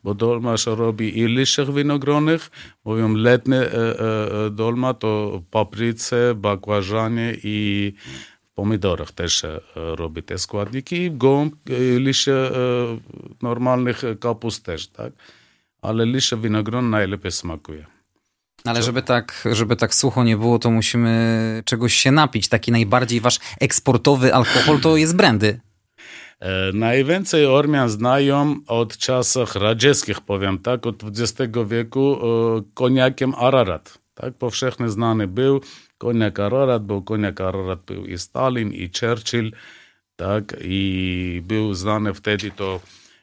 bo 0.05 0.15
dolma 0.15 0.57
się 0.57 0.75
robi 0.75 1.19
i 1.19 1.27
liściach 1.27 1.75
winogronych, 1.75 2.51
mówią 2.85 3.15
letnie 3.15 3.61
dolma 4.51 4.95
to 4.95 5.43
papryce, 5.51 6.35
bakłażanie 6.35 7.37
i 7.43 7.93
pomidorach 8.55 9.13
też 9.13 9.47
robi 9.75 10.23
te 10.23 10.39
składniki, 10.39 11.11
gołąb, 11.11 11.55
liście 11.99 12.35
normalnych 13.43 14.03
kapust 14.21 14.65
też, 14.65 14.89
tak? 14.89 15.13
Ale 15.83 16.07
liście 16.07 16.37
winogron 16.37 16.91
najlepiej 16.91 17.33
smakuje. 17.33 17.87
Ale 18.65 18.83
żeby 18.83 19.03
tak, 19.03 19.49
żeby 19.53 19.77
tak 19.77 19.95
sucho 19.95 20.25
nie 20.25 20.37
było, 20.37 20.59
to 20.59 20.71
musimy 20.71 21.63
czegoś 21.65 21.95
się 21.95 22.11
napić. 22.13 22.49
Taki 22.49 22.73
najbardziej 22.73 23.21
wasz 23.21 23.39
eksportowy 23.61 24.35
alkohol 24.35 24.81
to 24.81 24.97
jest 24.97 25.17
brandy. 25.17 25.61
E, 26.41 26.73
najwięcej 26.73 27.47
Ormian 27.47 27.89
znają 27.89 28.57
od 28.67 28.97
czasów 28.97 29.57
radzieckich, 29.57 30.21
powiem 30.21 30.59
tak, 30.59 30.87
od 30.87 31.03
XX 31.05 31.59
wieku 31.67 32.19
e, 32.23 32.63
koniakiem 32.75 33.35
Ararat. 33.35 33.99
Tak, 34.15 34.35
powszechnie 34.35 34.89
znany 34.89 35.27
był 35.27 35.61
koniak 36.01 36.41
Ararat, 36.41 36.85
bo 36.85 37.03
koniak 37.03 37.41
Ararat 37.41 37.81
był 37.87 38.07
i 38.07 38.19
Stalin, 38.19 38.73
i 38.73 38.91
Churchill, 39.01 39.53
tak, 40.17 40.57
i 40.65 41.43
był 41.45 41.75
znany 41.75 42.15
wtedy 42.15 42.51
to 42.51 42.81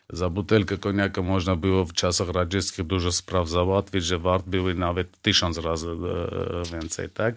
za 0.09 0.29
butelkę 0.29 0.77
koniaka 0.77 1.21
można 1.21 1.55
było 1.55 1.85
w 1.85 1.93
czasach 1.93 2.29
radzieckich 2.29 2.85
dużo 2.85 3.11
spraw 3.11 3.49
załatwić, 3.49 4.05
że 4.05 4.19
wart 4.19 4.45
były 4.45 4.75
nawet 4.75 5.21
tysiąc 5.21 5.57
razy 5.57 5.89
e, 5.89 5.95
więcej, 6.71 7.09
tak? 7.09 7.35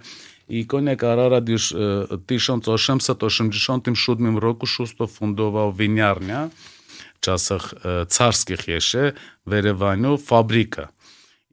I 0.49 0.67
koniak 0.67 1.05
Ararat 1.05 1.49
już 1.49 1.75
w 2.11 2.27
1887 2.27 4.39
roku 4.39 4.67
szósto 4.67 5.07
fundował 5.07 5.73
winiarnia 5.73 6.51
w 7.15 7.21
czasach 7.21 7.75
e, 7.85 8.07
carskich 8.07 8.69
jeszcze 8.69 9.13
w 9.47 9.53
Erewaniu, 9.53 10.19
fabryka 10.19 10.89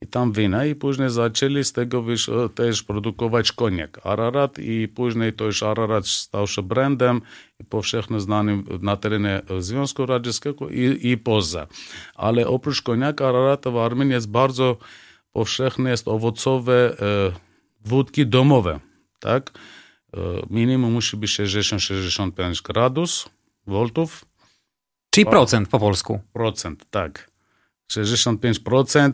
i 0.02 0.08
tam 0.08 0.32
wina 0.32 0.66
i 0.66 0.76
później 0.76 1.10
zaczęli 1.10 1.64
z 1.64 1.74
tego 1.74 2.04
też 2.56 2.84
produkować 2.84 3.52
koniak 3.52 4.00
Ararat 4.04 4.60
i 4.60 4.88
później 4.88 5.34
to 5.34 5.46
już 5.46 5.64
Ararat 5.64 6.08
stał 6.08 6.48
się 6.48 6.62
brandem 6.62 7.22
i 7.60 7.64
powszechnie 7.64 8.20
znanym 8.20 8.64
na 8.82 8.98
terenie 8.98 9.42
Związku 9.60 10.06
Radzieckiego 10.06 10.70
i, 10.70 11.00
i 11.08 11.18
poza. 11.18 11.68
Ale 12.16 12.48
oprócz 12.48 12.82
koniaka 12.82 13.30
Ararata 13.30 13.72
w 13.72 13.78
Armenii 13.78 14.14
jest 14.14 14.30
bardzo 14.30 14.78
powszechne 15.32 15.90
jest 15.90 16.08
owocowe 16.08 16.74
e, 16.74 17.32
wódki 17.86 18.28
domowe, 18.28 18.80
tak? 19.20 19.52
E, 20.14 20.20
minimum 20.50 20.94
musi 20.94 21.18
być 21.18 21.32
60-65 21.32 22.62
gradus, 22.62 23.30
voltów. 23.68 24.26
Czyli 25.10 25.26
procent 25.26 25.70
po 25.70 25.80
polsku. 25.80 26.20
Procent, 26.34 26.86
tak. 26.90 27.32
65%. 27.92 29.12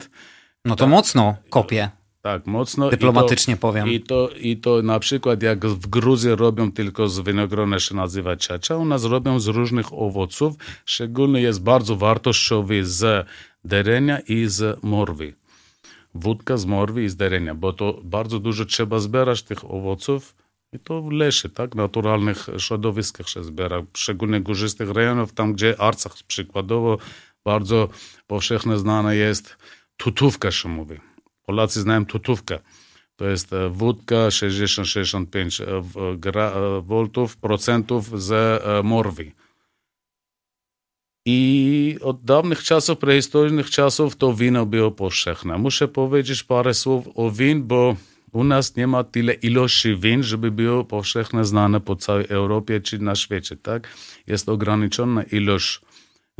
No 0.65 0.75
to 0.75 0.83
tak. 0.83 0.89
mocno 0.89 1.35
kopie. 1.49 1.89
Tak, 2.21 2.45
mocno. 2.47 2.89
Dyplomatycznie 2.89 3.53
I 3.53 3.57
to, 3.57 3.61
powiem. 3.61 3.89
I 3.89 3.99
to, 4.01 4.29
I 4.29 4.57
to 4.57 4.81
na 4.81 4.99
przykład 4.99 5.43
jak 5.43 5.65
w 5.65 5.87
Gruzji 5.87 6.35
robią 6.35 6.71
tylko 6.71 7.07
z 7.07 7.19
winogrona 7.19 7.79
się 7.79 7.95
nazywa 7.95 8.37
czacza, 8.37 8.77
u 8.77 8.85
nas 8.85 9.03
robią 9.03 9.39
z 9.39 9.47
różnych 9.47 9.93
owoców. 9.93 10.55
Szczególnie 10.85 11.41
jest 11.41 11.63
bardzo 11.63 11.95
wartościowy 11.95 12.85
z 12.85 13.27
derenia 13.63 14.19
i 14.19 14.45
z 14.47 14.83
morwy. 14.83 15.33
Wódka 16.15 16.57
z 16.57 16.65
morwy 16.65 17.03
i 17.03 17.09
z 17.09 17.15
derenia, 17.15 17.55
bo 17.55 17.73
to 17.73 17.99
bardzo 18.03 18.39
dużo 18.39 18.65
trzeba 18.65 18.99
zbierać 18.99 19.43
tych 19.43 19.71
owoców 19.71 20.35
i 20.73 20.79
to 20.79 21.01
w 21.01 21.11
lesie, 21.11 21.49
tak, 21.49 21.75
naturalnych 21.75 22.47
środowiskach 22.57 23.29
się 23.29 23.43
zbiera, 23.43 23.83
szczególnie 23.97 24.41
górzystych 24.41 24.89
rejonów, 24.89 25.33
tam 25.33 25.53
gdzie 25.53 25.81
Arcach 25.81 26.13
przykładowo 26.27 26.97
bardzo 27.45 27.89
powszechne 28.27 28.79
znane 28.79 29.15
jest 29.15 29.57
tutówka 30.03 30.51
się 30.51 30.69
mówi. 30.69 30.95
Polacy 31.43 31.81
znają 31.81 32.05
tutówkę. 32.05 32.59
To 33.15 33.25
jest 33.25 33.51
wódka 33.69 34.15
60-65 34.15 36.83
voltów, 36.83 37.37
procentów 37.37 38.21
z 38.21 38.61
morwi. 38.83 39.31
I 41.25 41.97
od 42.01 42.23
dawnych 42.23 42.63
czasów, 42.63 42.97
prehistorycznych 42.97 43.69
czasów, 43.69 44.15
to 44.15 44.33
wino 44.33 44.65
było 44.65 44.91
powszechne. 44.91 45.57
Muszę 45.57 45.87
powiedzieć 45.87 46.43
parę 46.43 46.73
słów 46.73 47.07
o 47.15 47.31
win, 47.31 47.63
bo 47.63 47.95
u 48.31 48.43
nas 48.43 48.75
nie 48.75 48.87
ma 48.87 49.03
tyle 49.03 49.33
ilości 49.33 49.95
win, 49.95 50.23
żeby 50.23 50.51
było 50.51 50.83
powszechne 50.83 51.45
znane 51.45 51.81
po 51.81 51.95
całej 51.95 52.25
Europie 52.29 52.81
czy 52.81 52.99
na 52.99 53.15
świecie. 53.15 53.57
Tak? 53.57 53.87
Jest 54.27 54.49
ograniczona 54.49 55.23
ilość 55.23 55.81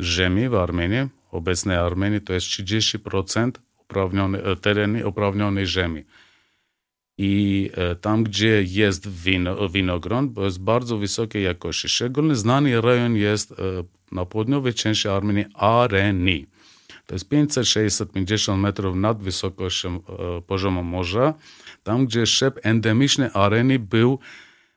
ziemi 0.00 0.48
w 0.48 0.54
Armenii. 0.54 1.08
Obecnej 1.34 1.76
Armenii 1.76 2.20
to 2.20 2.32
jest 2.32 2.46
30% 2.46 3.50
uprawnione, 3.78 4.56
tereny 4.56 5.06
uprawnionej 5.06 5.66
ziemi. 5.66 6.04
I 7.18 7.70
e, 7.74 7.94
tam, 7.94 8.24
gdzie 8.24 8.62
jest 8.62 9.08
wino, 9.08 9.68
winogron, 9.68 10.34
jest 10.36 10.60
bardzo 10.60 10.98
wysokiej 10.98 11.44
jakości. 11.44 11.88
Szczególnie 11.88 12.34
znany 12.34 12.80
rejon 12.80 13.16
jest 13.16 13.52
e, 13.52 13.54
na 14.12 14.24
południowej 14.24 14.74
części 14.74 15.08
Armenii 15.08 15.44
Areni. 15.54 16.46
To 17.06 17.14
jest 17.14 17.28
500-650 17.28 18.56
metrów 18.56 18.96
nad 18.96 19.22
wysokością 19.22 19.96
e, 19.96 20.42
poziomu 20.42 20.82
morza, 20.82 21.34
tam 21.82 22.06
gdzie 22.06 22.26
szep 22.26 22.60
endemiczny 22.62 23.32
Areni 23.32 23.78
był 23.78 24.18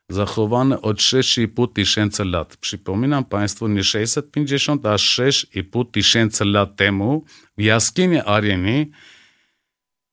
zachowany 0.10 0.82
od 0.82 0.98
6,5 0.98 1.74
tysięcy 1.74 2.26
lat. 2.26 2.58
Przypominam 2.58 3.26
Państwu, 3.26 3.68
nie 3.68 3.84
650, 3.84 4.86
a 4.86 4.96
6,5 4.96 5.92
tysięcy 5.92 6.46
lat 6.46 6.76
temu 6.76 7.26
w 7.58 7.62
jaskini 7.62 8.20
Areni 8.20 8.92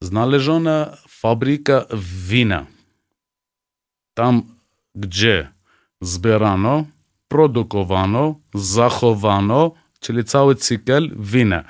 znaleziona 0.01 0.97
fabryka 1.07 1.85
wina. 2.27 2.65
Tam, 4.13 4.41
gdzie 4.95 5.49
zbierano, 6.01 6.85
produkowano, 7.27 8.39
zachowano, 8.53 9.71
czyli 9.99 10.23
cały 10.23 10.55
cykl 10.55 11.15
wina. 11.19 11.63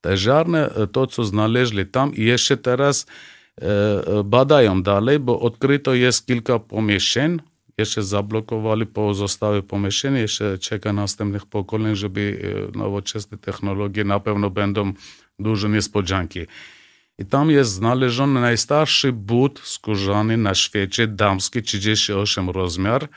Te 0.00 0.16
ziarny, 0.16 0.68
to 0.92 1.06
co 1.06 1.24
znaleźli 1.24 1.86
tam 1.86 2.14
i 2.14 2.24
jeszcze 2.24 2.56
teraz 2.56 3.06
e, 3.60 4.24
badają 4.24 4.82
dalej, 4.82 5.18
bo 5.18 5.40
odkryto 5.40 5.94
jest 5.94 6.26
kilka 6.26 6.58
pomieszczeń, 6.58 7.40
jeszcze 7.78 8.02
zablokowali 8.02 8.86
pozostałe 8.86 9.62
pomieszczenia, 9.62 10.18
jeszcze 10.18 10.58
czeka 10.58 10.92
następnych 10.92 11.46
pokoleń, 11.46 11.96
żeby 11.96 12.52
e, 12.74 12.78
nowoczesne 12.78 13.38
technologie 13.38 14.04
na 14.04 14.20
pewno 14.20 14.50
będą 14.50 14.92
duże 15.38 15.68
niespodzianki. 15.68 16.40
I 17.18 17.24
tam 17.24 17.50
jest 17.50 17.72
znaleziony 17.72 18.40
najstarszy 18.40 19.12
but 19.12 19.60
skórzany 19.64 20.36
na 20.36 20.54
świecie, 20.54 21.06
damski, 21.06 21.62
38 21.62 22.50
rozmiar, 22.50 23.08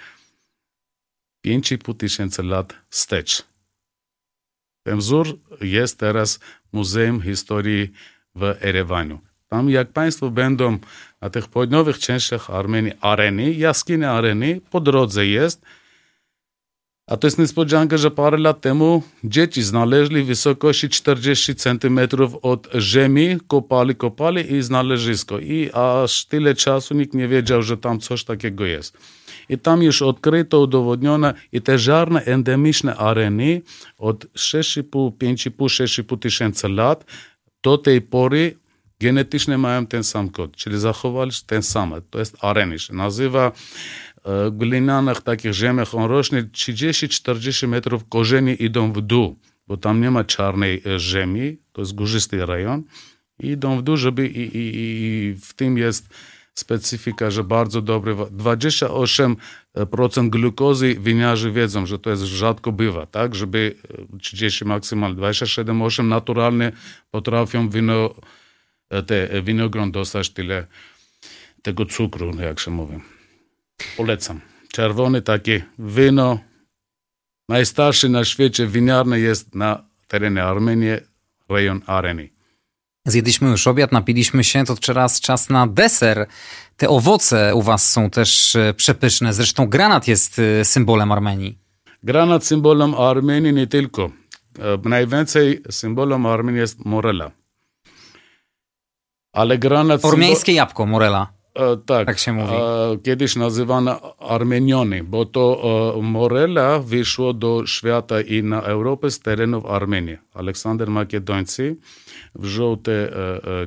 5,5 1.45 1.97
tysięcy 1.97 2.43
lat 2.43 2.75
wstecz. 2.89 3.43
Ten 4.83 4.97
wzór 4.97 5.39
jest 5.61 5.99
teraz 5.99 6.39
Muzeum 6.71 7.21
Historii 7.21 7.91
w 8.35 8.43
Erewaniu. 8.43 9.19
Tam 9.47 9.69
jak 9.69 9.91
Państwo 9.91 10.29
będą 10.29 10.77
na 11.21 11.29
tych 11.29 11.47
południowych 11.47 11.99
częściach 11.99 12.49
Armenii, 12.49 12.91
areny, 13.01 13.53
jaskinia 13.53 14.11
areny, 14.11 14.61
po 14.71 14.79
drodze 14.79 15.27
jest, 15.27 15.61
a 17.09 17.17
to 17.17 17.27
jest 17.27 17.39
niespodzianka, 17.39 17.97
że 17.97 18.11
parę 18.11 18.37
lat 18.37 18.61
temu 18.61 19.03
dzieci 19.23 19.63
znaleźli 19.63 20.23
wysokości 20.23 20.89
40 20.89 21.55
cm 21.55 21.99
od 22.41 22.67
ziemi, 22.79 23.37
kopali, 23.47 23.95
kopali 23.95 24.53
i 24.53 24.61
znalezisko. 24.61 25.39
I 25.39 25.69
aż 25.73 26.25
tyle 26.25 26.55
czasu 26.55 26.93
nikt 26.93 27.13
nie 27.13 27.27
wiedział, 27.27 27.61
że 27.61 27.77
tam 27.77 27.99
coś 27.99 28.23
takiego 28.23 28.65
jest. 28.65 28.97
I 29.49 29.57
tam 29.57 29.83
już 29.83 30.01
odkryto, 30.01 30.61
udowodniono 30.61 31.33
i 31.51 31.61
te 31.61 31.79
żarne 31.79 32.23
endemiczne 32.23 32.95
areny 32.95 33.61
od 33.97 34.25
6,5, 34.25 35.11
5,5, 35.11 35.51
6,5 36.03 36.19
tysięcy 36.19 36.69
lat 36.69 37.05
do 37.63 37.77
tej 37.77 38.01
pory 38.01 38.55
genetycznie 38.99 39.57
mają 39.57 39.85
ten 39.85 40.03
sam 40.03 40.29
kod, 40.29 40.55
czyli 40.55 40.79
zachowali 40.79 41.31
ten 41.45 41.63
sam. 41.63 41.93
To 42.09 42.19
jest 42.19 42.37
arenisz. 42.41 42.89
Nazywa 42.89 43.51
w 44.25 44.49
glinianych 44.51 45.21
takich 45.21 45.53
ziemiach 45.53 45.95
on 45.95 46.09
rośnie 46.09 46.43
30-40 46.43 47.67
metrów, 47.67 48.09
korzenie 48.09 48.53
idą 48.53 48.93
w 48.93 49.01
dół, 49.01 49.39
bo 49.67 49.77
tam 49.77 50.01
nie 50.01 50.11
ma 50.11 50.23
czarnej 50.23 50.83
ziemi, 50.97 51.57
to 51.71 51.81
jest 51.81 51.95
górzysty 51.95 52.45
rejon. 52.45 52.83
Idą 53.39 53.77
w 53.77 53.81
dół, 53.81 53.97
żeby 53.97 54.27
i, 54.27 54.57
i, 54.57 54.71
i 54.75 55.35
w 55.41 55.53
tym 55.53 55.77
jest 55.77 56.09
specyfika, 56.53 57.31
że 57.31 57.43
bardzo 57.43 57.81
dobry. 57.81 58.15
28% 58.15 59.35
glukozy 60.29 60.95
winiarzy 60.99 61.51
wiedzą, 61.51 61.85
że 61.85 61.99
to 61.99 62.09
jest 62.09 62.23
rzadko 62.23 62.71
bywa, 62.71 63.05
tak? 63.05 63.35
Żeby 63.35 63.75
30 64.21 64.65
maksymalnie, 64.65 65.21
27,8 65.21 66.05
naturalnie 66.05 66.71
potrafią 67.11 67.69
wino, 67.69 68.15
te 69.07 69.41
winogron 69.41 69.91
dostać 69.91 70.29
tyle 70.29 70.67
tego 71.61 71.85
cukru, 71.85 72.31
jak 72.41 72.59
się 72.59 72.71
mówi. 72.71 72.99
Polecam. 73.97 74.41
Czerwony 74.71 75.21
takie 75.21 75.65
wino. 75.79 76.39
Najstarszy 77.49 78.09
na 78.09 78.25
świecie 78.25 78.67
winiarny 78.67 79.19
jest 79.19 79.55
na 79.55 79.83
terenie 80.07 80.43
Armenii, 80.43 80.97
rejon 81.49 81.81
Areni. 81.85 82.29
Zjedliśmy 83.05 83.49
już 83.49 83.67
obiad, 83.67 83.91
napiliśmy 83.91 84.43
się, 84.43 84.65
to 84.65 84.75
teraz 84.75 85.21
czas 85.21 85.49
na 85.49 85.67
deser. 85.67 86.27
Te 86.77 86.89
owoce 86.89 87.55
u 87.55 87.61
was 87.61 87.91
są 87.91 88.09
też 88.09 88.55
e, 88.55 88.73
przepyszne. 88.73 89.33
Zresztą 89.33 89.67
granat 89.67 90.07
jest 90.07 90.39
e, 90.39 90.65
symbolem 90.65 91.11
Armenii. 91.11 91.57
Granat 92.03 92.45
symbolem 92.45 92.95
Armenii 92.95 93.53
nie 93.53 93.67
tylko. 93.67 94.11
E, 94.59 94.89
najwięcej 94.89 95.61
symbolem 95.69 96.25
Armenii 96.25 96.59
jest 96.59 96.85
morela. 96.85 97.31
Ale 99.39 99.57
granat... 99.57 100.05
Ormiańskie 100.05 100.53
jabłko, 100.53 100.85
morela. 100.85 101.27
E, 101.55 101.77
tak, 101.77 102.05
tak 102.05 102.19
się 102.19 102.33
mówi. 102.33 102.53
E, 102.53 102.97
kiedyś 103.03 103.35
nazywano 103.35 104.17
Armeniony, 104.19 105.03
bo 105.03 105.25
to 105.25 105.61
e, 105.97 106.01
Morela 106.01 106.79
wyszło 106.79 107.33
do 107.33 107.65
świata 107.65 108.21
i 108.21 108.43
na 108.43 108.61
Europę 108.61 109.11
z 109.11 109.19
terenów 109.19 109.65
Armenii. 109.65 110.17
Aleksander 110.33 110.89
Makedońcy 110.89 111.77
wziął 112.35 112.77
te 112.77 113.09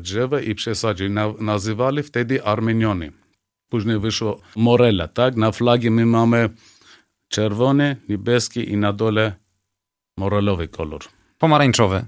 drzewa 0.01 0.41
i 0.41 0.55
przesadził. 0.55 1.09
Nazywali 1.41 2.03
wtedy 2.03 2.45
Armeniony. 2.45 3.13
Później 3.69 3.99
wyszło 3.99 4.41
Morela, 4.57 5.09
tak? 5.09 5.37
Na 5.37 5.53
flagi 5.53 5.91
my 5.91 6.07
mamy 6.07 6.51
czerwony, 7.29 7.97
niebieski 8.09 8.71
i 8.73 8.77
na 8.77 8.93
dole 8.93 9.33
morelowy 10.17 10.69
kolor. 10.69 11.01
Pomarańczowy. 11.39 12.05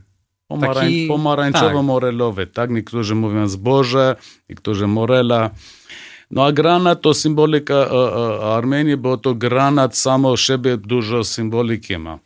Pomarań, 0.49 0.75
Taki, 0.75 1.09
Pomarańczowo-morelowy, 1.09 2.47
tak. 2.47 2.55
tak? 2.55 2.71
Niektórzy 2.71 3.15
mówią 3.15 3.49
zboże, 3.49 4.17
niektórzy 4.49 4.87
morela. 4.87 5.51
No 6.31 6.45
a 6.45 6.53
granat 6.53 7.01
to 7.01 7.15
symbolika 7.15 7.75
e, 7.75 7.89
e, 7.91 8.55
Armenii, 8.57 8.97
bo 8.97 9.17
to 9.17 9.35
granat 9.35 9.97
samo 9.97 10.37
siebie 10.37 10.77
dużo 10.77 11.25
symboliki 11.25 11.99
ma. 11.99 12.19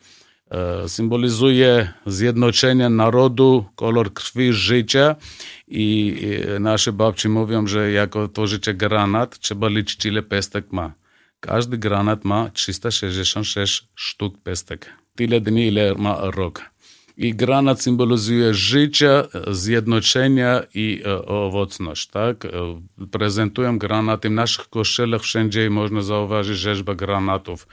E, 0.50 0.88
symbolizuje 0.88 1.92
zjednoczenie 2.06 2.88
narodu, 2.88 3.64
kolor 3.74 4.12
krwi, 4.12 4.52
życia 4.52 5.16
i, 5.68 6.16
i 6.22 6.60
nasze 6.60 6.92
babci 6.92 7.28
mówią, 7.28 7.66
że 7.66 7.92
jako 7.92 8.28
tworzycie 8.28 8.74
granat, 8.74 9.38
trzeba 9.38 9.68
liczyć 9.68 10.06
ile 10.06 10.22
pestek 10.22 10.72
ma. 10.72 10.92
Każdy 11.40 11.78
granat 11.78 12.24
ma 12.24 12.50
366 12.50 13.88
sztuk 13.94 14.38
pestek. 14.38 14.92
Tyle 15.16 15.40
dni, 15.40 15.66
ile 15.66 15.94
ma 15.94 16.18
rok. 16.20 16.62
I 17.18 17.34
granat 17.34 17.82
symbolizuje 17.82 18.54
życie, 18.54 19.22
zjednoczenie 19.50 20.60
i 20.74 21.02
e, 21.06 21.26
owocność. 21.26 22.06
Tak? 22.06 22.44
E, 22.44 22.50
prezentują 23.10 23.78
granaty. 23.78 24.28
W 24.28 24.32
naszych 24.32 24.68
kościelach 24.68 25.22
wszędzie 25.22 25.70
można 25.70 26.02
zauważyć 26.02 26.58
rzeźbę 26.58 26.96
granatów. 26.96 27.68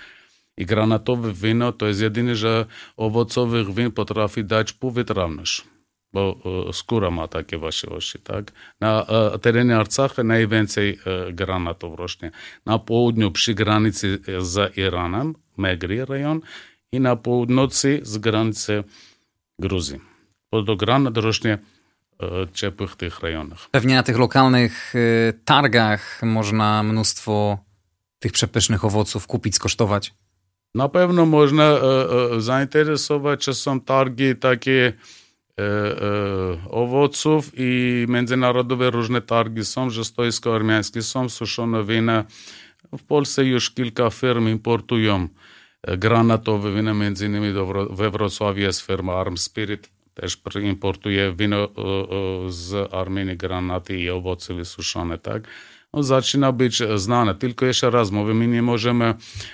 I 0.57 0.65
granatowe 0.65 1.33
wino 1.33 1.71
to 1.71 1.87
jest 1.87 2.01
jedyne, 2.01 2.35
że 2.35 2.65
owocowych 2.97 3.73
win 3.73 3.91
potrafi 3.91 4.43
dać 4.43 4.73
półwytrawność, 4.73 5.63
bo 6.13 6.37
e, 6.69 6.73
skóra 6.73 7.11
ma 7.11 7.27
takie 7.27 7.57
właściwości. 7.57 8.19
Tak? 8.19 8.51
Na 8.81 9.05
terenie 9.41 9.77
Arcacha 9.77 10.23
najwięcej 10.23 10.99
granatów 11.33 11.99
rośnie. 11.99 12.31
Na 12.65 12.79
południu 12.79 13.31
przy 13.31 13.53
granicy 13.53 14.19
z 14.39 14.77
Iranem, 14.77 15.35
Megri 15.57 16.05
rejon, 16.05 16.41
i 16.91 16.99
na 16.99 17.15
północy 17.15 17.99
z 18.03 18.17
granicy 18.17 18.83
Gruzji. 19.59 19.99
Podogranat 20.49 21.17
rośnie 21.17 21.53
e, 21.53 21.57
w 22.45 22.51
ciepłych 22.51 22.95
tych 22.95 23.19
rejonach. 23.19 23.69
Pewnie 23.71 23.95
na 23.95 24.03
tych 24.03 24.17
lokalnych 24.17 24.93
e, 24.95 25.33
targach 25.45 26.21
można 26.23 26.83
mnóstwo 26.83 27.57
tych 28.19 28.31
przepysznych 28.31 28.85
owoców 28.85 29.27
kupić, 29.27 29.55
skosztować. 29.55 30.13
Na 30.75 30.89
pewno 30.89 31.25
można 31.25 31.63
e, 31.63 31.79
zainteresować, 32.41 33.39
czy 33.39 33.53
są 33.53 33.81
targi 33.81 34.35
takie 34.35 34.93
owoców 36.69 37.51
i 37.57 38.05
międzynarodowe 38.09 38.89
różne 38.89 39.21
targi 39.21 39.65
są, 39.65 39.89
że 39.89 40.05
stoisko 40.05 40.55
armiańskie 40.55 41.01
są, 41.01 41.29
suszone 41.29 41.83
wina. 41.83 42.23
W 42.97 43.03
Polsce 43.03 43.45
już 43.45 43.71
kilka 43.71 44.09
firm 44.09 44.47
importują 44.49 45.27
granatowe 45.97 46.75
wina, 46.75 46.93
między 46.93 47.25
innymi 47.25 47.53
do, 47.53 47.65
we 47.89 48.09
Wrocławiu 48.09 48.61
jest 48.61 48.81
firma 48.81 49.13
Arm 49.13 49.37
Spirit, 49.37 49.89
też 50.13 50.37
importuje 50.63 51.33
wino 51.33 51.67
z 52.47 52.93
Armenii, 52.93 53.37
granaty 53.37 53.99
i 53.99 54.09
owoce 54.09 54.53
wysuszone, 54.53 55.17
tak? 55.17 55.43
No, 55.93 56.03
zaczyna 56.03 56.51
być 56.51 56.81
znane. 56.95 57.35
Tylko 57.35 57.65
jeszcze 57.65 57.89
raz 57.89 58.11
mówię, 58.11 58.33
my 58.33 58.47
nie 58.47 58.61
możemy 58.61 59.13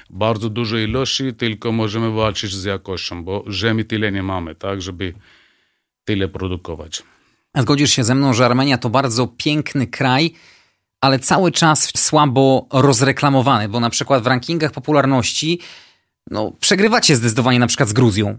bardzo 0.09 0.49
dużej 0.49 0.89
ilości, 0.89 1.33
tylko 1.33 1.71
możemy 1.71 2.11
walczyć 2.11 2.53
z 2.53 2.63
jakością, 2.63 3.23
bo 3.23 3.45
ziemi 3.49 3.85
tyle 3.85 4.11
nie 4.11 4.23
mamy, 4.23 4.55
tak, 4.55 4.81
żeby 4.81 5.13
tyle 6.05 6.27
produkować. 6.27 7.03
Zgodzisz 7.57 7.91
się 7.91 8.03
ze 8.03 8.15
mną, 8.15 8.33
że 8.33 8.45
Armenia 8.45 8.77
to 8.77 8.89
bardzo 8.89 9.27
piękny 9.27 9.87
kraj, 9.87 10.33
ale 11.01 11.19
cały 11.19 11.51
czas 11.51 11.91
słabo 11.95 12.67
rozreklamowany, 12.73 13.69
bo 13.69 13.79
na 13.79 13.89
przykład 13.89 14.23
w 14.23 14.27
rankingach 14.27 14.71
popularności 14.71 15.59
no, 16.29 16.51
przegrywacie 16.59 17.15
zdecydowanie 17.15 17.59
na 17.59 17.67
przykład 17.67 17.89
z 17.89 17.93
Gruzją. 17.93 18.37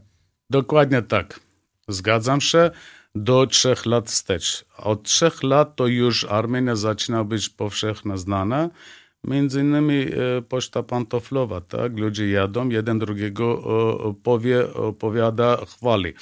Dokładnie 0.50 1.02
tak. 1.02 1.40
Zgadzam 1.88 2.40
się 2.40 2.70
do 3.14 3.46
trzech 3.46 3.86
lat 3.86 4.08
wstecz. 4.08 4.64
Od 4.78 5.02
trzech 5.02 5.42
lat 5.42 5.76
to 5.76 5.86
już 5.86 6.24
Armenia 6.24 6.76
zaczyna 6.76 7.24
być 7.24 7.48
powszechnie 7.48 8.18
znana. 8.18 8.70
Między 9.24 9.60
innymi 9.60 9.94
e, 10.02 10.42
poczta 10.48 10.82
pantoflowa, 10.82 11.60
tak? 11.60 11.98
Ludzie 11.98 12.30
jadą, 12.30 12.68
jeden 12.68 12.98
drugiego 12.98 13.62
powie, 14.22 14.74
opowiada, 14.74 15.56
chwali. 15.56 16.12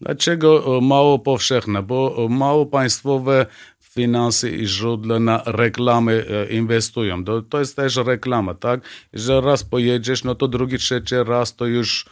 Dlaczego 0.00 0.80
mało 0.82 1.18
powszechne? 1.18 1.82
Bo 1.82 2.26
mało 2.30 2.66
państwowe 2.66 3.46
finanse 3.94 4.50
i 4.50 4.66
źródła 4.66 5.20
na 5.20 5.42
reklamy 5.46 6.24
e, 6.28 6.52
inwestują. 6.52 7.24
To, 7.24 7.42
to 7.42 7.58
jest 7.58 7.76
też 7.76 7.96
reklama, 7.96 8.54
tak? 8.54 8.80
Jeżeli 9.12 9.46
raz 9.46 9.64
pojedziesz, 9.64 10.24
no 10.24 10.34
to 10.34 10.48
drugi, 10.48 10.78
trzeci 10.78 11.14
raz 11.26 11.56
to 11.56 11.66
już 11.66 12.06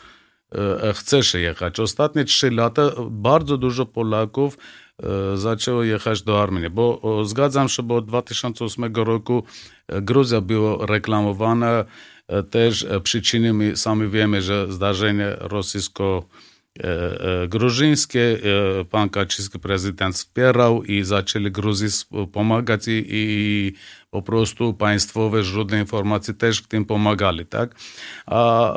e, 0.53 0.93
chcesz 0.93 1.35
jechać. 1.35 1.81
Ostatnie 1.81 2.25
trzy 2.25 2.51
lata 2.51 2.83
bardzo 3.11 3.57
dużo 3.57 3.87
Polaków 3.87 4.59
e, 5.03 5.37
zaczęło 5.37 5.83
jechać 5.83 6.23
do 6.23 6.43
Armenii, 6.43 6.71
bo 6.71 7.23
zgadzam 7.25 7.69
się, 7.69 7.83
bo 7.83 7.97
od 7.97 8.07
2008 8.07 8.95
roku 8.95 9.45
Gruzja 9.89 10.41
była 10.41 10.87
reklamowana, 10.87 11.85
też 12.51 12.87
przyczyny 13.03 13.53
my 13.53 13.77
sami 13.77 14.09
wiemy, 14.09 14.43
że 14.43 14.73
zdarzenie 14.73 15.37
rosyjsko 15.41 16.25
gruzińskie 17.49 18.39
pan 18.91 19.09
Kaczyński 19.09 19.59
prezydent 19.59 20.15
wspierał 20.15 20.83
i 20.83 21.05
zaczęli 21.05 21.51
Gruzji 21.51 21.89
pomagać 22.33 22.89
i, 22.89 23.05
i 23.09 23.73
po 24.11 24.23
prostu 24.23 24.75
państwowe 24.75 25.43
źródła 25.43 25.79
informacji 25.79 26.35
też 26.35 26.59
w 26.59 26.69
tym 26.69 26.85
pomagali, 26.85 27.47
tak? 27.47 27.75
A, 28.27 28.73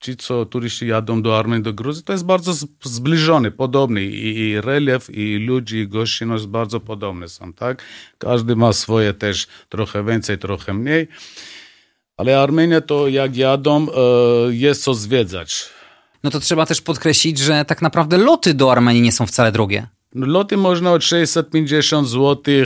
ci, 0.00 0.16
co 0.16 0.46
turyści 0.46 0.86
jadą 0.86 1.22
do 1.22 1.38
Armenii, 1.38 1.64
do 1.64 1.72
Gruzji, 1.72 2.04
to 2.04 2.12
jest 2.12 2.24
bardzo 2.24 2.52
zbliżony, 2.82 3.50
podobny 3.50 4.04
i, 4.04 4.38
i 4.38 4.60
relief, 4.60 5.10
i 5.10 5.36
ludzi, 5.36 5.76
i 5.76 5.88
gościnność 5.88 6.46
bardzo 6.46 6.80
podobne 6.80 7.28
są, 7.28 7.52
tak? 7.52 7.82
Każdy 8.18 8.56
ma 8.56 8.72
swoje 8.72 9.14
też 9.14 9.46
trochę 9.68 10.04
więcej, 10.04 10.38
trochę 10.38 10.74
mniej. 10.74 11.08
Ale 12.16 12.40
Armenia 12.40 12.80
to 12.80 13.08
jak 13.08 13.36
jadą, 13.36 13.86
jest 14.50 14.82
co 14.82 14.94
zwiedzać 14.94 15.77
no 16.24 16.30
to 16.30 16.40
trzeba 16.40 16.66
też 16.66 16.80
podkreślić, 16.80 17.38
że 17.38 17.64
tak 17.64 17.82
naprawdę 17.82 18.18
loty 18.18 18.54
do 18.54 18.72
Armenii 18.72 19.02
nie 19.02 19.12
są 19.12 19.26
wcale 19.26 19.52
drogie. 19.52 19.86
Loty 20.14 20.56
można 20.56 20.92
od 20.92 21.04
650 21.04 22.08
zł 22.08 22.54
e, 22.54 22.64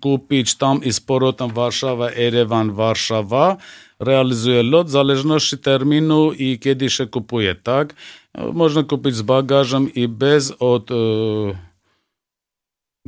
kupić 0.00 0.54
tam 0.54 0.84
i 0.84 0.92
z 0.92 1.00
powrotem 1.00 1.50
Warszawa, 1.50 2.10
Erewan, 2.10 2.72
Warszawa. 2.72 3.56
Realizuje 4.00 4.62
lot 4.62 4.86
w 4.86 4.90
zależności 4.90 5.58
terminu 5.58 6.32
i 6.32 6.58
kiedy 6.58 6.90
się 6.90 7.06
kupuje, 7.06 7.54
tak? 7.54 7.94
No, 8.34 8.52
można 8.52 8.82
kupić 8.82 9.14
z 9.14 9.22
bagażem 9.22 9.94
i 9.94 10.08
bez 10.08 10.52
od... 10.58 10.90
E, 10.90 10.94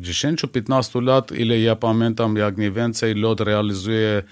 10-15 0.01 1.03
lat, 1.03 1.33
ile 1.33 1.61
ja 1.61 1.77
pamiętam, 1.77 2.37
jak 2.37 2.59
nie 2.59 2.71
więcej, 2.71 3.15
lot 3.15 3.41
realizuje 3.41 4.23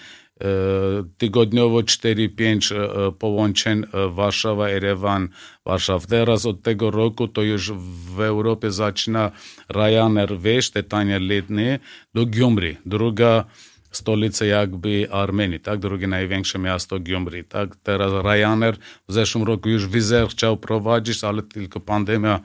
tygodniowo 1.18 1.78
4-5 1.78 2.74
e, 2.74 3.12
połączeń 3.12 3.82
e, 3.82 4.09
Warszawa, 4.09 4.68
Erewan, 4.68 5.28
Warszawa. 5.66 6.07
Teraz 6.07 6.47
od 6.47 6.62
tego 6.62 6.91
roku 6.91 7.28
to 7.28 7.43
już 7.43 7.72
w 8.16 8.20
Europie 8.20 8.70
zaczyna 8.70 9.30
Ryanair 9.68 10.30
te 10.72 10.82
tanie 10.82 11.18
letnie, 11.18 11.78
do 12.14 12.26
Gyumri, 12.26 12.76
druga 12.86 13.45
stolica 13.91 14.45
jakby 14.45 15.09
Armenii, 15.12 15.61
tak? 15.61 15.78
Drugie 15.78 16.07
największe 16.07 16.59
miasto 16.59 17.01
Gyumri, 17.01 17.45
tak? 17.45 17.76
Teraz 17.76 18.12
Ryanair 18.24 18.76
w 19.09 19.12
zeszłym 19.12 19.45
roku 19.45 19.68
już 19.68 19.86
wizer 19.86 20.28
chciał 20.28 20.57
prowadzić, 20.57 21.24
ale 21.24 21.43
tylko 21.43 21.80
pandemia 21.80 22.41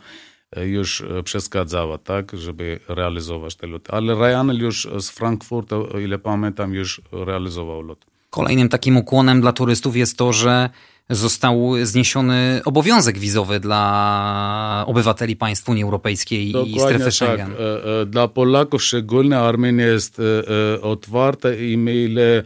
już 0.65 1.03
przeszkadzała, 1.23 1.97
tak, 1.97 2.31
żeby 2.37 2.79
realizować 2.87 3.55
te 3.55 3.67
loty. 3.67 3.91
Ale 3.91 4.15
Ryanair 4.15 4.61
już 4.61 4.87
z 4.99 5.09
Frankfurta, 5.09 5.75
o 5.75 5.99
ile 5.99 6.19
pamiętam, 6.19 6.73
już 6.73 7.01
realizował 7.11 7.81
lot. 7.81 8.05
Kolejnym 8.29 8.69
takim 8.69 8.97
ukłonem 8.97 9.41
dla 9.41 9.53
turystów 9.53 9.95
jest 9.95 10.17
to, 10.17 10.33
że 10.33 10.69
został 11.09 11.73
zniesiony 11.83 12.61
obowiązek 12.65 13.19
wizowy 13.19 13.59
dla 13.59 14.83
obywateli 14.87 15.35
państw 15.35 15.69
Unii 15.69 15.83
Europejskiej 15.83 16.51
Dokładnie 16.51 16.75
i 16.75 16.79
strefy 16.79 17.03
tak. 17.03 17.13
Schengen. 17.13 17.49
Tak. 17.49 18.09
Dla 18.09 18.27
Polaków 18.27 18.83
szczególnie 18.83 19.39
Armenia 19.39 19.85
jest 19.85 20.19
e, 20.19 20.81
otwarta 20.81 21.53
i 21.53 21.77
my 21.77 21.95
ile 21.95 22.43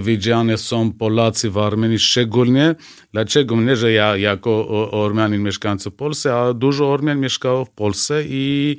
widziane 0.00 0.58
są 0.58 0.92
Polacy 0.92 1.50
w 1.50 1.58
Armenii 1.58 1.98
szczególnie. 1.98 2.74
Dlaczego? 3.12 3.56
Nie, 3.56 3.76
że 3.76 3.92
ja 3.92 4.16
jako 4.16 4.68
Ormianin 4.90 5.42
mieszkający 5.42 5.90
w 5.90 5.94
Polsce, 5.94 6.34
a 6.36 6.54
dużo 6.54 6.92
Ormian 6.92 7.20
mieszkało 7.20 7.64
w 7.64 7.70
Polsce 7.70 8.22
i 8.26 8.78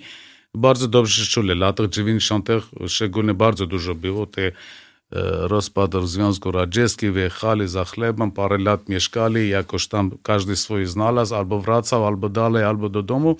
bardzo 0.55 0.87
dobrze 0.87 1.25
się 1.25 1.31
czuli. 1.31 1.55
W 1.55 1.57
latach 1.57 1.89
90. 1.89 2.49
szczególnie 2.87 3.33
bardzo 3.33 3.67
dużo 3.67 3.95
było. 3.95 4.25
Te 4.25 4.51
rozpad 5.39 5.91
Związku 6.03 6.51
Radzieckim, 6.51 7.13
wyjechali 7.13 7.67
za 7.67 7.85
chlebem, 7.85 8.31
parę 8.31 8.57
lat 8.57 8.89
mieszkali, 8.89 9.49
jakoś 9.49 9.87
tam 9.87 10.11
każdy 10.23 10.55
swój 10.55 10.85
znalazł, 10.85 11.35
albo 11.35 11.59
wracał, 11.59 12.07
albo 12.07 12.29
dalej, 12.29 12.63
albo 12.63 12.89
do 12.89 13.03
domu. 13.03 13.37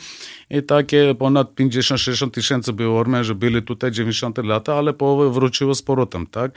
I 0.50 0.64
takie 0.64 1.16
ponad 1.16 1.56
50-60 1.56 2.32
tysięcy 2.32 2.74
było 2.74 3.00
Ormian, 3.00 3.24
że 3.24 3.36
byli 3.36 3.64
tutaj 3.64 3.92
90 3.92 4.38
lata, 4.38 4.76
ale 4.76 4.94
połowę 4.94 5.34
wróciło 5.34 5.76
z 5.76 5.82
powrotem, 5.82 6.28
tak? 6.28 6.52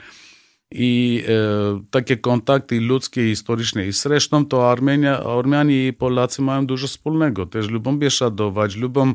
I 0.71 1.23
e, 1.27 1.83
takie 1.91 2.17
kontakty 2.17 2.81
ludzkie 2.81 3.25
i 3.25 3.29
historyczne. 3.29 3.87
I 3.87 3.91
zresztą 3.91 4.45
to 4.45 4.71
Armenia, 4.71 5.23
Ormianie 5.23 5.87
i 5.87 5.93
Polacy 5.93 6.41
mają 6.41 6.65
dużo 6.65 6.87
wspólnego. 6.87 7.45
Też 7.45 7.69
lubią 7.69 7.97
bieszadować, 7.97 8.75
lubią 8.75 9.13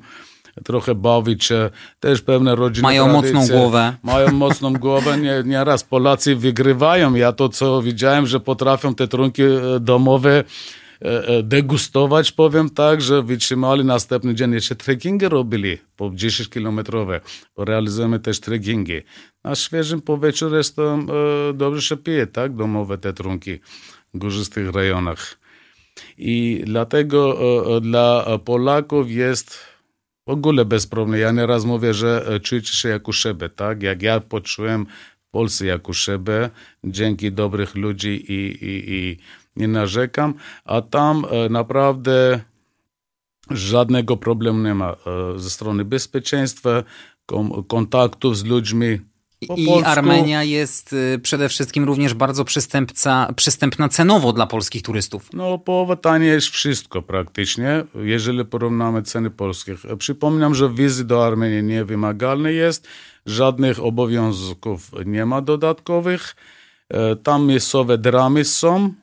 trochę 0.65 0.95
bawić 0.95 1.45
się, 1.45 1.71
też 2.01 2.23
pewne 2.23 2.55
rodziny 2.55 2.83
Mają 2.83 3.11
tradycje, 3.11 3.35
mocną 3.35 3.57
głowę. 3.57 3.97
Mają 4.03 4.33
mocną 4.33 4.73
głowę, 4.73 5.19
nie, 5.19 5.43
nieraz 5.45 5.85
Polacy 5.85 6.37
wygrywają. 6.37 7.15
Ja 7.15 7.33
to, 7.33 7.49
co 7.49 7.83
widziałem, 7.83 8.27
że 8.27 8.41
potrafią 8.41 8.95
te 8.95 9.09
trunki 9.09 9.43
e, 9.43 9.81
domowe 9.81 10.45
degustować, 11.43 12.33
powiem 12.33 12.71
tak, 12.71 13.01
że 13.01 13.23
wytrzymali 13.23 13.85
następny 13.85 14.35
dzień 14.35 14.53
jeszcze 14.53 14.77
trekkingi 14.77 15.29
robili 15.29 15.79
po 15.97 16.11
10 16.15 16.49
kilometrowe. 16.49 17.21
Realizujemy 17.59 18.21
też 18.21 18.41
trekkingi. 18.41 19.01
Na 19.45 19.55
świeżym 19.55 20.01
powietrzu 20.01 20.57
jest 20.57 20.77
to 20.77 20.95
e, 20.95 21.53
dobrze 21.53 21.83
się 21.83 21.97
pije, 21.97 22.27
tak, 22.27 22.57
domowe 22.57 22.99
te 22.99 23.13
trunki 23.13 23.59
w 24.15 24.19
górzystych 24.19 24.71
rejonach. 24.71 25.39
I 26.19 26.63
dlatego 26.67 27.39
dla 27.81 28.39
Polaków 28.45 29.11
jest 29.11 29.59
w 30.27 30.31
ogóle 30.31 30.65
bez 30.65 30.87
problemu. 30.87 31.23
Ja 31.23 31.33
nieraz 31.33 31.65
mówię, 31.65 31.95
że 31.95 32.41
czujecie 32.43 32.75
się 32.75 32.89
jak 32.89 33.09
u 33.09 33.13
siebie, 33.13 33.49
tak? 33.49 33.83
Jak 33.83 34.03
ja 34.03 34.21
poczułem 34.21 34.87
w 35.29 35.31
Polsce 35.31 35.67
jak 35.67 35.89
u 35.89 35.95
siebie, 35.95 36.51
dzięki 36.85 37.33
dobrych 37.33 37.75
ludzi 37.75 38.09
i, 38.09 38.65
i, 38.65 38.95
i 38.95 39.19
nie 39.57 39.69
narzekam, 39.69 40.35
a 40.65 40.83
tam 40.83 41.25
e, 41.31 41.49
naprawdę 41.49 42.41
żadnego 43.51 44.17
problemu 44.17 44.59
nie 44.63 44.75
ma 44.75 44.93
e, 44.93 44.97
ze 45.39 45.51
strony 45.51 45.85
bezpieczeństwa, 45.85 46.83
kontaktów 47.69 48.39
z 48.39 48.45
ludźmi. 48.45 48.99
I 49.41 49.47
polsku. 49.47 49.89
Armenia 49.89 50.43
jest 50.43 50.95
e, 51.15 51.19
przede 51.19 51.49
wszystkim 51.49 51.85
również 51.85 52.15
bardzo 52.15 52.45
przystępna 53.37 53.89
cenowo 53.89 54.33
dla 54.33 54.47
polskich 54.47 54.83
turystów. 54.83 55.33
No, 55.33 55.59
połowa 55.59 55.97
tanie 55.97 56.27
jest 56.27 56.47
wszystko 56.47 57.03
praktycznie, 57.03 57.85
jeżeli 57.95 58.45
porównamy 58.45 59.03
ceny 59.03 59.31
polskie. 59.31 59.75
Przypominam, 59.99 60.55
że 60.55 60.71
wizy 60.71 61.05
do 61.05 61.27
Armenii 61.27 61.63
nie 61.63 61.85
wymagalne 61.85 62.53
jest, 62.53 62.89
żadnych 63.27 63.85
obowiązków 63.85 64.91
nie 65.07 65.27
ma 65.27 65.41
dodatkowych. 65.41 66.37
Tam 67.23 67.47
miejscowe 67.47 67.99
dramy 67.99 68.45
są, 68.45 68.95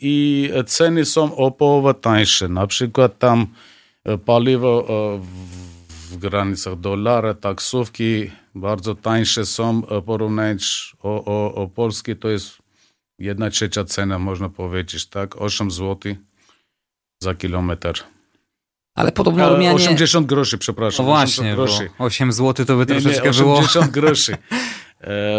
i 0.00 0.50
ceny 0.66 1.04
są 1.04 1.36
o 1.36 1.50
połowę 1.50 1.94
tańsze. 1.94 2.48
Na 2.48 2.66
przykład 2.66 3.18
tam 3.18 3.46
Paliwo 4.24 4.86
w 6.10 6.16
granicach 6.16 6.80
dolara, 6.80 7.34
taksówki 7.34 8.30
bardzo 8.54 8.94
tańsze 8.94 9.46
są, 9.46 9.82
porównując 9.82 10.92
o, 11.02 11.24
o, 11.24 11.54
o 11.54 11.68
Polskie, 11.68 12.16
to 12.16 12.28
jest 12.28 12.58
jedna 13.18 13.50
trzecia 13.50 13.84
cena, 13.84 14.18
można 14.18 14.48
powiedzieć, 14.48 15.06
tak? 15.06 15.42
8 15.42 15.70
zł 15.70 16.14
za 17.22 17.34
kilometr. 17.34 18.04
Ale 18.94 19.12
podobno 19.12 19.46
Ormianie... 19.46 19.74
80 19.74 20.26
groszy, 20.26 20.58
przepraszam. 20.58 21.06
No 21.06 21.12
właśnie, 21.12 21.56
8 21.98 22.32
zł 22.32 22.66
to 22.66 22.76
by 22.76 22.86
troszeczkę 22.86 23.18
nie, 23.18 23.24
nie, 23.24 23.30
80 23.30 23.46
było... 23.46 23.58
80 23.58 23.90
groszy. 23.90 24.36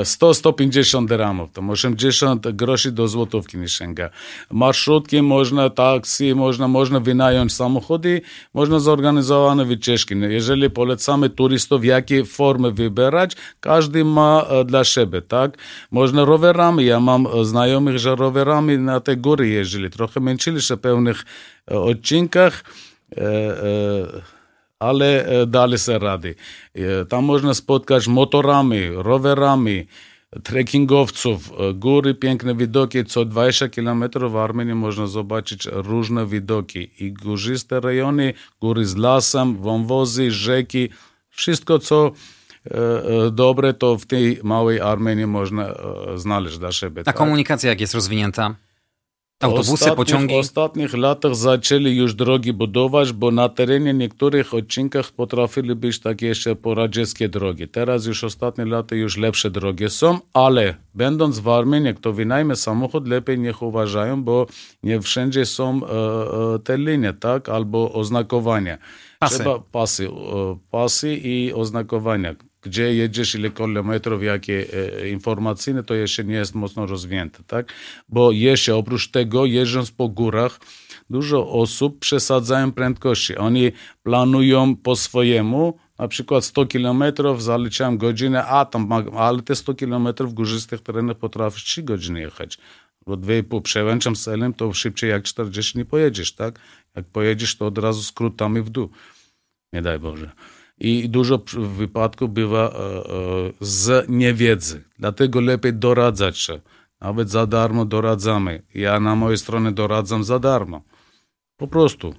100-150 0.04 1.06
dramów, 1.06 1.52
to 1.52 1.62
80 1.62 2.52
groszy 2.52 2.92
do 2.92 3.08
złotówki 3.08 3.58
nie 3.58 3.68
sięga. 3.68 4.10
Marszrutki 4.52 5.22
można, 5.22 5.70
taksy, 5.70 6.36
można, 6.36 6.68
można 6.68 7.00
wynająć 7.00 7.54
samochody, 7.54 8.22
można 8.54 8.80
zorganizowane 8.80 9.66
wycieczki. 9.66 10.16
Jeżeli 10.20 10.70
polecamy 10.70 11.30
turystów, 11.30 11.86
jakie 11.86 12.26
formy 12.26 12.72
wybierać, 12.72 13.36
każdy 13.60 14.06
ma 14.06 14.46
dla 14.66 14.84
siebie, 14.84 15.22
tak? 15.22 15.58
Można 15.92 16.26
rowerami, 16.26 16.86
ja 16.86 17.00
mam 17.00 17.28
znajomych, 17.44 18.00
że 18.00 18.16
rowerami 18.16 18.78
na 18.78 19.00
te 19.00 19.18
góry 19.18 19.48
jeździli, 19.50 19.90
trochę 19.90 20.20
męczyli 20.20 20.62
się 20.62 20.76
w 20.76 20.80
pewnych 20.80 21.26
odcinkach, 21.68 22.64
ale 24.82 25.26
dali 25.48 25.78
sobie 25.78 26.00
rady. 26.00 26.36
Tam 27.10 27.24
można 27.24 27.54
spotkać 27.54 28.08
motorami, 28.08 28.80
rowerami, 28.90 29.88
trekkingowców, 30.44 31.52
góry, 31.74 32.16
piękne 32.16 32.56
widoki. 32.56 33.06
Co 33.06 33.26
20 33.26 33.70
km 33.70 34.04
w 34.30 34.36
Armenii 34.36 34.76
można 34.76 35.08
zobaczyć 35.08 35.68
różne 35.72 36.26
widoki. 36.26 36.90
I 37.00 37.14
górzyste 37.14 37.80
rejony, 37.80 38.34
góry 38.62 38.86
z 38.86 38.96
lasem, 38.96 39.58
wąwozy, 39.58 40.32
rzeki, 40.32 40.90
wszystko 41.30 41.80
co 41.80 42.12
dobre, 43.32 43.74
to 43.74 43.98
w 43.98 44.06
tej 44.06 44.40
małej 44.44 44.82
Armenii 44.82 45.28
można 45.28 45.74
znaleźć 46.16 46.58
dla 46.58 46.72
siebie. 46.72 47.02
A 47.02 47.04
tak? 47.04 47.16
komunikacja 47.16 47.70
jak 47.70 47.82
jest 47.82 47.94
rozwinięta? 47.94 48.56
Autobusy, 49.42 49.74
ostatnich, 49.74 49.96
pociągi? 49.96 50.36
W 50.36 50.38
ostatnich 50.38 50.94
latach 50.94 51.36
zaczęli 51.36 51.96
już 51.96 52.14
drogi 52.14 52.54
budować, 52.54 53.14
bo 53.14 53.32
na 53.32 53.50
terenie 53.50 53.94
niektórych 53.94 54.54
odcinkach 54.54 55.12
potrafili 55.12 55.76
być 55.76 56.00
takie 56.00 56.28
jeszcze 56.28 56.56
poradzieckie 56.56 57.30
drogi. 57.30 57.68
Teraz 57.68 58.06
już 58.06 58.24
ostatnie 58.24 58.66
lata 58.66 58.96
już 58.96 59.18
lepsze 59.18 59.52
drogi 59.52 59.90
są, 59.90 60.20
ale 60.34 60.76
będąc 60.94 61.40
w 61.40 61.50
Armenii, 61.50 61.96
kto 61.96 62.14
wynajmie 62.14 62.56
samochód, 62.56 63.08
lepiej 63.08 63.40
niech 63.40 63.62
uważają, 63.62 64.24
bo 64.24 64.48
nie 64.84 65.02
wszędzie 65.02 65.46
są 65.46 65.82
e, 65.84 65.90
e, 66.56 66.60
te 66.60 66.78
linie, 66.78 67.14
tak, 67.14 67.50
albo 67.50 67.94
oznakowania. 67.94 68.78
Pasy. 69.20 69.36
Trzeba 69.36 69.60
pasy, 69.60 70.08
e, 70.08 70.58
pasy 70.72 71.16
i 71.24 71.54
oznakowania 71.54 72.36
gdzie 72.62 72.96
jedziesz, 72.96 73.36
ile 73.36 73.50
kilometrów, 73.50 74.24
jakie 74.24 74.66
e, 74.74 75.10
informacyjne, 75.10 75.84
to 75.84 75.94
jeszcze 75.94 76.24
nie 76.24 76.36
jest 76.36 76.56
mocno 76.56 76.86
rozwinięte, 76.86 77.44
tak? 77.48 77.74
Bo 78.10 78.32
jeszcze 78.32 78.76
oprócz 78.76 79.12
tego, 79.12 79.46
jeżdżąc 79.46 79.92
po 79.92 80.10
górach, 80.10 80.60
dużo 81.10 81.50
osób 81.50 82.00
przesadzają 82.00 82.72
prędkości. 82.72 83.38
Oni 83.38 83.72
planują 84.04 84.76
po 84.76 84.96
swojemu, 84.96 85.78
na 86.00 86.08
przykład 86.08 86.46
100 86.46 86.66
kilometrów, 86.66 87.44
zaliczają 87.44 87.98
godzinę, 87.98 88.46
a 88.46 88.66
tam, 88.66 88.90
ale 89.18 89.42
te 89.42 89.56
100 89.56 89.74
kilometrów 89.74 90.32
w 90.32 90.34
górzystych 90.34 90.82
terenach 90.82 91.18
potrafisz 91.18 91.64
3 91.64 91.84
godziny 91.84 92.22
jechać. 92.22 92.58
Bo 93.06 93.18
2,5 93.18 93.62
przełęczam 93.62 94.16
celem, 94.16 94.54
to 94.54 94.74
szybciej 94.74 95.10
jak 95.10 95.24
40 95.24 95.78
nie 95.78 95.86
pojedziesz, 95.86 96.36
tak? 96.36 96.60
Jak 96.96 97.06
pojedziesz, 97.06 97.56
to 97.56 97.66
od 97.66 97.78
razu 97.78 98.04
skrótami 98.04 98.62
w 98.62 98.70
dół. 98.70 98.90
Nie 99.74 99.82
daj 99.82 100.00
Boże 100.00 100.32
i 100.82 101.10
dużo 101.10 101.42
wypadków 101.78 102.34
bywa 102.34 102.60
e, 102.60 102.70
e, 102.70 103.04
z 103.60 104.10
niewiedzy. 104.10 104.84
Dlatego 105.00 105.42
lepiej 105.42 105.74
doradzać 105.74 106.38
się. 106.38 106.62
Nawet 107.02 107.30
za 107.30 107.48
darmo 107.48 107.86
doradzamy. 107.86 108.62
Ja 108.76 109.00
na 109.00 109.16
mojej 109.16 109.38
stronie 109.38 109.72
doradzam 109.72 110.24
za 110.24 110.40
darmo. 110.40 110.82
Po 111.58 111.68
prostu. 111.68 112.14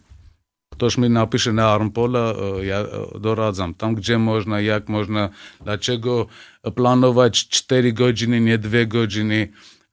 Ktoś 0.73 0.99
mi 0.99 1.11
napisze 1.11 1.53
na 1.53 1.69
Armpola, 1.69 2.35
e, 2.59 2.65
ja 2.65 2.85
doradzam. 3.21 3.75
Tam, 3.75 3.95
gdzie 3.95 4.19
można, 4.19 4.61
jak 4.61 4.89
można, 4.89 5.29
dlaczego 5.65 6.27
planować 6.75 7.49
4 7.49 7.93
godziny, 7.93 8.41
nie 8.41 8.59
2 8.59 8.85
godziny. 8.87 9.49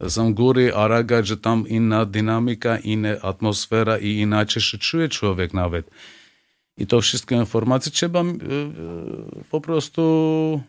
Są 0.07 0.33
góry, 0.33 0.75
Araga, 0.75 1.23
że 1.23 1.37
tam 1.37 1.67
inna 1.67 2.05
dynamika, 2.05 2.77
inna 2.77 3.09
atmosfera 3.21 3.97
i 3.97 4.15
inaczej 4.15 4.61
się 4.61 4.77
czuje 4.77 5.09
człowiek 5.09 5.53
nawet. 5.53 5.89
I 6.79 6.87
to 6.87 7.01
wszystkie 7.01 7.35
informacje 7.35 7.91
trzeba 7.91 8.23
po 9.49 9.61
prostu 9.61 10.61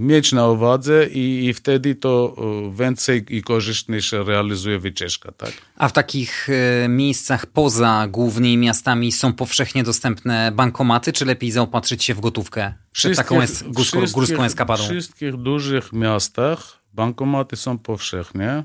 mieć 0.00 0.32
na 0.32 0.48
uwadze 0.48 1.06
i, 1.06 1.46
i 1.46 1.54
wtedy 1.54 1.94
to 1.94 2.36
więcej 2.72 3.24
i 3.28 3.42
korzystnie 3.42 4.02
się 4.02 4.24
realizuje 4.24 4.78
wycieczka. 4.78 5.32
Tak? 5.32 5.52
A 5.76 5.88
w 5.88 5.92
takich 5.92 6.48
miejscach 6.88 7.46
poza 7.46 8.06
głównymi 8.08 8.58
miastami 8.58 9.12
są 9.12 9.32
powszechnie 9.32 9.84
dostępne 9.84 10.52
bankomaty, 10.52 11.12
czy 11.12 11.24
lepiej 11.24 11.50
zaopatrzyć 11.50 12.04
się 12.04 12.14
w 12.14 12.20
gotówkę 12.20 12.74
przed 12.92 13.16
taką 13.16 13.42
es, 13.42 13.62
górską, 13.62 14.00
górską 14.12 14.44
eskapadą? 14.44 14.84
W 14.84 14.86
wszystkich 14.86 15.36
dużych 15.36 15.92
miastach 15.92 16.82
bankomaty 16.92 17.56
są 17.56 17.78
powszechnie 17.78 18.64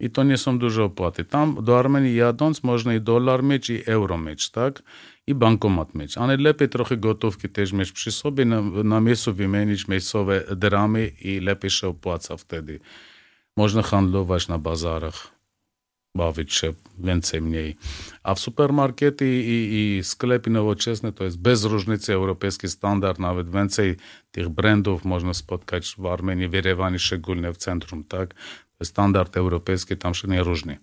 i 0.00 0.10
to 0.10 0.22
nie 0.22 0.38
są 0.38 0.58
duże 0.58 0.84
opłaty. 0.84 1.24
Tam 1.24 1.64
do 1.64 1.78
Armenii 1.78 2.16
jadąc 2.16 2.62
można 2.62 2.94
i 2.94 3.00
dolar 3.00 3.42
mieć 3.42 3.70
i 3.70 3.82
euro 3.86 4.18
mieć, 4.18 4.50
tak? 4.50 4.82
I 5.32 5.34
bankomat 5.34 5.94
mieć. 5.94 6.18
A 6.18 6.26
najlepiej 6.26 6.68
trochę 6.68 6.96
gotówki 6.96 7.48
też 7.48 7.72
mieć 7.72 7.92
przy 7.92 8.12
sobie, 8.12 8.44
na, 8.44 8.60
na 8.84 9.00
miejscu 9.00 9.34
wymienić 9.34 9.88
miejscowe 9.88 10.44
dramy 10.56 11.08
i 11.08 11.40
lepiej 11.40 11.70
się 11.70 11.88
opłaca 11.88 12.36
wtedy. 12.36 12.80
Można 13.56 13.82
handlować 13.82 14.48
na 14.48 14.58
bazarach, 14.58 15.30
bawić 16.14 16.54
się 16.54 16.72
więcej, 16.98 17.40
mniej. 17.40 17.76
A 18.22 18.34
w 18.34 18.40
supermarkety 18.40 19.42
i, 19.42 19.98
i 19.98 20.04
sklepy 20.04 20.50
nowoczesne 20.50 21.12
to 21.12 21.24
jest 21.24 21.38
bez 21.38 21.64
różnicy 21.64 22.12
europejski 22.12 22.68
standard, 22.68 23.18
nawet 23.18 23.50
więcej 23.50 23.96
tych 24.30 24.48
brandów 24.48 25.04
można 25.04 25.34
spotkać 25.34 25.94
w 25.98 26.06
Armenii, 26.06 26.48
w 26.48 26.52
Jerewanie, 26.52 26.98
szczególnie 26.98 27.52
w 27.52 27.56
centrum, 27.56 28.04
tak? 28.04 28.34
Standard 28.82 29.36
europejski 29.36 29.96
tam 29.96 30.14
się 30.14 30.28
nie 30.28 30.42
różni. 30.42 30.76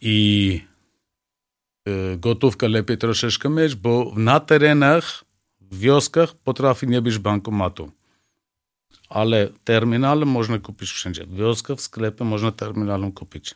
I 0.00 0.60
gotówkę 2.18 2.68
lepiej 2.68 2.98
troszeczkę 2.98 3.48
mieć, 3.48 3.74
bo 3.74 4.12
na 4.16 4.40
terenach, 4.40 5.24
w 5.60 5.78
wioskach 5.78 6.34
potrafi 6.34 6.86
nie 6.86 7.02
być 7.02 7.18
bankomatu. 7.18 7.90
Ale 9.08 9.48
terminale 9.64 10.24
można 10.24 10.58
kupić 10.58 10.90
wszędzie. 10.90 11.26
W 11.26 11.34
wioskach, 11.34 11.76
w 11.76 11.80
sklepie 11.80 12.24
można 12.24 12.52
terminalem 12.52 13.12
kupić. 13.12 13.54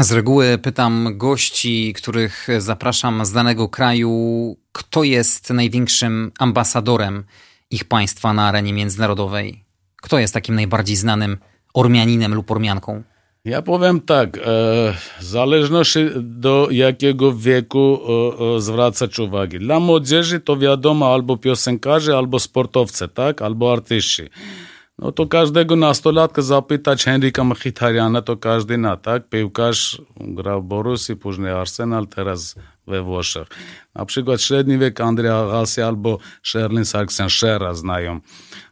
Z 0.00 0.12
reguły 0.12 0.58
pytam 0.58 1.18
gości, 1.18 1.94
których 1.96 2.48
zapraszam 2.58 3.26
z 3.26 3.32
danego 3.32 3.68
kraju, 3.68 4.56
kto 4.72 5.04
jest 5.04 5.50
największym 5.50 6.32
ambasadorem 6.38 7.24
ich 7.70 7.84
państwa 7.84 8.32
na 8.32 8.48
arenie 8.48 8.72
międzynarodowej? 8.72 9.64
Kto 9.96 10.18
jest 10.18 10.34
takim 10.34 10.54
najbardziej 10.54 10.96
znanym 10.96 11.38
Ormianinem 11.74 12.34
lub 12.34 12.50
Ormianką? 12.50 13.02
Ja 13.46 13.62
powiem 13.62 14.00
tak, 14.00 14.36
e, 14.36 14.40
w 15.18 15.24
zależności 15.24 15.98
do 16.20 16.68
jakiego 16.70 17.32
wieku 17.32 18.00
e, 18.40 18.56
e, 18.56 18.60
zwracać 18.60 19.18
uwagę. 19.18 19.58
Dla 19.58 19.80
młodzieży 19.80 20.40
to 20.40 20.56
wiadomo 20.56 21.14
albo 21.14 21.36
piosenkarze, 21.36 22.16
albo 22.16 22.38
sportowcy, 22.38 23.08
tak, 23.08 23.42
albo 23.42 23.72
artyści. 23.72 24.22
Но 24.98 25.12
то 25.12 25.26
каждого 25.26 25.76
на 25.76 25.94
сто 25.94 26.10
лет 26.10 26.32
запитать 26.36 27.02
Хенрика 27.02 27.44
Мхитаряна, 27.44 28.22
то 28.22 28.36
каждый 28.36 28.76
на 28.78 28.96
так, 28.96 29.28
пивкаш 29.28 30.00
грав 30.16 30.64
Борус 30.64 31.10
и 31.10 31.14
пужный 31.14 31.52
Арсенал 31.52 32.06
тераз 32.06 32.56
ve 32.86 33.02
voshach. 33.02 33.48
Na 33.94 34.04
przykład 34.04 34.40
średni 34.40 34.78
wiek 34.78 35.00
Andrea 35.00 35.40
Agassi 35.40 35.82
albo 35.82 36.18
Sherlin 36.42 36.84
Sargsyan 36.84 37.30
Shera 37.30 37.74
znają. 37.74 38.20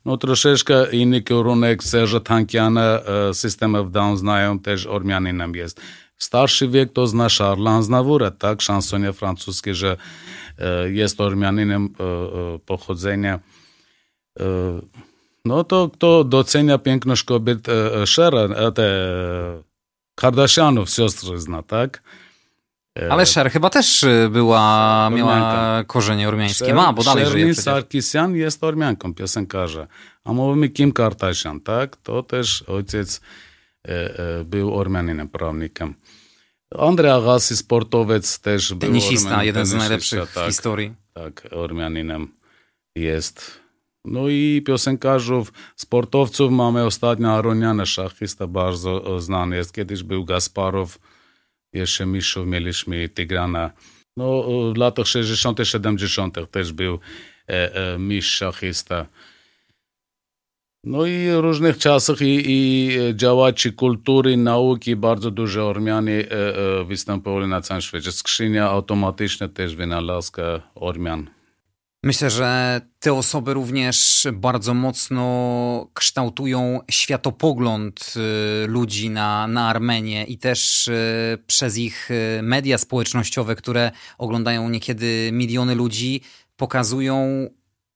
No 0.05 0.17
troszeczkę 0.17 0.91
inny 0.93 1.23
kierunek 1.23 1.85
Serza 1.85 2.21
Tankiana 2.21 3.01
System 3.33 3.75
of 3.75 3.91
Down 3.91 4.17
znają, 4.17 4.59
też 4.59 4.87
Ormianinem 4.87 5.55
jest. 5.55 5.81
Starszy 6.17 6.69
wiek 6.69 6.93
to 6.93 7.07
zna 7.07 7.29
Charles 7.39 7.69
Aznavoura, 7.69 8.31
tak, 8.31 8.63
szansonie 8.63 9.13
francuskie, 9.13 9.75
że 9.75 9.97
jest 10.91 11.21
Ormianinem 11.21 11.95
pochodzenia. 12.67 13.41
No 15.45 15.65
to 15.65 15.91
kto 15.93 16.25
docenia 16.25 16.79
piękność 16.79 17.25
kobiet 17.25 17.67
Shera, 18.07 18.73
te 18.75 18.89
Kardashianów, 20.15 20.91
siostry 20.91 21.41
zna, 21.41 21.63
tak? 21.63 22.03
Ale 23.11 23.27
Sher 23.27 23.51
chyba 23.51 23.71
też 23.71 24.05
była, 24.31 25.11
miała 25.11 25.85
korzenie 25.85 26.29
ormiańskie. 26.29 26.65
Sher, 26.65 26.75
Ma, 26.75 26.93
bo 26.93 27.03
dalej 27.03 27.27
żyje 27.27 27.55
Sarkisian 27.55 28.37
jest 28.37 28.65
ormianką, 28.65 29.15
piosenkarza. 29.15 29.87
A 30.25 30.33
mówimy 30.33 30.69
Kim 30.69 30.93
Kardashian, 30.93 31.61
tak? 31.61 31.97
To 31.97 32.23
też 32.23 32.63
ojciec 32.63 33.21
e, 33.89 34.19
e, 34.41 34.45
był 34.45 34.75
ormianinem, 34.77 35.29
prawnikiem. 35.29 35.95
Andrzej 36.79 37.11
Agassi, 37.11 37.57
sportowiec 37.57 38.41
też 38.41 38.75
był. 38.75 38.91
Tenisista, 38.91 39.29
Ormian, 39.29 39.47
jeden 39.47 39.67
z 39.67 39.75
najlepszych 39.75 40.33
tak, 40.33 40.45
w 40.45 40.47
historii. 40.47 40.95
Tak, 41.13 41.49
Ormianinem 41.51 42.29
jest. 42.97 43.64
No 44.05 44.29
i 44.29 44.63
piosenkarzów, 44.67 45.53
sportowców 45.77 46.53
mamy 46.53 46.85
ostatnio 46.85 47.33
Aroniana, 47.33 47.87
szachista 47.87 48.47
bardzo 48.47 49.21
znany 49.21 49.57
jest. 49.57 49.75
Kiedyś 49.75 50.03
był 50.03 50.25
Gasparow, 50.25 50.99
jeszcze 51.73 52.07
mistrzów 52.07 52.47
mieliśmy 52.47 53.09
Tygrana. 53.09 53.71
No 54.17 54.43
w 54.75 54.77
latach 54.77 55.07
60 55.07 55.59
70 55.65 56.51
też 56.51 56.73
był 56.73 56.99
e, 57.49 57.75
e, 57.75 57.99
mistrz 57.99 58.35
szachista. 58.35 59.07
No 60.85 61.07
i 61.07 61.29
w 61.37 61.39
różnych 61.41 61.79
czasach 61.79 62.21
i, 62.21 62.43
i 62.47 62.99
działaczy 63.15 63.73
kultury, 63.73 64.37
nauki, 64.37 64.97
bardzo 64.97 65.31
dużo 65.31 65.69
Ormianie 65.69 66.13
e, 66.13 66.57
e, 66.81 66.85
występowali 66.85 67.47
na 67.47 67.61
całym 67.61 67.81
świecie. 67.81 68.13
Skrzynia 68.13 68.71
automatyczna 68.71 69.49
też 69.49 69.77
wynalazka 69.77 70.43
Ormian. 70.75 71.31
Myślę, 72.05 72.31
że 72.31 72.81
te 73.01 73.15
osoby 73.15 73.55
również 73.55 74.27
bardzo 74.33 74.75
mocno 74.75 75.91
kształtują 75.95 76.81
światopogląd 76.91 78.15
y, 78.65 78.67
ludzi 78.67 79.11
na, 79.11 79.47
na 79.47 79.69
Armenię 79.69 80.25
i 80.25 80.39
też 80.39 80.89
y, 80.89 81.39
przez 81.47 81.79
ich 81.79 82.11
y, 82.11 82.41
media 82.43 82.79
społecznościowe, 82.79 83.57
które 83.57 83.91
oglądają 84.19 84.69
niekiedy 84.69 85.31
miliony 85.33 85.75
ludzi, 85.75 86.21
pokazują 86.57 87.49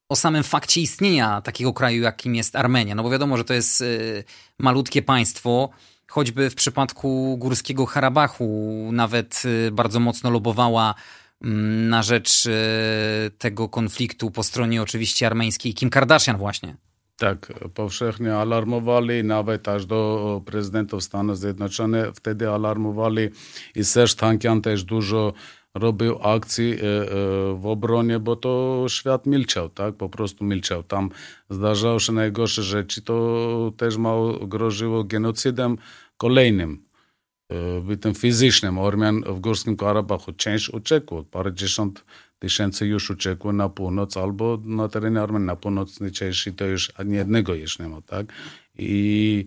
o 0.09 0.17
samym 0.17 0.43
fakcie 0.43 0.81
istnienia 0.81 1.41
takiego 1.41 1.73
kraju, 1.73 2.03
jakim 2.03 2.35
jest 2.35 2.57
Armenia. 2.57 2.95
No 2.95 3.03
bo 3.03 3.11
wiadomo, 3.11 3.37
że 3.37 3.45
to 3.45 3.55
jest 3.55 3.85
malutkie 4.59 5.03
państwo, 5.03 5.71
choćby 6.11 6.51
w 6.51 6.55
przypadku 6.55 7.37
Górskiego 7.39 7.87
Harabachu 7.87 8.91
nawet 8.93 9.43
bardzo 9.73 10.01
mocno 10.01 10.31
lobowała 10.31 10.95
na 11.41 12.03
rzecz 12.03 12.47
e, 12.47 12.51
tego 13.39 13.69
konfliktu 13.69 14.31
po 14.31 14.43
stronie 14.43 14.83
oczywiście 14.83 15.27
armeńskiej 15.27 15.75
Kim 15.75 15.91
Kardashian 15.91 16.37
właśnie. 16.37 16.77
Tak, 17.17 17.53
powszechnie 17.75 18.37
alarmowali, 18.37 19.25
nawet 19.25 19.69
aż 19.69 19.87
do 19.87 20.43
prezydentów 20.47 21.05
Stanów 21.05 21.39
Zjednoczonych. 21.39 22.09
Wtedy 22.15 22.51
alarmowali 22.51 23.29
i 23.75 23.85
Serge 23.85 24.15
Tankian 24.15 24.63
też 24.63 24.85
dużo 24.85 25.33
robił 25.75 26.19
akcji 26.23 26.73
e, 26.73 26.77
e, 26.77 27.07
w 27.55 27.67
obronie, 27.67 28.19
bo 28.19 28.37
to 28.37 28.85
świat 28.89 29.27
milczał, 29.27 29.69
tak? 29.69 29.95
Po 29.95 30.09
prostu 30.09 30.45
milczał. 30.45 30.83
Tam 30.83 31.11
zdarzały 31.51 32.01
się 32.01 32.13
najgorsze 32.13 32.63
rzeczy. 32.63 33.03
To 33.03 33.73
też 33.77 33.97
mało 33.97 34.47
groziło 34.47 35.05
genocydem 35.05 35.79
kolejnym 36.17 36.88
bytem 37.83 38.15
fizycznym. 38.15 38.79
Ormian 38.79 39.23
w 39.23 39.41
Górskim 39.41 39.77
Karabachu 39.77 40.33
część 40.33 40.69
uciekło, 40.69 41.25
parędziesiąt 41.25 42.05
tysięcy 42.39 42.87
już 42.87 43.11
uciekło 43.11 43.53
na 43.53 43.69
północ, 43.69 44.17
albo 44.17 44.59
na 44.65 44.89
terenie 44.89 45.21
Armenii 45.21 45.47
na 45.47 45.57
północnej 45.57 46.13
części 46.13 46.53
to 46.53 46.67
już 46.67 46.93
ani 46.97 47.15
jednego 47.15 47.55
już 47.55 47.79
nie 47.79 47.89
ma, 47.89 48.01
tak? 48.01 48.27
I 48.79 49.45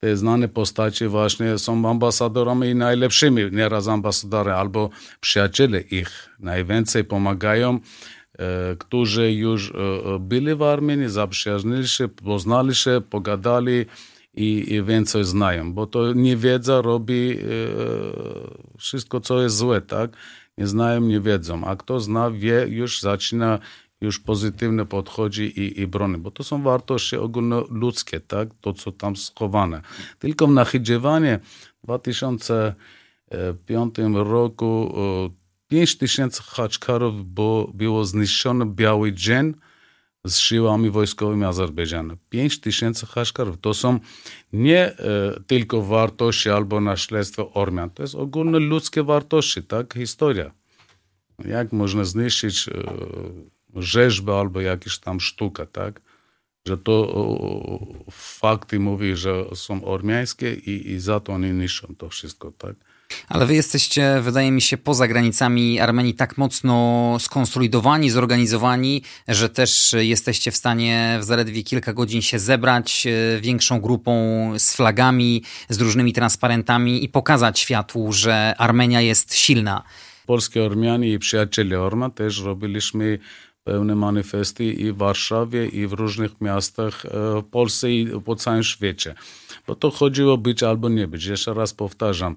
te 0.00 0.16
znane 0.16 0.48
postacie 0.48 1.08
właśnie 1.08 1.58
są 1.58 1.90
ambasadorami 1.90 2.74
najlepszymi, 2.74 3.42
nieraz 3.52 3.88
ambasadorami 3.88 4.60
albo 4.60 4.90
przyjaciele 5.20 5.80
ich 5.80 6.28
najwięcej 6.38 7.04
pomagają, 7.04 7.80
e, 8.38 8.76
którzy 8.78 9.32
już 9.32 9.70
e, 9.70 9.74
byli 10.20 10.54
w 10.54 10.62
Armenii, 10.62 11.08
zaprzyjaźnili 11.08 11.88
się, 11.88 12.08
poznali 12.08 12.74
się, 12.74 13.00
pogadali, 13.10 13.86
i, 14.40 14.82
więcej 14.82 15.24
znają, 15.24 15.72
bo 15.72 15.86
to 15.86 16.12
niewiedza 16.12 16.82
robi 16.82 17.30
e, 17.30 17.36
wszystko, 18.78 19.20
co 19.20 19.42
jest 19.42 19.56
złe, 19.56 19.80
tak? 19.80 20.10
Nie 20.58 20.66
znają, 20.66 21.00
nie 21.00 21.20
wiedzą, 21.20 21.64
a 21.64 21.76
kto 21.76 22.00
zna, 22.00 22.30
wie, 22.30 22.66
już 22.68 23.00
zaczyna 23.00 23.58
już 24.00 24.18
pozytywnie 24.18 24.84
podchodzi 24.84 25.42
i, 25.42 25.80
i 25.80 25.86
broni, 25.86 26.18
bo 26.18 26.30
to 26.30 26.44
są 26.44 26.62
wartości 26.62 27.16
ogólnoludzkie, 27.16 28.20
tak? 28.20 28.48
To, 28.60 28.72
co 28.72 28.92
tam 28.92 29.16
schowane. 29.16 29.82
Tylko 30.18 30.46
w 30.46 30.50
Nachidzewanie 30.50 31.40
w 31.82 31.84
2005 31.84 33.94
roku 34.14 34.94
5 35.68 35.98
tysięcy 35.98 36.42
haczkarów 36.42 37.26
było, 37.26 37.70
było 37.74 38.04
zniszczone 38.04 38.66
biały 38.66 39.12
dzień, 39.12 39.54
z 40.26 40.38
siłami 40.38 40.90
wojskowymi 40.90 41.44
Azerbejdżanu. 41.44 42.16
5 42.30 42.60
tysięcy 42.60 43.06
haszkarów. 43.06 43.56
To 43.60 43.74
są 43.74 44.00
nie 44.52 44.80
e, 44.80 44.96
tylko 45.46 45.82
wartości 45.82 46.50
albo 46.50 46.80
naśledztwo 46.80 47.52
Ormian, 47.52 47.90
to 47.90 48.02
jest 48.02 48.14
ogólne 48.14 48.58
ludzkie 48.58 49.02
wartości, 49.02 49.62
tak? 49.62 49.94
Historia. 49.94 50.50
Jak 51.44 51.72
można 51.72 52.04
zniszczyć 52.04 52.68
e, 52.68 52.72
rzeźbę 53.74 54.38
albo 54.38 54.60
jakieś 54.60 54.98
tam 54.98 55.20
sztukę, 55.20 55.66
tak? 55.66 56.00
Że 56.66 56.78
to 56.78 56.92
o, 56.92 57.86
fakty 58.10 58.80
mówi, 58.80 59.16
że 59.16 59.44
są 59.54 59.84
ormiańskie 59.84 60.54
i, 60.54 60.90
i 60.90 61.00
za 61.00 61.20
to 61.20 61.32
oni 61.32 61.50
niszczą 61.50 61.94
to 61.98 62.08
wszystko, 62.08 62.52
tak? 62.52 62.74
Ale 63.28 63.46
wy 63.46 63.54
jesteście, 63.54 64.20
wydaje 64.22 64.50
mi 64.50 64.60
się, 64.60 64.78
poza 64.78 65.08
granicami 65.08 65.80
Armenii 65.80 66.14
tak 66.14 66.38
mocno 66.38 67.16
skonsolidowani, 67.20 68.10
zorganizowani, 68.10 69.02
że 69.28 69.48
też 69.48 69.94
jesteście 69.98 70.50
w 70.50 70.56
stanie 70.56 71.18
w 71.20 71.24
zaledwie 71.24 71.62
kilka 71.62 71.92
godzin 71.92 72.22
się 72.22 72.38
zebrać 72.38 73.06
e, 73.06 73.40
większą 73.40 73.80
grupą 73.80 74.12
z 74.58 74.74
flagami, 74.74 75.42
z 75.68 75.80
różnymi 75.80 76.12
transparentami 76.12 77.04
i 77.04 77.08
pokazać 77.08 77.58
światu, 77.58 78.12
że 78.12 78.54
Armenia 78.58 79.00
jest 79.00 79.34
silna. 79.34 79.82
Polskie 80.26 80.64
Ormianie 80.64 81.12
i 81.12 81.18
przyjaciele 81.18 81.80
Orma 81.80 82.10
też 82.10 82.40
robiliśmy 82.40 83.18
pełne 83.64 83.94
manifesty 83.94 84.64
i 84.64 84.92
w 84.92 84.96
Warszawie, 84.96 85.66
i 85.66 85.86
w 85.86 85.92
różnych 85.92 86.40
miastach 86.40 87.06
e, 87.06 87.08
w 87.40 87.44
Polsce 87.50 87.90
i 87.92 88.20
po 88.24 88.36
całym 88.36 88.62
świecie. 88.62 89.14
Bo 89.66 89.74
to 89.74 89.90
chodziło 89.90 90.38
być 90.38 90.62
albo 90.62 90.88
nie 90.88 91.08
być. 91.08 91.24
Jeszcze 91.24 91.54
raz 91.54 91.74
powtarzam, 91.74 92.36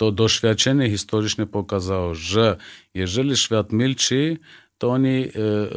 to 0.00 0.12
doświadczenie 0.12 0.90
historyczne 0.90 1.46
pokazało, 1.46 2.14
że 2.14 2.56
jeżeli 2.94 3.36
świat 3.36 3.72
milczy, 3.72 4.36
to 4.78 4.90
oni 4.90 5.24
e, 5.24 5.30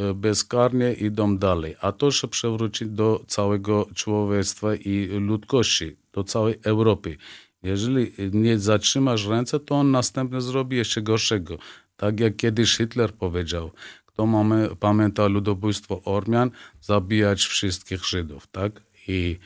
e, 0.08 0.14
bezkarnie 0.14 0.92
idą 0.92 1.38
dalej. 1.38 1.76
A 1.80 1.92
to 1.92 2.10
się 2.10 2.28
przewróci 2.28 2.86
do 2.86 3.24
całego 3.26 3.86
człowieczeństwa 3.94 4.74
i 4.74 5.06
ludzkości, 5.06 5.96
do 6.12 6.24
całej 6.24 6.54
Europy. 6.62 7.16
Jeżeli 7.62 8.12
nie 8.32 8.58
zatrzymasz 8.58 9.26
ręce, 9.26 9.60
to 9.60 9.74
on 9.74 9.90
następnie 9.90 10.40
zrobi 10.40 10.76
jeszcze 10.76 11.02
gorszego. 11.02 11.58
Tak 11.96 12.20
jak 12.20 12.36
kiedyś 12.36 12.76
Hitler 12.76 13.12
powiedział, 13.12 13.70
kto 14.06 14.26
mamy, 14.26 14.68
pamięta 14.80 15.26
ludobójstwo 15.26 16.02
Ormian, 16.04 16.50
zabijać 16.80 17.42
wszystkich 17.42 18.04
Żydów, 18.04 18.46
tak? 18.46 18.82
I 19.08 19.38